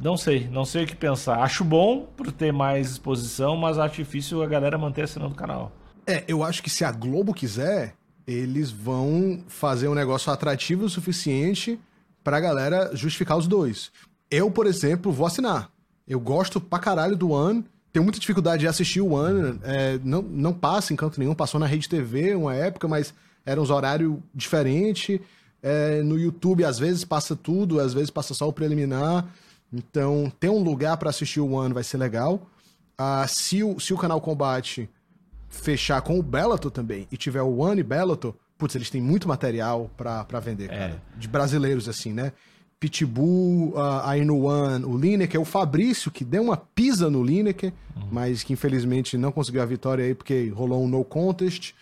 não 0.00 0.16
sei, 0.16 0.48
não 0.50 0.64
sei 0.64 0.84
o 0.84 0.86
que 0.86 0.94
pensar. 0.94 1.42
Acho 1.42 1.64
bom 1.64 2.08
por 2.16 2.30
ter 2.30 2.52
mais 2.52 2.92
exposição, 2.92 3.56
mas 3.56 3.78
acho 3.78 3.96
difícil 3.96 4.42
a 4.42 4.46
galera 4.46 4.78
manter 4.78 5.02
assinando 5.02 5.32
o 5.32 5.36
canal. 5.36 5.72
É, 6.06 6.24
eu 6.28 6.42
acho 6.42 6.62
que 6.62 6.70
se 6.70 6.84
a 6.84 6.92
Globo 6.92 7.34
quiser, 7.34 7.94
eles 8.26 8.70
vão 8.70 9.42
fazer 9.48 9.88
um 9.88 9.94
negócio 9.94 10.32
atrativo 10.32 10.84
o 10.84 10.88
suficiente 10.88 11.78
pra 12.22 12.40
galera 12.40 12.90
justificar 12.94 13.36
os 13.36 13.46
dois. 13.46 13.90
Eu, 14.30 14.50
por 14.50 14.66
exemplo, 14.66 15.10
vou 15.10 15.26
assinar. 15.26 15.70
Eu 16.06 16.20
gosto 16.20 16.60
pra 16.60 16.78
caralho 16.78 17.16
do 17.16 17.30
One. 17.30 17.64
Tenho 17.92 18.04
muita 18.04 18.20
dificuldade 18.20 18.60
de 18.60 18.68
assistir 18.68 19.00
o 19.00 19.14
One. 19.14 19.58
é, 19.64 19.98
não, 20.04 20.22
não 20.22 20.52
passa 20.52 20.92
em 20.92 20.96
canto 20.96 21.18
nenhum. 21.18 21.34
Passou 21.34 21.58
na 21.58 21.66
Rede 21.66 21.88
TV 21.88 22.34
uma 22.34 22.54
época, 22.54 22.86
mas 22.86 23.12
eram 23.44 23.62
uns 23.62 23.70
horários 23.70 24.16
diferentes. 24.34 25.20
É, 25.62 26.02
no 26.02 26.18
YouTube, 26.18 26.64
às 26.64 26.78
vezes 26.78 27.04
passa 27.04 27.34
tudo, 27.34 27.80
às 27.80 27.92
vezes 27.92 28.10
passa 28.10 28.32
só 28.32 28.46
o 28.48 28.52
preliminar. 28.52 29.26
Então, 29.72 30.32
ter 30.40 30.48
um 30.48 30.62
lugar 30.62 30.96
pra 30.96 31.10
assistir 31.10 31.40
o 31.40 31.52
One 31.52 31.74
vai 31.74 31.84
ser 31.84 31.98
legal. 31.98 32.46
Ah, 32.96 33.26
se, 33.28 33.62
o, 33.62 33.78
se 33.78 33.92
o 33.92 33.98
canal 33.98 34.20
Combate 34.20 34.88
fechar 35.48 36.00
com 36.02 36.18
o 36.18 36.22
Bellator 36.22 36.70
também 36.70 37.06
e 37.10 37.16
tiver 37.16 37.42
o 37.42 37.58
One 37.58 37.80
e 37.80 37.84
Bellator, 37.84 38.34
putz, 38.56 38.74
eles 38.74 38.90
têm 38.90 39.00
muito 39.00 39.28
material 39.28 39.90
pra 39.96 40.40
vender, 40.40 40.68
cara. 40.68 41.02
De 41.16 41.28
brasileiros, 41.28 41.88
assim, 41.88 42.12
né? 42.12 42.32
Pitbull, 42.80 43.74
aí 44.04 44.24
no 44.24 44.44
One, 44.46 44.84
o 44.84 44.96
Lineker, 44.96 45.40
o 45.40 45.44
Fabrício, 45.44 46.10
que 46.12 46.24
deu 46.24 46.42
uma 46.42 46.56
pisa 46.56 47.10
no 47.10 47.24
Lineker, 47.24 47.72
mas 48.10 48.44
que 48.44 48.52
infelizmente 48.52 49.18
não 49.18 49.32
conseguiu 49.32 49.62
a 49.62 49.66
vitória 49.66 50.04
aí 50.04 50.14
porque 50.14 50.48
rolou 50.50 50.84
um 50.84 50.88
no 50.88 51.04
contest. 51.04 51.72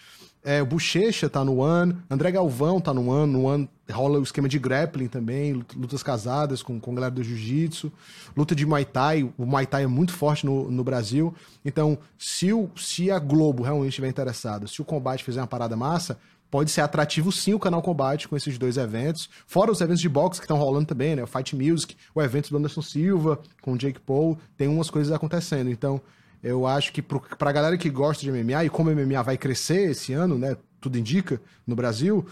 É, 0.48 0.62
o 0.62 0.66
Bochecha 0.66 1.28
tá 1.28 1.44
no 1.44 1.56
One, 1.56 1.96
André 2.08 2.30
Galvão 2.30 2.80
tá 2.80 2.94
no 2.94 3.08
One, 3.10 3.32
no 3.32 3.46
One 3.46 3.68
rola 3.90 4.20
o 4.20 4.22
esquema 4.22 4.48
de 4.48 4.60
grappling 4.60 5.08
também, 5.08 5.54
lut- 5.54 5.76
lutas 5.76 6.04
casadas 6.04 6.62
com, 6.62 6.78
com 6.78 6.94
galera 6.94 7.12
do 7.12 7.22
Jiu-Jitsu, 7.24 7.92
luta 8.36 8.54
de 8.54 8.64
Muay 8.64 8.84
Thai, 8.84 9.24
o 9.36 9.44
Muay 9.44 9.66
Thai 9.66 9.82
é 9.82 9.86
muito 9.88 10.12
forte 10.12 10.46
no, 10.46 10.70
no 10.70 10.84
Brasil, 10.84 11.34
então 11.64 11.98
se, 12.16 12.52
o, 12.52 12.70
se 12.76 13.10
a 13.10 13.18
Globo 13.18 13.64
realmente 13.64 13.88
estiver 13.88 14.08
interessada, 14.08 14.68
se 14.68 14.80
o 14.80 14.84
Combate 14.84 15.24
fizer 15.24 15.40
uma 15.40 15.48
parada 15.48 15.74
massa, 15.74 16.16
pode 16.48 16.70
ser 16.70 16.80
atrativo 16.82 17.32
sim 17.32 17.52
o 17.52 17.58
canal 17.58 17.82
Combate 17.82 18.28
com 18.28 18.36
esses 18.36 18.56
dois 18.56 18.76
eventos, 18.76 19.28
fora 19.48 19.72
os 19.72 19.80
eventos 19.80 20.00
de 20.00 20.08
boxe 20.08 20.38
que 20.38 20.44
estão 20.44 20.56
rolando 20.58 20.86
também, 20.86 21.16
né, 21.16 21.24
o 21.24 21.26
Fight 21.26 21.56
Music, 21.56 21.96
o 22.14 22.22
evento 22.22 22.50
do 22.50 22.56
Anderson 22.56 22.82
Silva 22.82 23.40
com 23.60 23.72
o 23.72 23.76
Jake 23.76 23.98
Paul, 23.98 24.38
tem 24.56 24.68
umas 24.68 24.90
coisas 24.90 25.12
acontecendo, 25.12 25.70
então 25.70 26.00
eu 26.46 26.66
acho 26.66 26.92
que 26.92 27.02
pro, 27.02 27.20
pra 27.20 27.52
galera 27.52 27.76
que 27.76 27.90
gosta 27.90 28.22
de 28.22 28.30
MMA, 28.30 28.64
e 28.64 28.70
como 28.70 28.90
MMA 28.90 29.22
vai 29.22 29.36
crescer 29.36 29.90
esse 29.90 30.12
ano, 30.12 30.38
né? 30.38 30.56
Tudo 30.80 30.98
indica, 30.98 31.40
no 31.66 31.74
Brasil, 31.74 32.26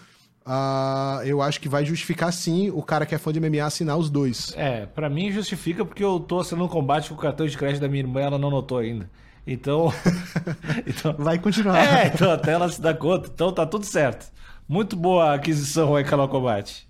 ah, 0.46 1.20
eu 1.24 1.40
acho 1.40 1.60
que 1.60 1.68
vai 1.68 1.84
justificar 1.84 2.32
sim 2.32 2.70
o 2.70 2.82
cara 2.82 3.06
que 3.06 3.14
é 3.14 3.18
fã 3.18 3.32
de 3.32 3.40
MMA 3.40 3.64
assinar 3.64 3.96
os 3.96 4.10
dois. 4.10 4.52
É, 4.56 4.86
pra 4.86 5.08
mim 5.08 5.32
justifica 5.32 5.84
porque 5.84 6.04
eu 6.04 6.20
tô 6.20 6.40
assinando 6.40 6.66
um 6.66 6.68
combate 6.68 7.08
com 7.08 7.14
o 7.14 7.18
cartão 7.18 7.46
de 7.46 7.56
crédito 7.56 7.80
da 7.80 7.88
minha 7.88 8.02
irmã 8.02 8.20
e 8.20 8.24
ela 8.24 8.38
não 8.38 8.50
notou 8.50 8.78
ainda. 8.78 9.10
Então. 9.46 9.92
então 10.86 11.14
Vai 11.18 11.38
continuar. 11.38 11.78
é, 11.78 12.06
então 12.08 12.30
até 12.30 12.52
ela 12.52 12.68
se 12.68 12.80
dá 12.80 12.92
conta. 12.94 13.30
Então 13.32 13.52
tá 13.52 13.66
tudo 13.66 13.86
certo. 13.86 14.32
Muito 14.68 14.96
boa 14.96 15.30
a 15.30 15.34
aquisição 15.34 15.96
aí, 15.96 16.04
canal 16.04 16.28
Combate. 16.28 16.88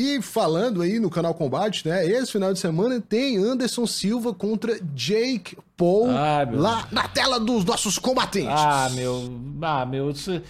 E 0.00 0.22
falando 0.22 0.80
aí 0.80 1.00
no 1.00 1.10
canal 1.10 1.34
Combate, 1.34 1.88
né? 1.88 2.06
Esse 2.06 2.30
final 2.30 2.52
de 2.52 2.60
semana 2.60 3.00
tem 3.00 3.36
Anderson 3.36 3.84
Silva 3.84 4.32
contra 4.32 4.78
Jake 4.94 5.58
Paul 5.76 6.08
Ah, 6.10 6.46
lá 6.52 6.86
na 6.92 7.08
tela 7.08 7.40
dos 7.40 7.64
nossos 7.64 7.98
combatentes. 7.98 8.48
Ah, 8.56 8.88
meu. 8.94 9.28
Ah, 9.60 9.84
meu. 9.84 10.10
Isso, 10.10 10.40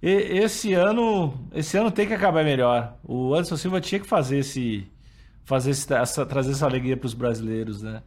esse 0.00 0.72
ano. 0.74 1.34
Esse 1.52 1.76
ano 1.76 1.90
tem 1.90 2.06
que 2.06 2.12
acabar 2.14 2.44
melhor. 2.44 2.94
O 3.02 3.34
Anderson 3.34 3.56
Silva 3.56 3.80
tinha 3.80 3.98
que 4.00 4.06
fazer 4.06 4.38
esse. 4.38 4.86
Fazer 5.44 5.72
esse- 5.72 5.92
essa, 5.92 6.24
trazer 6.24 6.52
essa 6.52 6.64
alegria 6.64 6.96
pros 6.96 7.14
brasileiros, 7.14 7.82
né? 7.82 8.00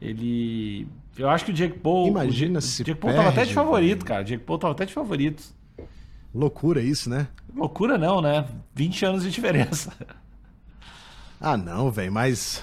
Ele. 0.00 0.86
Eu 1.18 1.28
acho 1.28 1.44
que 1.44 1.50
o 1.50 1.54
Jake 1.54 1.78
Paul. 1.80 2.06
Imagina 2.08 2.58
o, 2.58 2.62
se 2.62 2.82
Jake 2.84 2.98
Paul 3.00 3.12
tava 3.12 3.28
até 3.28 3.40
de 3.42 3.46
perde, 3.48 3.54
favorito, 3.54 4.04
cara. 4.04 4.22
O 4.22 4.24
Jake 4.24 4.44
Paul 4.44 4.58
tava 4.58 4.72
até 4.72 4.84
de 4.86 4.92
favorito. 4.92 5.42
Loucura 6.34 6.80
isso, 6.80 7.10
né? 7.10 7.28
Loucura 7.54 7.98
não, 7.98 8.20
né? 8.22 8.46
20 8.74 9.04
anos 9.04 9.22
de 9.22 9.30
diferença. 9.30 9.92
Ah, 11.40 11.56
não, 11.56 11.90
velho, 11.90 12.12
mas. 12.12 12.62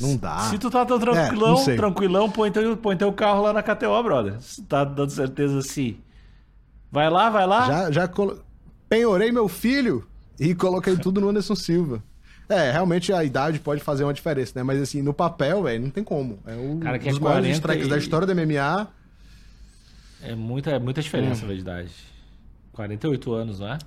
Não 0.00 0.16
dá. 0.16 0.38
Se 0.50 0.58
tu 0.58 0.70
tá 0.70 0.84
tão 0.84 0.96
É, 0.96 1.00
tranquilão, 1.00 1.56
sei. 1.56 1.76
tranquilão, 1.76 2.30
põe 2.30 2.50
teu, 2.50 2.76
põe 2.76 2.96
teu 2.96 3.12
carro 3.12 3.42
lá 3.42 3.52
na 3.52 3.62
KTO, 3.62 4.02
brother. 4.02 4.40
Se 4.40 4.56
tu 4.62 4.66
tá 4.68 4.84
dando 4.84 5.10
certeza 5.10 5.58
assim. 5.58 5.96
Vai 6.90 7.08
lá, 7.10 7.30
vai 7.30 7.46
lá. 7.46 7.66
Já, 7.66 7.90
já 7.90 8.08
colo... 8.08 8.40
penhorei 8.88 9.32
meu 9.32 9.48
filho 9.48 10.06
e 10.38 10.54
coloquei 10.54 10.96
tudo 10.96 11.20
no 11.20 11.28
Anderson 11.28 11.54
Silva. 11.56 12.02
É, 12.48 12.70
realmente 12.70 13.12
a 13.12 13.24
idade 13.24 13.58
pode 13.58 13.80
fazer 13.82 14.04
uma 14.04 14.12
diferença, 14.12 14.52
né? 14.54 14.62
Mas 14.62 14.80
assim, 14.80 15.00
no 15.00 15.14
papel, 15.14 15.62
velho, 15.62 15.82
não 15.82 15.90
tem 15.90 16.04
como. 16.04 16.38
É 16.46 16.54
um 16.54 16.78
Cara, 16.78 16.98
que 16.98 17.08
é 17.08 17.10
dos 17.10 17.18
maiores 17.18 17.46
40 17.46 17.56
strikes 17.56 17.86
e- 17.86 17.90
da 17.90 17.96
história 17.98 18.26
do 18.26 18.32
MMA. 18.34 18.86
É 20.22 20.34
muita, 20.34 20.70
é 20.70 20.78
muita 20.78 21.00
diferença 21.02 21.44
Hum. 21.44 21.48
na 21.48 21.54
idade. 21.54 21.90
48 22.74 23.32
anos, 23.32 23.60
não 23.60 23.68
é? 23.68 23.78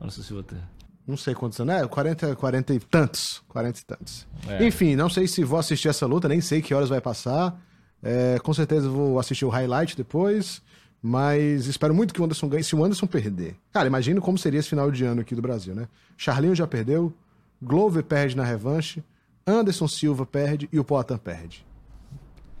Anderson 0.00 0.22
Silva 0.22 0.42
tem. 0.42 0.58
Não 1.06 1.16
sei 1.16 1.34
quantos 1.34 1.60
anos, 1.60 1.74
é? 1.74 1.86
40, 1.86 2.36
40 2.36 2.74
e 2.74 2.80
tantos. 2.80 3.42
40 3.48 3.78
e 3.78 3.84
tantos. 3.84 4.26
É. 4.48 4.64
Enfim, 4.64 4.94
não 4.94 5.10
sei 5.10 5.26
se 5.26 5.42
vou 5.42 5.58
assistir 5.58 5.88
essa 5.88 6.06
luta, 6.06 6.28
nem 6.28 6.40
sei 6.40 6.62
que 6.62 6.72
horas 6.72 6.88
vai 6.88 7.00
passar. 7.00 7.60
É, 8.02 8.38
com 8.38 8.54
certeza 8.54 8.88
vou 8.88 9.18
assistir 9.18 9.44
o 9.44 9.48
highlight 9.48 9.96
depois. 9.96 10.62
Mas 11.02 11.66
espero 11.66 11.92
muito 11.92 12.14
que 12.14 12.22
o 12.22 12.24
Anderson 12.24 12.48
ganhe. 12.48 12.62
Se 12.62 12.76
o 12.76 12.84
Anderson 12.84 13.08
perder. 13.08 13.56
Cara, 13.72 13.88
imagina 13.88 14.20
como 14.20 14.38
seria 14.38 14.60
esse 14.60 14.68
final 14.68 14.90
de 14.90 15.04
ano 15.04 15.20
aqui 15.20 15.34
do 15.34 15.42
Brasil, 15.42 15.74
né? 15.74 15.88
Charlinho 16.16 16.54
já 16.54 16.66
perdeu. 16.66 17.12
Glover 17.60 18.04
perde 18.04 18.36
na 18.36 18.44
revanche. 18.44 19.02
Anderson 19.44 19.88
Silva 19.88 20.24
perde 20.24 20.68
e 20.72 20.78
o 20.78 20.84
Poatan 20.84 21.18
perde. 21.18 21.66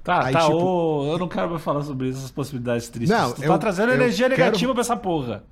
Tá, 0.04 0.24
Aí, 0.26 0.32
tá. 0.32 0.40
tipo- 0.42 0.56
ô, 0.56 1.12
eu 1.12 1.18
não 1.18 1.28
quero 1.28 1.50
mais 1.50 1.62
falar 1.62 1.82
sobre 1.82 2.10
essas 2.10 2.30
possibilidades 2.30 2.88
tristes. 2.88 3.16
Não, 3.16 3.32
tu 3.32 3.42
eu- 3.42 3.48
tá 3.48 3.58
trazendo 3.58 3.92
energia 3.92 4.28
quero- 4.28 4.40
negativa 4.42 4.72
pra 4.72 4.80
essa 4.80 4.96
porra. 4.96 5.44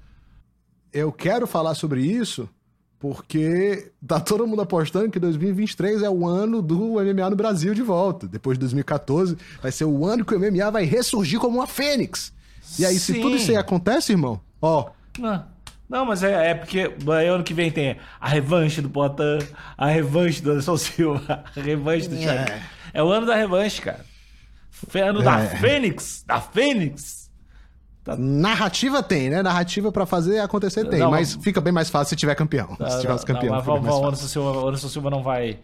Eu 0.92 1.12
quero 1.12 1.46
falar 1.46 1.74
sobre 1.74 2.00
isso 2.02 2.48
porque 2.98 3.92
tá 4.06 4.18
todo 4.20 4.46
mundo 4.46 4.60
apostando 4.62 5.08
que 5.10 5.18
2023 5.20 6.02
é 6.02 6.10
o 6.10 6.26
ano 6.26 6.60
do 6.60 7.00
MMA 7.00 7.30
no 7.30 7.36
Brasil 7.36 7.72
de 7.74 7.82
volta. 7.82 8.26
Depois 8.26 8.58
de 8.58 8.60
2014, 8.60 9.36
vai 9.62 9.70
ser 9.72 9.84
o 9.84 10.04
ano 10.04 10.24
que 10.24 10.34
o 10.34 10.38
MMA 10.38 10.70
vai 10.70 10.84
ressurgir 10.84 11.38
como 11.38 11.58
uma 11.58 11.66
fênix. 11.66 12.32
E 12.78 12.84
aí, 12.84 12.98
se 12.98 13.14
Sim. 13.14 13.20
tudo 13.22 13.36
isso 13.36 13.50
aí 13.50 13.56
acontece, 13.56 14.12
irmão, 14.12 14.40
ó, 14.60 14.90
Não, 15.18 15.44
não 15.88 16.04
mas 16.06 16.22
é, 16.22 16.50
é 16.50 16.54
porque 16.54 16.92
aí 17.12 17.26
ano 17.28 17.42
que 17.42 17.54
vem 17.54 17.70
tem 17.70 17.96
a 18.20 18.28
revanche 18.28 18.80
do 18.82 18.90
Poitin, 18.90 19.38
a 19.78 19.86
revanche 19.86 20.42
do 20.42 20.50
Anderson 20.50 20.76
Silva, 20.76 21.44
a 21.56 21.60
revanche 21.60 22.08
do 22.08 22.16
Thiago. 22.16 22.50
É. 22.50 22.62
É. 22.94 23.02
o 23.02 23.08
ano 23.10 23.26
da 23.26 23.34
revanche, 23.34 23.80
cara. 23.80 24.04
Foi 24.70 25.00
ano 25.00 25.22
da 25.22 25.40
É. 25.40 25.46
Fênix, 25.56 26.24
da 26.26 26.40
Fênix. 26.40 27.30
narrativa 28.18 29.02
tem, 29.02 29.28
né? 29.30 29.42
Narrativa 29.42 29.92
pra 29.92 30.06
fazer 30.06 30.40
acontecer 30.40 30.84
tem, 30.86 30.98
Não, 31.00 31.10
mas 31.10 31.34
fica 31.36 31.60
bem 31.60 31.72
mais 31.72 31.90
fácil 31.90 32.10
se 32.10 32.16
tiver 32.16 32.34
campeão. 32.34 32.68
se 32.76 33.00
tiver 33.00 33.14
os 33.14 33.24
Não, 33.24 33.34
campeão, 33.34 33.62
mas 33.82 33.94
o. 33.94 34.04
Anderson 34.06 34.26
Silva, 34.26 34.66
Anderson 34.68 34.88
Silva 34.88 35.10
não 35.10 35.22
vai, 35.22 35.58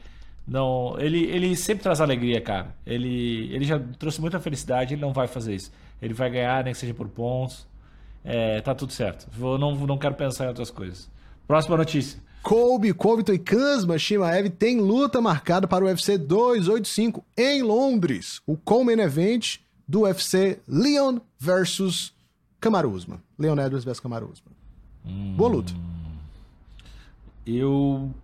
Não, 0.46 0.94
ele, 0.98 1.24
ele 1.24 1.57
sempre 1.57 1.82
traz 1.82 2.00
alegria, 2.00 2.40
cara. 2.40 2.68
Ele, 2.86 3.50
ele 3.52 3.64
já 3.64 3.80
trouxe 3.98 4.20
muita 4.20 4.38
felicidade, 4.38 4.94
ele 4.94 5.00
não 5.00 5.12
vai 5.12 5.26
fazer 5.26 5.54
isso. 5.54 5.72
Ele 6.00 6.14
vai 6.14 6.30
ganhar, 6.30 6.62
nem 6.62 6.72
que 6.72 6.78
seja 6.78 6.94
por 6.94 7.09
pontos. 7.09 7.66
É, 8.24 8.61
tá 8.61 8.74
tudo 8.74 8.92
certo. 8.92 9.26
Vou, 9.32 9.57
não, 9.59 9.74
não 9.74 9.96
quero 9.98 10.14
pensar 10.14 10.44
em 10.44 10.48
outras 10.48 10.70
coisas. 10.70 11.09
Próxima 11.48 11.76
notícia. 11.76 12.20
Colby, 12.47 12.94
Covington 12.94 13.32
e 13.32 13.40
Kazma 13.40 13.99
Shimaev 13.99 14.51
tem 14.51 14.78
luta 14.78 15.20
marcada 15.20 15.66
para 15.66 15.84
o 15.84 15.88
UFC 15.88 16.16
285 16.16 17.24
em 17.36 17.61
Londres. 17.61 18.40
O 18.47 18.57
Coleman 18.57 19.03
Event 19.03 19.59
do 19.88 20.03
UFC 20.03 20.61
Leon 20.68 21.18
versus 21.40 22.14
Kamaru 22.61 22.92
Usman. 22.92 23.18
Leon 23.36 23.59
Edwards 23.59 23.82
versus 23.84 23.99
Kamaru 23.99 24.30
Usman. 24.30 24.55
Hum, 25.05 25.34
Boa 25.36 25.51
luta. 25.51 25.72
Eu 27.44 28.14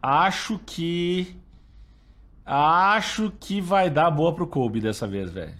acho 0.00 0.58
que 0.64 1.36
acho 2.46 3.30
que 3.38 3.60
vai 3.60 3.90
dar 3.90 4.10
boa 4.10 4.34
pro 4.34 4.46
Kobe 4.46 4.80
dessa 4.80 5.06
vez, 5.06 5.30
velho. 5.30 5.52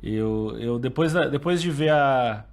Eu, 0.00 0.56
eu 0.56 0.78
depois, 0.78 1.12
depois 1.32 1.60
de 1.60 1.68
ver 1.68 1.90
a, 1.90 2.46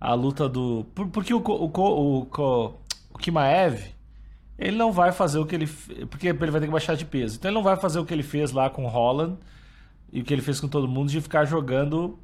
a 0.00 0.14
luta 0.14 0.48
do. 0.48 0.86
Porque 1.12 1.34
o, 1.34 1.42
o, 1.46 1.70
o, 1.70 2.22
o, 2.22 2.78
o 3.18 3.20
Kimaev, 3.20 3.80
ele 4.56 4.76
não 4.76 4.92
vai 4.92 5.12
fazer 5.12 5.38
o 5.38 5.44
que 5.44 5.54
ele. 5.54 5.66
Porque 6.08 6.28
ele 6.28 6.50
vai 6.50 6.60
ter 6.60 6.66
que 6.66 6.72
baixar 6.72 6.94
de 6.94 7.04
peso. 7.04 7.36
Então 7.36 7.50
ele 7.50 7.56
não 7.56 7.62
vai 7.62 7.76
fazer 7.76 7.98
o 7.98 8.04
que 8.04 8.14
ele 8.14 8.22
fez 8.22 8.52
lá 8.52 8.70
com 8.70 8.84
o 8.84 8.88
Holland 8.88 9.36
e 10.12 10.20
o 10.20 10.24
que 10.24 10.32
ele 10.32 10.40
fez 10.42 10.60
com 10.60 10.68
todo 10.68 10.88
mundo 10.88 11.10
de 11.10 11.20
ficar 11.20 11.44
jogando. 11.44 12.18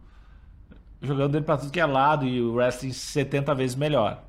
Jogando 1.03 1.35
ele 1.37 1.45
pra 1.45 1.59
tudo 1.59 1.71
que 1.71 1.81
é 1.81 1.85
lado 1.85 2.25
e 2.25 2.41
o 2.41 2.55
wrestling 2.55 2.93
70 2.93 3.55
vezes 3.55 3.77
melhor. 3.77 4.25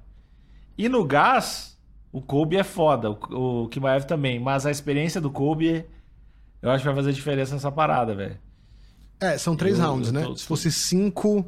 E 0.78 0.90
no 0.90 1.06
gás, 1.06 1.80
o 2.12 2.22
Kobe 2.22 2.58
é 2.58 2.64
foda, 2.64 3.12
o, 3.12 3.64
o 3.64 3.68
Kimaev 3.70 4.04
também. 4.06 4.40
Mas 4.40 4.66
a 4.66 4.72
experiência 4.72 5.22
do 5.22 5.32
Kobe, 5.32 5.86
eu 6.62 6.70
acho 6.70 6.82
que 6.82 6.88
vai 6.88 6.96
fazer 6.96 7.14
diferença 7.14 7.54
nessa 7.54 7.72
parada, 7.72 8.14
velho. 8.14 8.38
É, 9.22 9.38
são 9.38 9.56
três 9.56 9.80
eu, 9.80 9.86
rounds, 9.86 10.10
eu 10.10 10.14
né? 10.14 10.36
Se 10.36 10.44
fosse 10.44 10.70
cinco, 10.70 11.46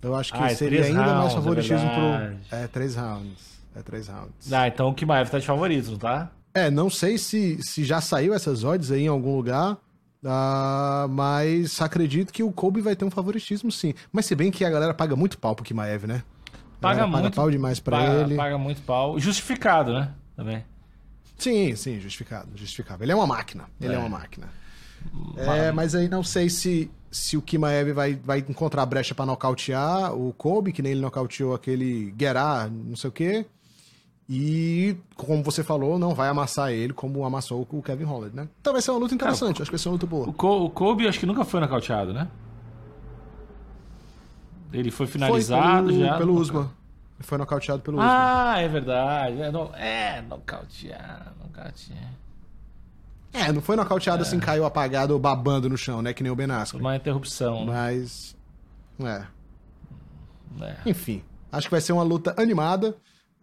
eu 0.00 0.16
acho 0.16 0.32
que 0.32 0.38
ah, 0.38 0.48
seria 0.48 0.84
ainda 0.84 1.02
rounds, 1.02 1.18
mais 1.18 1.32
é 1.32 1.34
favoritismo 1.34 1.86
é 1.86 1.94
pro. 1.94 2.56
É, 2.56 2.66
três 2.68 2.96
rounds. 2.96 3.51
É 3.74 3.82
três 3.82 4.08
rounds. 4.08 4.52
Ah, 4.52 4.68
então 4.68 4.88
o 4.88 4.94
Kimaev 4.94 5.30
tá 5.30 5.38
de 5.38 5.46
favorito, 5.46 5.96
tá? 5.96 6.30
É, 6.54 6.70
não 6.70 6.90
sei 6.90 7.16
se, 7.16 7.58
se 7.62 7.84
já 7.84 8.00
saiu 8.00 8.34
essas 8.34 8.64
odds 8.64 8.90
aí 8.90 9.04
em 9.04 9.08
algum 9.08 9.34
lugar. 9.36 9.78
Uh, 10.22 11.08
mas 11.08 11.80
acredito 11.82 12.32
que 12.32 12.44
o 12.44 12.52
Kobe 12.52 12.80
vai 12.80 12.94
ter 12.94 13.04
um 13.04 13.10
favoritismo 13.10 13.72
sim. 13.72 13.92
Mas 14.12 14.26
se 14.26 14.36
bem 14.36 14.52
que 14.52 14.64
a 14.64 14.70
galera 14.70 14.94
paga 14.94 15.16
muito 15.16 15.36
pau 15.36 15.54
pro 15.56 15.64
Kimaev, 15.64 16.06
né? 16.06 16.22
Paga 16.80 17.06
muito. 17.06 17.22
Paga 17.22 17.34
pau 17.34 17.50
demais 17.50 17.80
pra 17.80 17.98
paga, 17.98 18.20
ele. 18.20 18.36
Paga 18.36 18.58
muito 18.58 18.82
pau. 18.82 19.18
Justificado, 19.18 19.92
né? 19.92 20.12
Também. 20.36 20.64
Sim, 21.38 21.74
sim, 21.74 21.98
justificado. 21.98 22.48
Justificado. 22.54 23.02
Ele 23.02 23.10
é 23.10 23.14
uma 23.14 23.26
máquina. 23.26 23.64
Ele 23.80 23.94
é, 23.94 23.96
é 23.96 23.98
uma 23.98 24.08
máquina. 24.08 24.48
É, 25.36 25.72
mas 25.72 25.94
aí 25.94 26.08
não 26.08 26.22
sei 26.22 26.48
se, 26.48 26.88
se 27.10 27.36
o 27.36 27.42
Kimaev 27.42 27.92
vai, 27.92 28.14
vai 28.14 28.38
encontrar 28.48 28.86
brecha 28.86 29.14
para 29.14 29.26
nocautear 29.26 30.14
o 30.14 30.32
Kobe, 30.32 30.72
que 30.72 30.82
nem 30.82 30.92
ele 30.92 31.00
nocauteou 31.00 31.54
aquele 31.54 32.12
Guerá, 32.12 32.68
não 32.70 32.94
sei 32.94 33.08
o 33.08 33.12
quê. 33.12 33.46
E, 34.28 34.96
como 35.16 35.42
você 35.42 35.62
falou, 35.62 35.98
não 35.98 36.14
vai 36.14 36.28
amassar 36.28 36.70
ele 36.70 36.92
como 36.92 37.24
amassou 37.24 37.66
o 37.70 37.82
Kevin 37.82 38.04
Holland, 38.04 38.34
né? 38.34 38.48
Então 38.60 38.72
vai 38.72 38.80
ser 38.80 38.90
uma 38.92 39.00
luta 39.00 39.14
interessante, 39.14 39.60
acho 39.60 39.70
que 39.70 39.76
vai 39.76 39.82
ser 39.82 39.88
uma 39.88 39.94
luta 39.94 40.06
boa. 40.06 40.26
O, 40.28 40.64
o 40.64 40.70
Kobe 40.70 41.08
acho 41.08 41.18
que 41.18 41.26
nunca 41.26 41.44
foi 41.44 41.60
nocauteado, 41.60 42.12
né? 42.12 42.28
Ele 44.72 44.90
foi 44.90 45.06
finalizado 45.06 45.88
foi 45.88 45.92
pelo, 45.92 46.06
já. 46.06 46.18
Pelo 46.18 46.34
Usman. 46.34 46.70
Ele 47.18 47.28
foi 47.28 47.38
nocauteado 47.38 47.82
pelo 47.82 48.00
ah, 48.00 48.04
Usman. 48.04 48.16
Ah, 48.16 48.60
é 48.60 48.68
verdade. 48.68 49.42
É, 49.42 49.50
no... 49.50 49.70
é 49.74 50.22
nocauteado, 50.22 51.30
nocauteado. 51.42 52.22
É, 53.34 53.50
não 53.50 53.62
foi 53.62 53.76
nocauteado 53.76 54.22
é. 54.22 54.26
assim, 54.26 54.38
caiu 54.38 54.64
apagado 54.64 55.14
ou 55.14 55.18
babando 55.18 55.68
no 55.68 55.76
chão, 55.76 56.02
né? 56.02 56.12
Que 56.12 56.22
nem 56.22 56.30
o 56.30 56.36
Ben 56.36 56.50
Askren. 56.50 56.80
Uma 56.80 56.96
interrupção. 56.96 57.66
Né? 57.66 57.72
Mas. 57.72 58.36
É. 59.00 59.26
é. 60.64 60.76
Enfim, 60.86 61.22
acho 61.50 61.66
que 61.66 61.70
vai 61.70 61.80
ser 61.80 61.92
uma 61.92 62.02
luta 62.02 62.34
animada. 62.38 62.94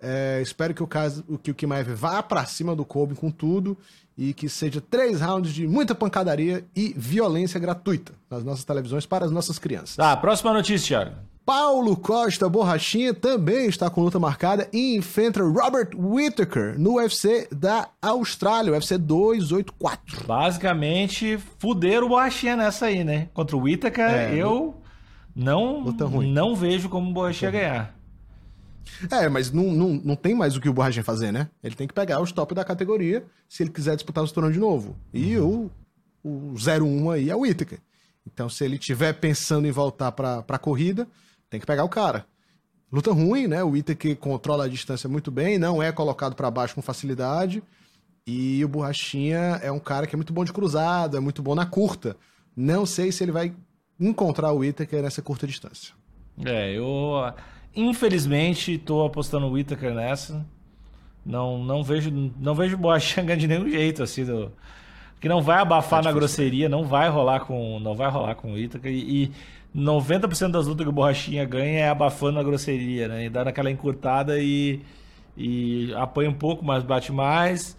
É, 0.02 0.40
espero 0.42 0.74
que 0.74 0.82
o, 0.82 0.88
caso, 0.88 1.24
que 1.44 1.52
o 1.52 1.56
Kimaev 1.56 1.94
vá 1.94 2.24
para 2.24 2.46
cima 2.46 2.76
do 2.76 2.86
Kobe 2.86 3.16
com 3.16 3.30
tudo 3.30 3.78
e 4.18 4.34
que 4.34 4.50
seja 4.50 4.82
três 4.82 5.22
rounds 5.22 5.54
de 5.54 5.68
muita 5.68 5.96
pancadaria 5.96 6.66
e 6.76 6.94
violência 6.96 7.60
gratuita 7.60 8.14
nas 8.30 8.44
nossas 8.44 8.66
televisões 8.66 9.06
para 9.06 9.26
as 9.26 9.32
nossas 9.32 9.58
crianças. 9.58 9.96
Tá, 9.96 10.16
próxima 10.18 10.54
notícia, 10.54 11.00
Thiago. 11.00 11.16
Paulo 11.46 11.98
Costa 11.98 12.48
Borrachinha 12.48 13.12
também 13.12 13.66
está 13.68 13.90
com 13.90 14.02
luta 14.02 14.20
marcada 14.20 14.70
e 14.72 14.96
enfrenta 14.96 15.42
Robert 15.42 15.90
Whittaker 15.96 16.78
no 16.78 16.98
UFC 16.98 17.48
da 17.52 17.90
Austrália, 18.00 18.72
UFC 18.74 19.00
284. 19.00 20.28
Basicamente, 20.28 21.40
fuderam 21.58 22.06
o 22.06 22.10
Borrachinha 22.10 22.56
nessa 22.56 22.86
aí, 22.86 23.04
né? 23.04 23.30
Contra 23.34 23.58
o 23.58 23.62
Whittaker, 23.62 24.12
é, 24.12 24.36
eu 24.36 24.76
não, 25.36 25.82
não 25.82 26.56
vejo 26.56 26.88
como 26.88 27.10
o 27.10 27.14
Borrachinha 27.14 27.50
ganhar. 27.50 27.99
É, 29.12 29.30
mas 29.30 29.52
não, 29.52 29.72
não, 29.72 29.90
não 29.94 30.16
tem 30.16 30.36
mais 30.36 30.56
o 30.56 30.62
que 30.62 30.70
o 30.70 30.74
Borrachinha 30.74 31.04
fazer, 31.04 31.32
né? 31.32 31.50
Ele 31.64 31.76
tem 31.76 31.88
que 31.88 31.94
pegar 31.94 32.22
os 32.22 32.32
top 32.32 32.54
da 32.54 32.66
categoria 32.66 33.26
se 33.48 33.64
ele 33.64 33.70
quiser 33.70 33.96
disputar 33.96 34.24
o 34.24 34.28
cinturão 34.28 34.52
de 34.52 34.60
novo. 34.60 34.96
E 35.14 35.38
uhum. 35.38 35.70
o, 36.24 36.54
o 36.54 36.56
01 36.56 37.12
aí 37.12 37.30
é 37.30 37.36
o 37.36 37.42
Whittaker. 37.42 37.80
Então, 38.26 38.50
se 38.50 38.64
ele 38.64 38.78
tiver 38.78 39.14
pensando 39.14 39.68
em 39.68 39.72
voltar 39.72 40.12
pra, 40.12 40.42
pra 40.44 40.58
corrida, 40.58 41.08
tem 41.50 41.60
que 41.60 41.66
pegar 41.66 41.84
o 41.84 41.90
cara. 41.90 42.26
Luta 42.92 43.12
ruim, 43.12 43.48
né? 43.48 43.64
O 43.64 43.70
Whittaker 43.70 44.16
controla 44.18 44.66
a 44.66 44.68
distância 44.68 45.08
muito 45.08 45.32
bem, 45.32 45.58
não 45.58 45.82
é 45.82 45.92
colocado 45.92 46.36
para 46.36 46.50
baixo 46.50 46.76
com 46.76 46.82
facilidade. 46.82 47.64
E 48.26 48.64
o 48.64 48.68
Borrachinha 48.68 49.60
é 49.64 49.72
um 49.72 49.80
cara 49.80 50.06
que 50.06 50.16
é 50.16 50.18
muito 50.18 50.34
bom 50.34 50.44
de 50.44 50.54
cruzado, 50.54 51.18
é 51.18 51.20
muito 51.20 51.42
bom 51.42 51.56
na 51.56 51.66
curta. 51.66 52.16
Não 52.56 52.86
sei 52.86 53.12
se 53.12 53.24
ele 53.24 53.32
vai 53.32 53.54
encontrar 54.00 54.52
o 54.52 54.58
Whittaker 54.60 55.02
nessa 55.02 55.22
curta 55.22 55.48
distância. 55.48 55.94
É, 56.46 56.72
eu 56.74 57.14
Infelizmente, 57.80 58.74
estou 58.74 59.06
apostando 59.06 59.46
o 59.48 59.52
Whittaker 59.52 59.94
nessa. 59.94 60.46
Não, 61.26 61.64
não 61.64 61.84
vejo, 61.84 62.12
não 62.38 62.54
vejo 62.54 62.76
o 62.76 62.80
Boachanga 62.80 63.38
de 63.38 63.48
nenhum 63.48 63.70
jeito 63.70 64.04
assim, 64.04 64.26
do, 64.26 64.52
que 65.20 65.30
não 65.30 65.42
vai 65.42 65.60
abafar 65.60 66.02
é 66.02 66.04
na 66.04 66.12
grosseria, 66.12 66.68
não 66.68 66.84
vai 66.84 67.10
rolar 67.10 67.42
com, 67.42 67.80
não 67.80 67.96
vai 67.96 68.10
rolar 68.10 68.36
com 68.36 68.52
o 68.52 68.54
Whittaker 68.54 68.92
e, 68.92 69.24
e 69.24 69.32
90% 69.76 70.52
das 70.52 70.68
lutas 70.68 70.84
que 70.84 70.90
o 70.90 70.94
Borrachinha 70.94 71.46
ganha 71.46 71.80
é 71.80 71.90
abafando 71.90 72.40
a 72.40 72.44
grosseria, 72.44 73.08
né? 73.08 73.26
E 73.26 73.30
dando 73.30 73.48
aquela 73.48 73.70
encurtada 73.70 74.40
e, 74.40 74.82
e 75.38 75.94
apanha 75.96 76.30
um 76.30 76.34
pouco, 76.34 76.66
mas 76.66 76.84
bate 76.84 77.12
mais. 77.12 77.78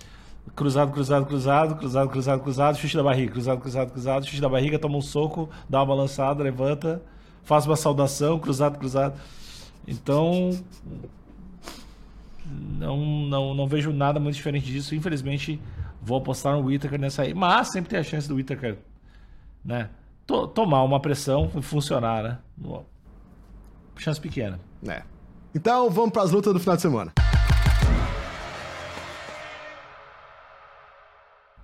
Cruzado, 0.54 0.92
cruzado, 0.92 1.26
cruzado, 1.26 1.76
cruzado, 1.76 2.08
cruzado, 2.08 2.42
cruzado, 2.42 2.78
chute 2.78 2.96
da 2.96 3.02
barriga, 3.02 3.32
cruzado, 3.32 3.60
cruzado, 3.60 3.90
cruzado, 3.92 4.26
chute 4.26 4.40
da 4.40 4.48
barriga, 4.48 4.78
toma 4.78 4.96
um 4.96 5.02
soco, 5.02 5.50
dá 5.68 5.80
uma 5.80 5.86
balançada, 5.86 6.42
levanta, 6.42 7.02
faz 7.44 7.66
uma 7.66 7.76
saudação, 7.76 8.38
cruzado, 8.38 8.78
cruzado. 8.78 9.20
Então, 9.86 10.50
não, 12.46 12.98
não, 13.26 13.54
não 13.54 13.66
vejo 13.66 13.92
nada 13.92 14.20
muito 14.20 14.36
diferente 14.36 14.66
disso. 14.66 14.94
Infelizmente, 14.94 15.60
vou 16.02 16.18
apostar 16.18 16.54
no 16.54 16.66
Whittaker 16.66 16.98
nessa 16.98 17.22
aí. 17.22 17.34
Mas 17.34 17.68
sempre 17.68 17.90
tem 17.90 17.98
a 17.98 18.02
chance 18.02 18.28
do 18.28 18.34
Whittaker, 18.36 18.78
né? 19.64 19.88
To 20.26 20.46
tomar 20.46 20.82
uma 20.82 21.00
pressão 21.00 21.50
e 21.56 21.62
funcionar, 21.62 22.22
né? 22.22 22.38
Chance 23.96 24.20
pequena. 24.20 24.60
É. 24.86 25.02
Então, 25.54 25.90
vamos 25.90 26.10
para 26.10 26.22
as 26.22 26.30
lutas 26.30 26.52
do 26.52 26.60
final 26.60 26.76
de 26.76 26.82
semana. 26.82 27.12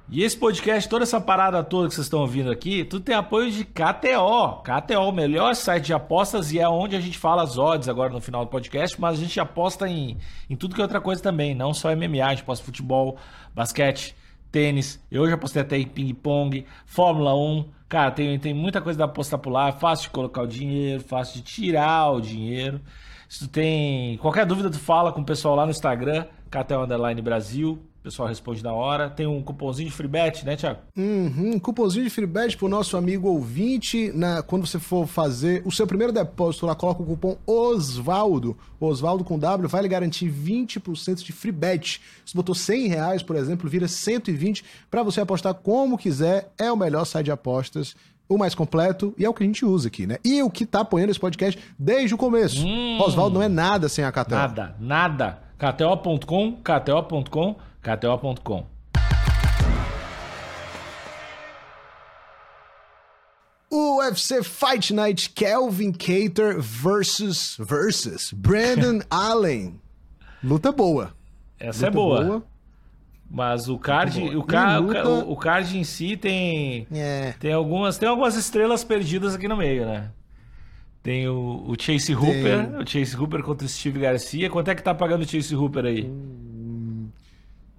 E 0.08 0.22
esse 0.22 0.36
podcast, 0.36 0.88
toda 0.88 1.02
essa 1.02 1.20
parada 1.20 1.64
toda 1.64 1.88
que 1.88 1.94
vocês 1.94 2.06
estão 2.06 2.20
ouvindo 2.20 2.48
aqui, 2.48 2.84
tudo 2.84 3.04
tem 3.04 3.14
apoio 3.14 3.50
de 3.50 3.64
KTO. 3.64 4.62
KTO, 4.62 5.00
o 5.00 5.10
melhor 5.10 5.52
site 5.56 5.86
de 5.86 5.92
apostas 5.92 6.52
e 6.52 6.60
é 6.60 6.68
onde 6.68 6.94
a 6.94 7.00
gente 7.00 7.18
fala 7.18 7.42
as 7.42 7.58
odds 7.58 7.88
agora 7.88 8.12
no 8.12 8.20
final 8.20 8.44
do 8.44 8.50
podcast, 8.50 9.00
mas 9.00 9.18
a 9.18 9.20
gente 9.20 9.40
aposta 9.40 9.88
em, 9.88 10.16
em 10.48 10.54
tudo 10.54 10.76
que 10.76 10.80
é 10.80 10.84
outra 10.84 11.00
coisa 11.00 11.20
também, 11.20 11.56
não 11.56 11.74
só 11.74 11.94
MMA, 11.94 12.24
a 12.24 12.30
gente 12.30 12.42
aposta 12.42 12.64
futebol, 12.64 13.16
basquete, 13.52 14.14
tênis. 14.52 15.04
Eu 15.10 15.28
já 15.28 15.36
postei 15.36 15.62
até 15.62 15.76
em 15.76 15.88
ping-pong, 15.88 16.64
Fórmula 16.86 17.34
1. 17.34 17.68
Cara, 17.88 18.12
tem, 18.12 18.38
tem 18.38 18.54
muita 18.54 18.80
coisa 18.80 18.96
da 18.96 19.06
apostar 19.06 19.40
por 19.40 19.50
lá, 19.50 19.72
fácil 19.72 20.04
de 20.04 20.10
colocar 20.10 20.42
o 20.42 20.46
dinheiro, 20.46 21.02
fácil 21.02 21.40
de 21.40 21.42
tirar 21.42 22.12
o 22.12 22.20
dinheiro. 22.20 22.80
Se 23.28 23.40
tu 23.40 23.48
tem 23.48 24.18
qualquer 24.18 24.46
dúvida, 24.46 24.70
tu 24.70 24.78
fala 24.78 25.12
com 25.12 25.20
o 25.20 25.24
pessoal 25.24 25.56
lá 25.56 25.64
no 25.64 25.72
Instagram, 25.72 26.26
KTO 26.48 26.84
Underline 26.84 27.20
Brasil 27.20 27.82
pessoal 28.06 28.28
responde 28.28 28.62
na 28.62 28.72
hora. 28.72 29.10
Tem 29.10 29.26
um 29.26 29.42
cupomzinho 29.42 29.88
de 29.88 29.94
free 29.94 30.06
bet, 30.06 30.44
né, 30.44 30.54
Thiago? 30.54 30.78
Uhum, 30.96 31.58
cupomzinho 31.58 32.04
de 32.04 32.10
free 32.10 32.26
bet 32.26 32.56
pro 32.56 32.68
nosso 32.68 32.96
amigo 32.96 33.28
ouvinte. 33.28 34.12
Na, 34.14 34.42
quando 34.42 34.64
você 34.64 34.78
for 34.78 35.08
fazer 35.08 35.60
o 35.64 35.72
seu 35.72 35.88
primeiro 35.88 36.12
depósito 36.12 36.66
lá, 36.66 36.74
coloca 36.76 37.02
o 37.02 37.06
cupom 37.06 37.36
Osvaldo. 37.44 38.56
Osvaldo 38.78 39.24
com 39.24 39.36
W 39.36 39.68
vai 39.68 39.82
lhe 39.82 39.88
garantir 39.88 40.30
20% 40.30 41.24
de 41.24 41.32
free 41.32 41.50
bet. 41.50 42.00
Se 42.24 42.34
botou 42.34 42.54
100 42.54 42.86
reais, 42.86 43.22
por 43.24 43.34
exemplo, 43.34 43.68
vira 43.68 43.88
120 43.88 44.64
para 44.88 45.02
você 45.02 45.20
apostar 45.20 45.54
como 45.54 45.98
quiser. 45.98 46.52
É 46.56 46.70
o 46.70 46.76
melhor 46.76 47.04
site 47.04 47.24
de 47.24 47.32
apostas 47.32 47.96
o 48.28 48.38
mais 48.38 48.54
completo 48.54 49.14
e 49.16 49.24
é 49.24 49.28
o 49.28 49.34
que 49.34 49.42
a 49.42 49.46
gente 49.46 49.64
usa 49.64 49.88
aqui, 49.88 50.06
né? 50.06 50.18
E 50.24 50.42
o 50.42 50.50
que 50.50 50.66
tá 50.66 50.80
apoiando 50.80 51.10
esse 51.10 51.20
podcast 51.20 51.60
desde 51.78 52.14
o 52.14 52.18
começo. 52.18 52.64
Hum, 52.64 52.98
Oswaldo 53.00 53.34
não 53.34 53.42
é 53.42 53.48
nada 53.48 53.88
sem 53.88 54.04
a 54.04 54.12
KTO. 54.12 54.34
Nada, 54.34 54.76
nada. 54.80 55.38
KTO.com, 55.58 56.58
KTO.com 56.62 57.56
KTO.com. 57.86 58.66
UFC 63.70 64.42
Fight 64.42 64.92
Night 64.92 65.30
Kelvin 65.30 65.92
Cater 65.92 66.60
versus 66.60 67.56
versus 67.60 68.32
Brandon 68.32 69.02
Allen. 69.10 69.80
Luta 70.42 70.72
boa. 70.72 71.14
Essa 71.60 71.86
é 71.86 71.86
Luta 71.86 71.86
é 71.86 71.90
boa. 71.90 72.24
boa. 72.24 72.46
Mas 73.30 73.68
o 73.68 73.78
card, 73.78 74.36
o, 74.36 74.42
ca, 74.42 74.78
luta... 74.78 75.08
o, 75.08 75.32
o, 75.32 75.36
card 75.36 75.76
em 75.76 75.82
si 75.84 76.16
tem 76.16 76.86
é. 76.92 77.34
tem 77.40 77.52
algumas 77.52 77.98
tem 77.98 78.08
algumas 78.08 78.36
estrelas 78.36 78.82
perdidas 78.84 79.34
aqui 79.34 79.46
no 79.46 79.56
meio, 79.56 79.84
né? 79.86 80.10
Tem 81.02 81.28
o, 81.28 81.64
o 81.68 81.74
Chase 81.80 82.14
Hooper, 82.14 82.68
tem... 82.68 82.82
o 82.82 82.86
Chase 82.86 83.16
Hooper 83.16 83.42
contra 83.42 83.64
o 83.64 83.68
Steve 83.68 84.00
Garcia. 84.00 84.50
Quanto 84.50 84.70
é 84.70 84.74
que 84.74 84.82
tá 84.82 84.94
pagando 84.94 85.22
o 85.22 85.28
Chase 85.28 85.54
Hooper 85.54 85.84
aí? 85.84 86.04
Hum. 86.04 86.45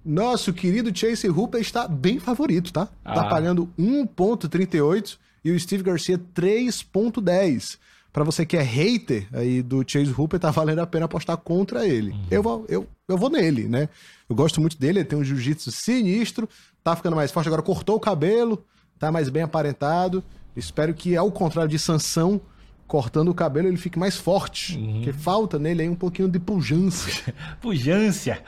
Nosso 0.08 0.54
querido 0.54 0.90
Chase 0.96 1.28
Hooper 1.28 1.60
está 1.60 1.86
bem 1.86 2.18
favorito, 2.18 2.72
tá? 2.72 2.86
Tá 2.86 2.92
Ah. 3.04 3.28
pagando 3.28 3.68
1.38 3.78 5.18
e 5.44 5.50
o 5.50 5.60
Steve 5.60 5.82
Garcia 5.82 6.18
3.10. 6.34 7.76
Pra 8.10 8.24
você 8.24 8.46
que 8.46 8.56
é 8.56 8.62
hater 8.62 9.28
aí 9.34 9.60
do 9.62 9.84
Chase 9.86 10.10
Hooper, 10.16 10.40
tá 10.40 10.50
valendo 10.50 10.78
a 10.80 10.86
pena 10.86 11.04
apostar 11.04 11.36
contra 11.36 11.86
ele. 11.86 12.14
Eu, 12.30 12.42
vou, 12.42 12.64
eu, 12.68 12.88
eu 13.06 13.18
vou 13.18 13.28
nele, 13.28 13.68
né? 13.68 13.86
Eu 14.28 14.34
gosto 14.34 14.60
muito 14.62 14.78
dele, 14.78 15.00
ele 15.00 15.04
tem 15.04 15.18
um 15.18 15.22
jiu-jitsu 15.22 15.70
sinistro, 15.70 16.48
tá 16.82 16.96
ficando 16.96 17.14
mais 17.14 17.30
forte 17.30 17.46
agora, 17.46 17.60
cortou 17.62 17.96
o 17.96 18.00
cabelo, 18.00 18.64
tá 18.98 19.12
mais 19.12 19.28
bem 19.28 19.42
aparentado. 19.42 20.24
Espero 20.56 20.94
que, 20.94 21.16
ao 21.16 21.30
contrário 21.30 21.70
de 21.70 21.78
Sansão, 21.78 22.40
cortando 22.88 23.28
o 23.28 23.34
cabelo, 23.34 23.68
ele 23.68 23.76
fique 23.76 23.98
mais 23.98 24.16
forte. 24.16 24.78
Porque 24.78 25.12
falta 25.12 25.58
nele 25.58 25.82
aí 25.82 25.88
um 25.88 25.94
pouquinho 25.94 26.28
de 26.28 26.40
pujança. 26.40 27.32
Pujança. 27.60 28.38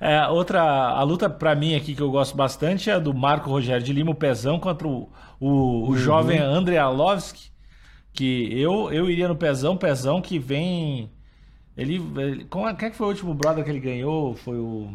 É, 0.00 0.26
outra, 0.28 0.62
a 0.62 1.02
luta 1.02 1.28
pra 1.28 1.54
mim 1.54 1.76
aqui 1.76 1.94
que 1.94 2.00
eu 2.00 2.10
gosto 2.10 2.34
bastante 2.34 2.88
é 2.88 2.94
a 2.94 2.98
do 2.98 3.12
Marco 3.12 3.50
Rogério 3.50 3.84
de 3.84 3.92
Lima, 3.92 4.10
o 4.10 4.14
Pezão 4.14 4.58
contra 4.58 4.88
o, 4.88 5.10
o, 5.38 5.90
o 5.90 5.96
jovem 5.96 6.38
Andrei 6.38 6.78
Arlovski, 6.78 7.52
que 8.14 8.58
eu, 8.58 8.90
eu 8.90 9.10
iria 9.10 9.28
no 9.28 9.36
Pezão, 9.36 9.76
Pezão 9.76 10.22
que 10.22 10.38
vem... 10.38 11.10
Ele, 11.76 12.02
ele 12.16 12.44
como 12.46 12.66
é, 12.66 12.74
quem 12.74 12.88
é 12.88 12.90
que 12.90 12.96
foi 12.96 13.06
o 13.06 13.10
último 13.10 13.34
brother 13.34 13.62
que 13.62 13.70
ele 13.70 13.80
ganhou? 13.80 14.34
Foi 14.34 14.56
o... 14.58 14.90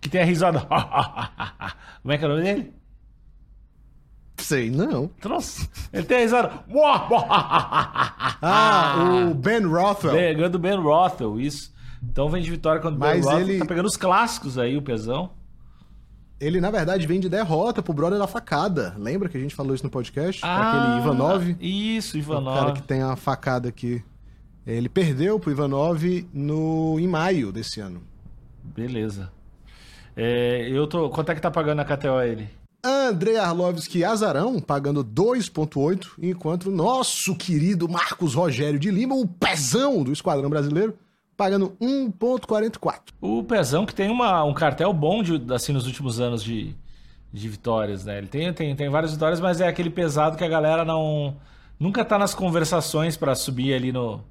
Que 0.00 0.08
tem 0.08 0.22
a 0.22 0.24
risada. 0.24 0.60
Como 2.00 2.12
é 2.12 2.16
que 2.16 2.24
é 2.24 2.26
o 2.26 2.30
nome 2.30 2.42
dele? 2.42 2.72
Sei, 4.40 4.70
não. 4.70 5.10
Nossa, 5.24 5.68
ele 5.92 6.04
tem 6.04 6.18
a 6.18 6.20
risada. 6.20 6.52
Ah, 8.42 9.28
o 9.30 9.34
Ben 9.34 9.64
Rothwell. 9.66 10.14
Bem, 10.14 10.36
Ganhando 10.36 10.54
o 10.54 10.58
Ben 10.58 10.76
Rothwell, 10.80 11.40
isso. 11.40 11.72
Então 12.02 12.28
vem 12.28 12.42
de 12.42 12.50
vitória 12.50 12.80
contra 12.80 12.96
o 12.96 12.98
Ben 13.00 13.20
Rothwell. 13.20 13.40
ele- 13.40 13.58
Tá 13.58 13.66
pegando 13.66 13.86
os 13.86 13.96
clássicos 13.96 14.58
aí, 14.58 14.76
o 14.76 14.82
Pezão. 14.82 15.30
Ele, 16.40 16.58
na 16.60 16.70
verdade, 16.70 17.06
vem 17.06 17.20
de 17.20 17.28
derrota 17.28 17.82
pro 17.82 17.92
brother 17.92 18.18
da 18.18 18.26
facada. 18.26 18.94
Lembra 18.98 19.28
que 19.28 19.36
a 19.36 19.40
gente 19.40 19.54
falou 19.54 19.74
isso 19.74 19.84
no 19.84 19.90
podcast? 19.90 20.40
Aquele 20.42 20.98
Ivanov. 21.02 21.56
Isso, 21.60 22.16
O 22.16 22.18
Ivanov. 22.18 22.58
cara 22.58 22.72
que 22.72 22.82
tem 22.82 23.02
a 23.02 23.14
facada 23.14 23.68
aqui. 23.68 24.02
Ele 24.66 24.88
perdeu 24.88 25.38
pro 25.38 25.50
Ivanov 25.50 26.02
no, 26.32 26.98
em 26.98 27.06
maio 27.06 27.52
desse 27.52 27.80
ano. 27.80 28.02
Beleza. 28.64 29.30
É, 30.16 30.66
eu 30.70 30.86
tô. 30.86 31.10
Quanto 31.10 31.30
é 31.30 31.34
que 31.34 31.40
tá 31.42 31.50
pagando 31.50 31.80
a 31.80 31.84
KTO 31.84 32.20
ele? 32.22 32.48
Andrei 32.82 33.36
Arlovski 33.36 34.04
Azarão 34.04 34.58
pagando 34.58 35.04
2,8, 35.04 36.12
enquanto 36.20 36.66
o 36.66 36.70
nosso 36.70 37.36
querido 37.36 37.88
Marcos 37.88 38.34
Rogério 38.34 38.78
de 38.78 38.90
Lima, 38.90 39.14
o 39.14 39.26
pezão 39.26 40.02
do 40.02 40.12
Esquadrão 40.12 40.48
Brasileiro, 40.48 40.96
pagando 41.36 41.76
1,44. 41.80 43.00
O 43.20 43.42
Pezão 43.44 43.86
que 43.86 43.94
tem 43.94 44.10
uma, 44.10 44.44
um 44.44 44.52
cartel 44.52 44.92
bom 44.92 45.22
de, 45.22 45.42
assim, 45.54 45.72
nos 45.72 45.86
últimos 45.86 46.20
anos 46.20 46.42
de, 46.42 46.74
de 47.32 47.48
vitórias, 47.48 48.04
né? 48.04 48.18
Ele 48.18 48.26
tem, 48.26 48.52
tem, 48.52 48.76
tem 48.76 48.88
várias 48.90 49.12
vitórias, 49.12 49.40
mas 49.40 49.60
é 49.60 49.66
aquele 49.66 49.90
pesado 49.90 50.36
que 50.36 50.44
a 50.44 50.48
galera 50.48 50.84
não. 50.84 51.36
Nunca 51.78 52.04
tá 52.04 52.18
nas 52.18 52.34
conversações 52.34 53.16
pra 53.16 53.34
subir 53.34 53.72
ali 53.72 53.90
no, 53.90 54.22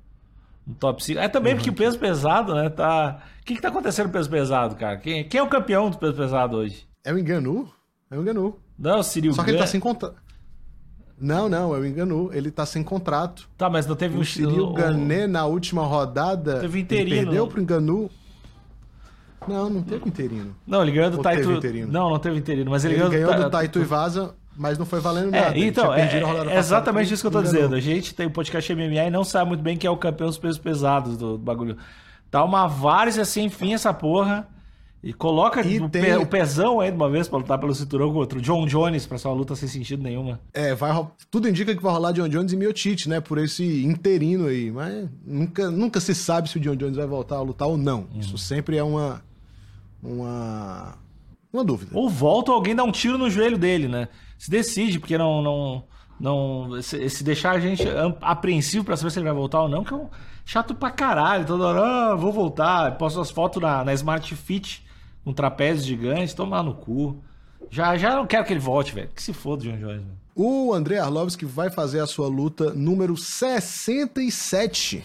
no 0.67 0.75
top 0.75 1.03
5. 1.03 1.19
É 1.19 1.27
também 1.27 1.55
porque 1.55 1.71
o 1.71 1.73
peso 1.73 1.97
pesado, 1.97 2.53
né? 2.53 2.69
Tá. 2.69 3.23
O 3.41 3.45
que, 3.45 3.55
que 3.55 3.61
tá 3.61 3.69
acontecendo 3.69 4.05
com 4.05 4.11
o 4.11 4.13
peso 4.13 4.29
pesado, 4.29 4.75
cara? 4.75 4.97
Quem, 4.97 5.27
quem 5.27 5.39
é 5.39 5.43
o 5.43 5.49
campeão 5.49 5.89
do 5.89 5.97
peso 5.97 6.13
pesado 6.13 6.57
hoje? 6.57 6.87
É 7.03 7.11
o 7.11 7.17
Enganu? 7.17 7.67
É 8.11 8.17
o 8.17 8.21
Enganu. 8.21 8.57
Não, 8.77 8.99
o 8.99 9.03
Cyril 9.03 9.33
Só 9.33 9.43
que 9.43 9.51
ele 9.51 9.57
tá 9.59 9.67
sem 9.67 9.79
contrato. 9.79 10.15
Não, 11.19 11.49
não, 11.49 11.75
é 11.75 11.79
o 11.79 11.85
Enganu. 11.85 12.29
Ele 12.33 12.49
tá 12.49 12.65
sem 12.65 12.81
contrato. 12.81 13.49
Tá, 13.57 13.69
mas 13.69 13.85
não 13.85 13.95
teve 13.95 14.17
um 14.17 14.21
O 14.21 14.25
Cyril 14.25 14.67
o- 14.69 14.73
Gané 14.73 15.27
na 15.27 15.45
última 15.45 15.83
rodada. 15.83 16.59
Teve 16.61 16.79
ele 16.79 16.83
interino. 16.83 17.23
Perdeu 17.23 17.47
pro 17.47 17.61
Enganu. 17.61 18.09
Não, 19.47 19.69
não 19.69 19.81
teve 19.83 20.07
interino. 20.07 20.55
Não, 20.65 20.81
ele 20.81 20.91
ganhou 20.91 21.11
do 21.11 21.17
Ou 21.17 21.23
Taito. 21.23 21.49
Não, 21.87 22.09
não 22.09 22.19
teve 22.19 22.37
interino, 22.37 22.69
mas 22.71 22.83
ele, 22.85 22.95
Ele, 22.95 23.09
ganhou 23.09 23.31
Ta- 23.31 23.37
do 23.39 23.49
Taito 23.49 23.79
Ivasa, 23.79 24.35
mas 24.55 24.77
não 24.77 24.85
foi 24.85 24.99
valendo 24.99 25.33
É, 25.33 25.41
nada. 25.41 25.57
Ele 25.57 25.67
então, 25.67 25.93
é, 25.93 26.03
rodada 26.19 26.51
é 26.51 26.55
passada 26.55 26.59
exatamente 26.59 27.13
isso 27.13 27.23
que 27.23 27.27
eu 27.27 27.31
tô 27.31 27.41
dizendo. 27.41 27.75
A 27.75 27.79
gente 27.79 28.13
tem 28.13 28.27
o 28.27 28.31
podcast 28.31 28.73
MMA 28.73 29.07
e 29.07 29.09
não 29.09 29.23
sabe 29.23 29.49
muito 29.49 29.61
bem 29.61 29.77
quem 29.77 29.87
é 29.87 29.91
o 29.91 29.97
campeão 29.97 30.27
dos 30.27 30.37
pesos 30.37 30.57
pesados 30.59 31.17
do, 31.17 31.37
do 31.37 31.43
bagulho. 31.43 31.77
Tá 32.29 32.43
uma 32.43 32.67
várzea 32.67 33.25
sem 33.25 33.49
fim 33.49 33.73
essa 33.73 33.93
porra. 33.93 34.47
E 35.01 35.13
coloca 35.13 35.65
E 35.65 35.79
o, 35.79 35.87
tem- 35.87 36.01
pe- 36.03 36.17
o 36.17 36.25
pezão 36.25 36.81
aí 36.81 36.91
de 36.91 36.97
uma 36.97 37.09
vez 37.09 37.27
pra 37.27 37.37
lutar 37.37 37.57
pelo 37.57 37.73
cinturão 37.73 38.11
contra 38.11 38.37
o 38.37 38.41
John 38.41 38.65
Jones, 38.65 39.05
pra 39.05 39.17
ser 39.17 39.29
uma 39.29 39.33
luta 39.33 39.55
sem 39.55 39.69
sentido 39.69 40.03
nenhuma. 40.03 40.39
É, 40.53 40.75
vai, 40.75 40.91
tudo 41.31 41.47
indica 41.47 41.73
que 41.73 41.81
vai 41.81 41.93
rolar 41.93 42.11
John 42.11 42.27
Jones 42.27 42.51
e 42.51 42.57
Miotite, 42.57 43.07
né? 43.07 43.21
Por 43.21 43.37
esse 43.37 43.85
interino 43.85 44.47
aí. 44.47 44.69
Mas 44.69 45.07
nunca, 45.25 45.71
nunca 45.71 45.99
se 46.01 46.13
sabe 46.13 46.49
se 46.49 46.57
o 46.57 46.59
John 46.59 46.75
Jones 46.75 46.97
vai 46.97 47.07
voltar 47.07 47.37
a 47.37 47.41
lutar 47.41 47.67
ou 47.69 47.77
não. 47.77 48.07
Uhum. 48.13 48.19
Isso 48.19 48.37
sempre 48.37 48.75
é 48.75 48.83
uma. 48.83 49.21
Uma. 50.03 50.95
Uma 51.51 51.63
dúvida. 51.63 51.91
Ou 51.93 52.09
volta 52.09 52.51
ou 52.51 52.57
alguém 52.57 52.75
dá 52.75 52.83
um 52.83 52.91
tiro 52.91 53.17
no 53.17 53.29
joelho 53.29 53.57
dele, 53.57 53.87
né? 53.87 54.07
Se 54.37 54.51
decide, 54.51 54.99
porque 54.99 55.17
não. 55.17 55.41
não, 55.41 55.83
não 56.19 56.81
se, 56.81 57.09
se 57.09 57.23
deixar 57.23 57.51
a 57.51 57.59
gente 57.59 57.83
apreensivo 58.21 58.83
pra 58.85 58.95
saber 58.97 59.11
se 59.11 59.19
ele 59.19 59.25
vai 59.25 59.33
voltar 59.33 59.61
ou 59.61 59.69
não, 59.69 59.83
que 59.83 59.93
é 59.93 59.97
um 59.97 60.07
chato 60.45 60.75
pra 60.75 60.91
caralho. 60.91 61.45
Toda 61.45 61.63
hora, 61.65 61.81
ah, 62.11 62.15
vou 62.15 62.31
voltar. 62.31 62.97
Posto 62.97 63.19
as 63.21 63.31
fotos 63.31 63.61
na, 63.61 63.83
na 63.83 63.93
Smart 63.93 64.35
Fit, 64.35 64.85
um 65.25 65.33
trapézio 65.33 65.85
gigante, 65.85 66.35
tomar 66.35 66.63
no 66.63 66.73
cu. 66.73 67.17
Já, 67.69 67.97
já 67.97 68.15
não 68.15 68.25
quero 68.25 68.45
que 68.45 68.53
ele 68.53 68.59
volte, 68.59 68.93
velho. 68.93 69.09
Que 69.13 69.21
se 69.21 69.33
foda, 69.33 69.63
John 69.63 69.77
Jones. 69.77 70.03
O 70.35 70.73
André 70.73 70.97
Arlovski 70.97 71.45
vai 71.45 71.69
fazer 71.69 71.99
a 71.99 72.07
sua 72.07 72.27
luta 72.27 72.73
número 72.73 73.17
67. 73.17 75.03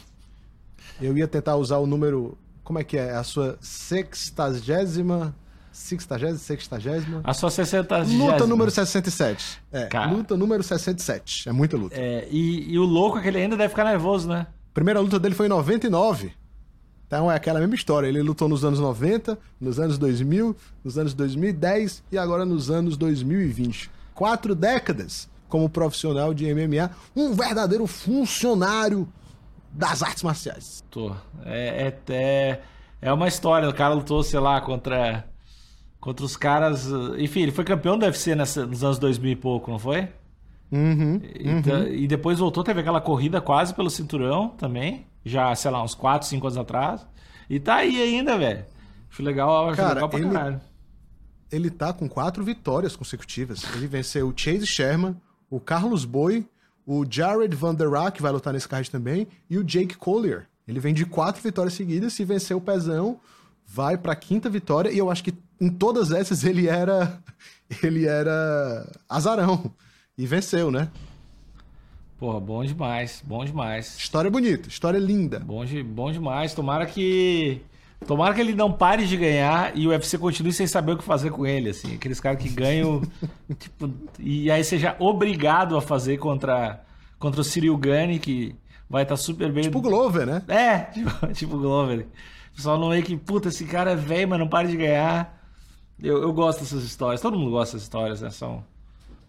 Eu 1.01 1.17
ia 1.19 1.27
tentar 1.27 1.57
usar 1.57 1.79
o 1.79 1.87
número. 1.87 2.39
Como 2.63 2.79
é 2.79 2.85
que 2.85 2.97
é? 2.97 3.11
A 3.15 3.23
sua 3.25 3.59
sextagésima. 3.61 5.35
Sextagésima? 5.73 6.39
Sextagésima? 6.39 7.21
A 7.25 7.35
sua 7.35 7.51
60 7.51 7.99
Luta 8.05 8.47
número 8.47 8.71
67. 8.71 9.61
É, 9.73 9.87
Cara. 9.87 10.11
luta 10.13 10.37
número 10.37 10.63
67. 10.63 11.49
É 11.49 11.53
muita 11.53 11.77
luta. 11.77 11.97
É, 11.99 12.29
e, 12.31 12.73
e 12.73 12.79
o 12.79 12.85
louco 12.85 13.19
é 13.19 13.23
que 13.23 13.29
ele 13.29 13.39
ainda 13.39 13.57
deve 13.57 13.71
ficar 13.71 13.85
nervoso, 13.85 14.29
né? 14.29 14.47
Primeira 14.73 15.01
luta 15.01 15.19
dele 15.19 15.35
foi 15.35 15.47
em 15.47 15.49
99. 15.49 16.33
Então 17.15 17.31
é 17.31 17.37
aquela 17.37 17.61
mesma 17.61 17.77
história. 17.77 18.09
Ele 18.09 18.21
lutou 18.21 18.49
nos 18.49 18.65
anos 18.65 18.81
90, 18.81 19.39
nos 19.61 19.79
anos 19.79 19.99
2000, 19.99 20.57
nos 20.83 20.99
anos 20.99 21.15
2010 21.15 22.03
e 22.11 22.19
agora 22.19 22.45
nos 22.45 22.73
anos 22.73 22.97
2020. 22.97 23.89
Quatro 24.13 24.53
décadas 24.53 25.31
como 25.49 25.69
profissional 25.69 26.35
de 26.35 26.53
MMA, 26.53 26.91
um 27.15 27.33
verdadeiro 27.33 27.87
funcionário 27.87 29.09
das 29.71 30.03
artes 30.03 30.25
marciais. 30.25 30.83
Tô. 30.91 31.15
É, 31.45 31.95
é, 32.09 32.13
é, 32.13 32.61
é 33.01 33.13
uma 33.13 33.29
história. 33.29 33.69
O 33.69 33.75
cara 33.75 33.95
lutou, 33.95 34.21
sei 34.25 34.41
lá, 34.41 34.61
contra, 34.61 35.25
contra 36.01 36.27
os 36.27 36.37
caras. 36.37 36.89
Enfim, 37.17 37.43
ele 37.43 37.53
foi 37.53 37.63
campeão 37.63 37.97
do 37.97 38.05
UFC 38.05 38.35
nessa, 38.35 38.67
nos 38.67 38.83
anos 38.83 38.99
2000 38.99 39.31
e 39.31 39.37
pouco, 39.37 39.71
não 39.71 39.79
foi? 39.79 40.09
Uhum. 40.73 41.21
Então, 41.39 41.87
E 41.87 42.09
depois 42.09 42.41
voltou, 42.41 42.65
teve 42.65 42.81
aquela 42.81 43.01
corrida 43.01 43.41
quase 43.41 43.73
pelo 43.73 43.89
cinturão 43.89 44.49
também. 44.49 45.07
Já, 45.25 45.55
sei 45.55 45.71
lá, 45.71 45.83
uns 45.83 45.95
4, 45.95 46.29
5 46.29 46.47
anos 46.47 46.59
atrás. 46.59 47.07
E 47.49 47.59
tá 47.59 47.77
aí 47.77 48.01
ainda, 48.03 48.37
velho. 48.39 48.65
Acho 49.11 49.23
legal, 49.23 49.69
acho 49.69 49.77
Cara, 49.77 49.95
legal 49.95 50.09
pra 50.09 50.19
ele- 50.21 50.31
caralho. 50.31 50.61
Ele 51.53 51.71
tá 51.71 51.93
com 51.93 52.09
quatro 52.09 52.43
vitórias 52.43 52.97
consecutivas. 52.97 53.63
Ele 53.75 53.87
venceu 53.87 54.29
o 54.29 54.35
Chase 54.37 54.67
Sherman, 54.67 55.15
o 55.49 55.61
Carlos 55.61 56.05
Boi, 56.05 56.47
o 56.87 57.05
Jared 57.09 57.55
Van 57.55 57.75
Der 57.75 57.89
Raak, 57.89 58.17
que 58.17 58.23
vai 58.23 58.33
lutar 58.33 58.53
nesse 58.53 58.67
card 58.69 58.91
também, 58.91 59.29
e 59.49 59.57
o 59.57 59.63
Jake 59.65 59.97
Collier. 59.97 60.47
Ele 60.67 60.81
vem 60.81 60.93
de 60.93 61.05
quatro 61.07 61.41
vitórias 61.43 61.75
seguidas. 61.75 62.13
Se 62.15 62.25
vencer 62.25 62.57
o 62.57 62.61
Pezão, 62.61 63.21
vai 63.67 63.97
pra 63.97 64.17
quinta 64.17 64.51
vitória. 64.51 64.91
E 64.91 64.99
eu 64.99 65.11
acho 65.11 65.23
que 65.23 65.35
em 65.61 65.69
todas 65.71 66.11
essas 66.11 66.43
ele 66.45 66.67
era. 66.69 67.19
Ele 67.83 68.07
era 68.07 68.87
azarão. 69.09 69.73
E 70.19 70.27
venceu, 70.27 70.71
né? 70.71 70.91
Porra, 72.25 72.41
bom 72.41 72.65
demais, 72.65 73.23
bom 73.23 73.45
demais. 73.45 73.99
História 73.99 74.31
bonita, 74.31 74.67
história 74.67 74.97
linda. 74.97 75.41
Bom, 75.41 75.63
de, 75.63 75.83
bom 75.83 76.11
demais. 76.11 76.55
Tomara 76.55 76.87
que. 76.87 77.61
Tomara 78.07 78.33
que 78.33 78.41
ele 78.41 78.55
não 78.55 78.73
pare 78.73 79.07
de 79.07 79.15
ganhar 79.15 79.77
e 79.77 79.87
o 79.87 79.91
UFC 79.91 80.17
continue 80.17 80.51
sem 80.51 80.67
saber 80.67 80.93
o 80.93 80.97
que 80.97 81.05
fazer 81.05 81.29
com 81.29 81.47
ele, 81.47 81.69
assim. 81.69 81.97
Aqueles 81.97 82.21
caras 82.21 82.43
que 82.43 82.49
ganham. 82.49 83.03
tipo, 83.61 83.91
e 84.19 84.51
aí 84.51 84.65
seja 84.65 84.97
obrigado 84.99 85.77
a 85.77 85.83
fazer 85.83 86.17
contra, 86.17 86.83
contra 87.19 87.43
o 87.43 87.45
Cyril 87.45 87.77
Gane, 87.77 88.19
que 88.19 88.57
vai 88.89 89.03
estar 89.03 89.19
super 89.19 89.53
bem. 89.53 89.65
Tipo 89.65 89.81
o 89.81 89.83
Glover, 89.83 90.27
né? 90.27 90.43
É, 90.49 90.79
tipo, 90.79 91.11
tipo 91.35 91.57
o 91.57 91.61
Glover. 91.61 92.07
O 92.53 92.57
pessoal 92.57 92.79
não 92.79 92.91
é 92.91 93.03
que, 93.03 93.19
puta, 93.19 93.51
esse 93.51 93.67
cara 93.67 93.91
é 93.91 93.97
velho, 93.97 94.31
mas 94.31 94.39
não 94.39 94.49
para 94.49 94.67
de 94.67 94.79
ganhar. 94.79 95.47
Eu, 96.03 96.23
eu 96.23 96.33
gosto 96.33 96.61
dessas 96.61 96.85
histórias. 96.85 97.21
Todo 97.21 97.39
mundo 97.39 97.51
gosta 97.51 97.77
dessas 97.77 97.83
histórias, 97.83 98.23
né? 98.23 98.31
São, 98.31 98.65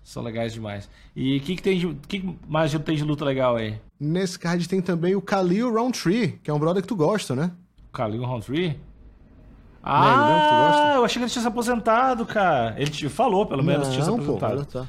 São 0.05 0.21
legais 0.21 0.53
demais. 0.53 0.87
E 1.15 1.37
o 1.37 1.41
que, 1.41 1.55
que, 1.55 1.63
tem 1.63 1.79
de, 1.79 1.95
que 2.07 2.37
mais 2.47 2.71
tem 2.71 2.95
de 2.95 3.03
luta 3.03 3.25
legal 3.25 3.55
aí? 3.55 3.75
Nesse 3.99 4.37
card 4.37 4.69
tem 4.69 4.79
também 4.79 5.15
o 5.15 5.19
Khalil 5.19 5.73
Roundtree, 5.73 6.39
que 6.43 6.51
é 6.51 6.53
um 6.53 6.59
brother 6.59 6.83
que 6.83 6.87
tu 6.87 6.95
gosta, 6.95 7.35
né? 7.35 7.51
Khalil 7.91 8.23
Roundtree? 8.23 8.79
Ah, 9.83 10.93
eu 10.95 11.05
achei 11.05 11.19
que 11.19 11.23
ele 11.23 11.31
tinha 11.31 11.41
se 11.41 11.47
aposentado, 11.47 12.23
cara. 12.23 12.75
Ele 12.77 12.91
te 12.91 13.09
falou, 13.09 13.47
pelo 13.47 13.63
menos, 13.63 13.87
não, 13.87 13.93
tinha 13.93 14.05
se 14.05 14.11
aposentado. 14.11 14.65
Pô, 14.65 14.79
tá. 14.79 14.87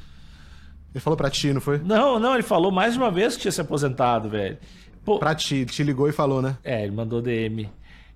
Ele 0.93 0.99
falou 0.99 1.17
pra 1.17 1.31
ti, 1.31 1.51
não 1.51 1.61
foi? 1.61 1.79
Não, 1.79 2.19
não, 2.19 2.35
ele 2.35 2.43
falou 2.43 2.71
mais 2.71 2.93
de 2.93 2.99
uma 2.99 3.09
vez 3.09 3.35
que 3.35 3.41
tinha 3.41 3.51
se 3.51 3.61
aposentado, 3.61 4.29
velho. 4.29 4.59
Pô, 5.03 5.17
pra 5.17 5.33
ti, 5.33 5.65
te 5.65 5.81
ligou 5.81 6.07
e 6.07 6.11
falou, 6.11 6.43
né? 6.43 6.57
É, 6.63 6.83
ele 6.83 6.91
mandou 6.91 7.23
DM. 7.23 7.67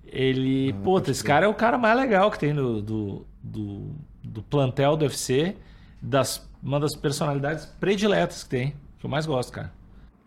Ele, 0.06 0.70
ah, 0.70 0.84
puta, 0.84 1.10
esse 1.10 1.24
cara 1.24 1.46
é 1.46 1.48
o 1.48 1.54
cara 1.54 1.76
mais 1.76 1.96
legal 1.96 2.30
que 2.30 2.38
tem 2.38 2.52
no, 2.52 2.80
do, 2.80 3.26
do, 3.42 3.90
do 4.22 4.42
plantel 4.42 4.96
do 4.96 5.04
UFC, 5.04 5.56
das, 6.00 6.48
uma 6.62 6.78
das 6.78 6.94
personalidades 6.94 7.66
prediletas 7.80 8.44
que 8.44 8.50
tem, 8.50 8.74
que 8.98 9.06
eu 9.06 9.10
mais 9.10 9.26
gosto, 9.26 9.52
cara. 9.52 9.72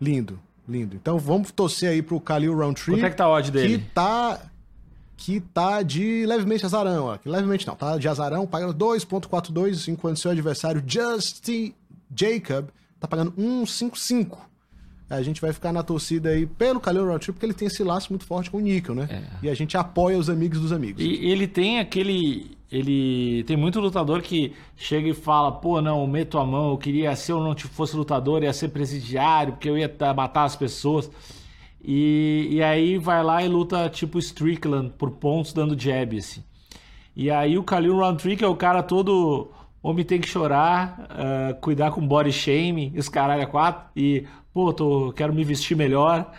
Lindo, 0.00 0.38
lindo. 0.68 0.96
Então 0.96 1.18
vamos 1.18 1.50
torcer 1.50 1.90
aí 1.90 2.02
pro 2.02 2.18
Khalil 2.18 2.54
Roundtree. 2.54 2.96
Quanto 2.96 3.06
é 3.06 3.10
que 3.10 3.16
tá 3.16 3.24
a 3.24 3.30
odd 3.30 3.50
dele? 3.50 3.78
Que 3.78 3.84
tá 3.92 4.40
que 5.16 5.40
tá 5.40 5.82
de 5.82 6.26
levemente 6.26 6.66
azarão, 6.66 7.06
ó. 7.06 7.16
Que 7.16 7.28
levemente 7.28 7.66
não, 7.66 7.74
tá 7.74 7.96
de 7.96 8.06
azarão, 8.06 8.46
pagando 8.46 8.74
2.42, 8.74 9.88
enquanto 9.88 10.18
seu 10.18 10.30
adversário 10.30 10.82
Justin 10.86 11.72
Jacob 12.14 12.66
tá 13.00 13.08
pagando 13.08 13.32
1.55. 13.32 14.38
A 15.08 15.22
gente 15.22 15.40
vai 15.40 15.52
ficar 15.52 15.72
na 15.72 15.82
torcida 15.82 16.30
aí 16.30 16.46
pelo 16.46 16.80
Khalil 16.80 17.06
Roundtree, 17.06 17.32
porque 17.32 17.46
ele 17.46 17.54
tem 17.54 17.68
esse 17.68 17.82
laço 17.82 18.10
muito 18.10 18.26
forte 18.26 18.50
com 18.50 18.58
o 18.58 18.60
Nickel, 18.60 18.94
né? 18.94 19.08
É. 19.08 19.46
E 19.46 19.48
a 19.48 19.54
gente 19.54 19.76
apoia 19.76 20.18
os 20.18 20.28
amigos 20.28 20.60
dos 20.60 20.72
amigos. 20.72 21.02
E 21.02 21.26
ele 21.26 21.46
tem 21.46 21.78
aquele. 21.78 22.55
Ele 22.70 23.44
tem 23.44 23.56
muito 23.56 23.80
lutador 23.80 24.22
que 24.22 24.52
chega 24.76 25.08
e 25.08 25.14
fala: 25.14 25.52
pô, 25.52 25.80
não, 25.80 26.06
meto 26.06 26.38
a 26.38 26.44
mão, 26.44 26.70
eu 26.70 26.78
queria, 26.78 27.14
se 27.14 27.30
eu 27.30 27.40
não 27.40 27.56
fosse 27.56 27.96
lutador, 27.96 28.42
ia 28.42 28.52
ser 28.52 28.68
presidiário, 28.68 29.52
porque 29.52 29.68
eu 29.68 29.78
ia 29.78 29.90
matar 30.14 30.44
as 30.44 30.56
pessoas. 30.56 31.10
E, 31.82 32.48
e 32.50 32.62
aí 32.62 32.98
vai 32.98 33.22
lá 33.22 33.44
e 33.44 33.48
luta 33.48 33.88
tipo 33.88 34.18
Strickland 34.18 34.90
por 34.98 35.12
pontos 35.12 35.52
dando 35.52 35.80
jab, 35.80 36.18
assim. 36.18 36.42
E 37.14 37.30
aí 37.30 37.56
o 37.56 37.62
Khalil 37.62 37.96
Roundtree, 37.96 38.36
que 38.36 38.44
é 38.44 38.48
o 38.48 38.56
cara 38.56 38.82
todo 38.82 39.50
homem 39.82 40.04
tem 40.04 40.20
que 40.20 40.28
chorar, 40.28 41.08
uh, 41.10 41.60
cuidar 41.60 41.92
com 41.92 42.06
body 42.06 42.32
shame, 42.32 42.92
os 42.96 43.08
caralho 43.08 43.42
é 43.42 43.46
quatro, 43.46 43.88
e, 43.94 44.26
pô, 44.52 44.72
tô, 44.72 45.12
quero 45.12 45.32
me 45.32 45.44
vestir 45.44 45.76
melhor. 45.76 46.32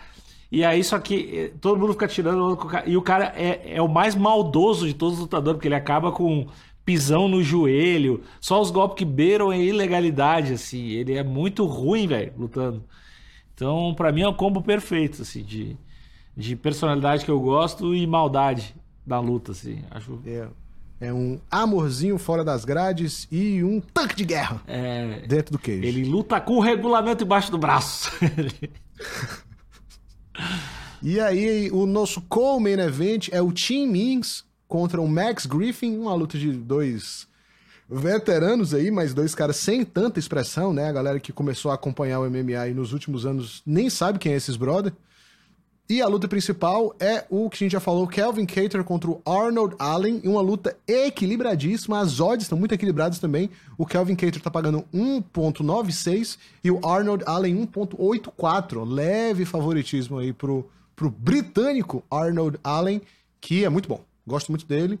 E 0.50 0.64
aí, 0.64 0.82
só 0.82 0.98
que 0.98 1.30
eh, 1.36 1.52
todo 1.60 1.78
mundo 1.78 1.92
fica 1.92 2.08
tirando. 2.08 2.58
E 2.86 2.96
o 2.96 3.02
cara 3.02 3.32
é, 3.36 3.76
é 3.76 3.82
o 3.82 3.88
mais 3.88 4.14
maldoso 4.14 4.86
de 4.86 4.94
todos 4.94 5.14
os 5.14 5.20
lutadores, 5.20 5.56
porque 5.56 5.68
ele 5.68 5.74
acaba 5.74 6.10
com 6.10 6.46
pisão 6.88 7.28
no 7.28 7.42
joelho, 7.42 8.22
só 8.40 8.58
os 8.58 8.70
golpes 8.70 8.96
que 8.96 9.04
beiram 9.04 9.50
a 9.50 9.56
ilegalidade, 9.58 10.54
assim. 10.54 10.86
Ele 10.88 11.14
é 11.14 11.22
muito 11.22 11.66
ruim, 11.66 12.06
velho, 12.06 12.32
lutando. 12.38 12.82
Então, 13.54 13.92
para 13.94 14.10
mim 14.10 14.22
é 14.22 14.28
um 14.28 14.32
combo 14.32 14.62
perfeito, 14.62 15.20
assim, 15.20 15.42
de, 15.42 15.76
de 16.34 16.56
personalidade 16.56 17.26
que 17.26 17.30
eu 17.30 17.38
gosto 17.38 17.94
e 17.94 18.06
maldade 18.06 18.74
da 19.06 19.20
luta, 19.20 19.52
assim. 19.52 19.82
Acho. 19.90 20.18
É, 20.24 20.48
é 21.00 21.12
um 21.12 21.38
amorzinho 21.50 22.16
fora 22.16 22.42
das 22.42 22.64
grades 22.64 23.28
e 23.30 23.62
um 23.62 23.80
tanque 23.80 24.16
de 24.16 24.24
guerra 24.24 24.62
é, 24.66 25.26
dentro 25.28 25.52
do 25.52 25.58
queijo. 25.58 25.84
Ele 25.84 26.04
luta 26.04 26.40
com 26.40 26.54
o 26.54 26.60
regulamento 26.60 27.22
embaixo 27.22 27.50
do 27.50 27.58
braço. 27.58 28.10
e 31.02 31.20
aí, 31.20 31.70
o 31.70 31.86
nosso 31.86 32.20
co-main 32.22 32.80
event 32.80 33.28
é 33.30 33.40
o 33.40 33.52
Team 33.52 33.88
Mings 33.88 34.44
contra 34.66 35.00
o 35.00 35.08
Max 35.08 35.46
Griffin, 35.46 35.96
uma 35.96 36.14
luta 36.14 36.38
de 36.38 36.52
dois 36.52 37.26
veteranos 37.88 38.74
aí, 38.74 38.90
mas 38.90 39.14
dois 39.14 39.34
caras 39.34 39.56
sem 39.56 39.84
tanta 39.84 40.18
expressão, 40.18 40.72
né? 40.72 40.88
A 40.88 40.92
galera 40.92 41.18
que 41.18 41.32
começou 41.32 41.70
a 41.70 41.74
acompanhar 41.74 42.20
o 42.20 42.30
MMA 42.30 42.66
nos 42.74 42.92
últimos 42.92 43.24
anos 43.24 43.62
nem 43.64 43.88
sabe 43.88 44.18
quem 44.18 44.32
é 44.32 44.36
esses 44.36 44.56
brother. 44.56 44.92
E 45.90 46.02
a 46.02 46.06
luta 46.06 46.28
principal 46.28 46.94
é 47.00 47.24
o 47.30 47.48
que 47.48 47.56
a 47.56 47.64
gente 47.64 47.72
já 47.72 47.80
falou, 47.80 48.06
Kelvin 48.06 48.44
Cater 48.44 48.84
contra 48.84 49.10
o 49.10 49.22
Arnold 49.24 49.74
Allen, 49.78 50.20
em 50.22 50.28
uma 50.28 50.42
luta 50.42 50.76
equilibradíssima, 50.86 51.98
as 51.98 52.20
odds 52.20 52.44
estão 52.44 52.58
muito 52.58 52.74
equilibradas 52.74 53.18
também. 53.18 53.48
O 53.78 53.86
Kelvin 53.86 54.14
Cater 54.14 54.42
tá 54.42 54.50
pagando 54.50 54.84
1.96 54.92 56.36
e 56.62 56.70
o 56.70 56.86
Arnold 56.86 57.24
Allen 57.26 57.66
1.84, 57.66 58.86
leve 58.86 59.46
favoritismo 59.46 60.18
aí 60.18 60.30
pro, 60.30 60.70
pro 60.94 61.08
britânico 61.08 62.04
Arnold 62.10 62.58
Allen, 62.62 63.00
que 63.40 63.64
é 63.64 63.70
muito 63.70 63.88
bom. 63.88 64.04
Gosto 64.26 64.52
muito 64.52 64.66
dele. 64.66 65.00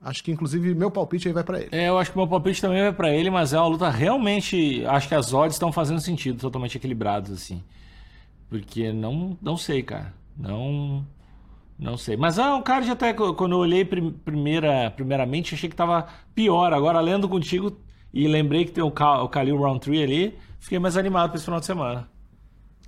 Acho 0.00 0.22
que, 0.22 0.30
inclusive, 0.30 0.72
meu 0.72 0.88
palpite 0.88 1.26
aí 1.26 1.34
vai 1.34 1.42
para 1.42 1.58
ele. 1.58 1.70
É, 1.72 1.88
eu 1.88 1.98
acho 1.98 2.12
que 2.12 2.16
meu 2.16 2.28
palpite 2.28 2.60
também 2.60 2.80
vai 2.80 2.92
para 2.92 3.12
ele, 3.12 3.28
mas 3.28 3.52
é 3.52 3.58
uma 3.58 3.66
luta 3.66 3.90
realmente. 3.90 4.86
Acho 4.86 5.08
que 5.08 5.16
as 5.16 5.34
odds 5.34 5.56
estão 5.56 5.72
fazendo 5.72 6.00
sentido, 6.00 6.38
totalmente 6.38 6.76
equilibrados, 6.76 7.32
assim. 7.32 7.60
Porque 8.48 8.92
não, 8.92 9.36
não 9.40 9.56
sei, 9.56 9.82
cara. 9.82 10.14
Não. 10.36 11.06
Não 11.78 11.96
sei. 11.96 12.16
Mas 12.16 12.38
ah, 12.38 12.56
o 12.56 12.62
cara 12.62 12.84
já 12.84 12.92
até. 12.92 13.12
Quando 13.12 13.52
eu 13.52 13.58
olhei 13.58 13.84
primeira, 13.84 14.90
primeiramente, 14.90 15.54
achei 15.54 15.68
que 15.68 15.76
tava 15.76 16.06
pior. 16.34 16.72
Agora, 16.72 17.00
lendo 17.00 17.28
contigo 17.28 17.76
e 18.12 18.26
lembrei 18.26 18.64
que 18.64 18.72
tem 18.72 18.82
o, 18.82 18.88
o 18.88 19.28
Khalil 19.28 19.56
Roundtree 19.56 20.02
ali, 20.02 20.38
fiquei 20.58 20.78
mais 20.78 20.96
animado 20.96 21.30
para 21.30 21.36
esse 21.36 21.44
final 21.44 21.60
de 21.60 21.66
semana. 21.66 22.08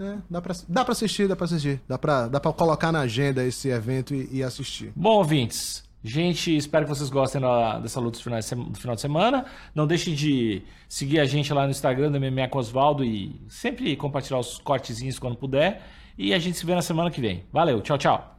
É, 0.01 0.17
dá 0.31 0.41
pra, 0.41 0.55
dá 0.69 0.85
pra 0.85 0.93
assistir, 0.93 1.27
dá 1.27 1.35
pra 1.35 1.45
assistir. 1.45 1.81
Dá 1.89 1.99
pra, 1.99 2.29
dá 2.29 2.39
pra 2.39 2.53
colocar 2.53 2.93
na 2.93 3.01
agenda 3.01 3.45
esse 3.45 3.69
evento 3.69 4.15
e, 4.15 4.29
e 4.33 4.43
assistir. 4.43 4.93
Bom, 4.95 5.17
ouvintes. 5.17 5.88
Gente, 6.03 6.57
espero 6.57 6.85
que 6.85 6.91
vocês 6.91 7.11
gostem 7.11 7.41
da, 7.41 7.79
dessa 7.81 7.99
luta 7.99 8.19
do 8.19 8.23
final, 8.23 8.95
de 8.95 9.01
semana. 9.01 9.45
Não 9.75 9.87
deixe 9.87 10.15
de 10.15 10.63
seguir 10.89 11.19
a 11.19 11.25
gente 11.25 11.53
lá 11.53 11.65
no 11.65 11.71
Instagram 11.71 12.11
do 12.13 12.21
MMA 12.21 12.49
com 12.49 12.59
Osvaldo 12.59 13.05
e 13.05 13.41
sempre 13.49 13.97
compartilhar 13.97 14.39
os 14.39 14.59
cortezinhos 14.59 15.19
quando 15.19 15.37
puder. 15.37 15.83
E 16.17 16.33
a 16.33 16.39
gente 16.39 16.57
se 16.57 16.65
vê 16.65 16.75
na 16.75 16.83
semana 16.83 17.11
que 17.11 17.21
vem. 17.21 17.45
Valeu, 17.53 17.81
tchau, 17.81 17.99
tchau. 17.99 18.39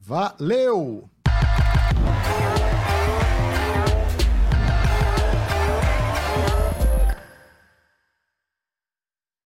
Valeu! 0.00 1.17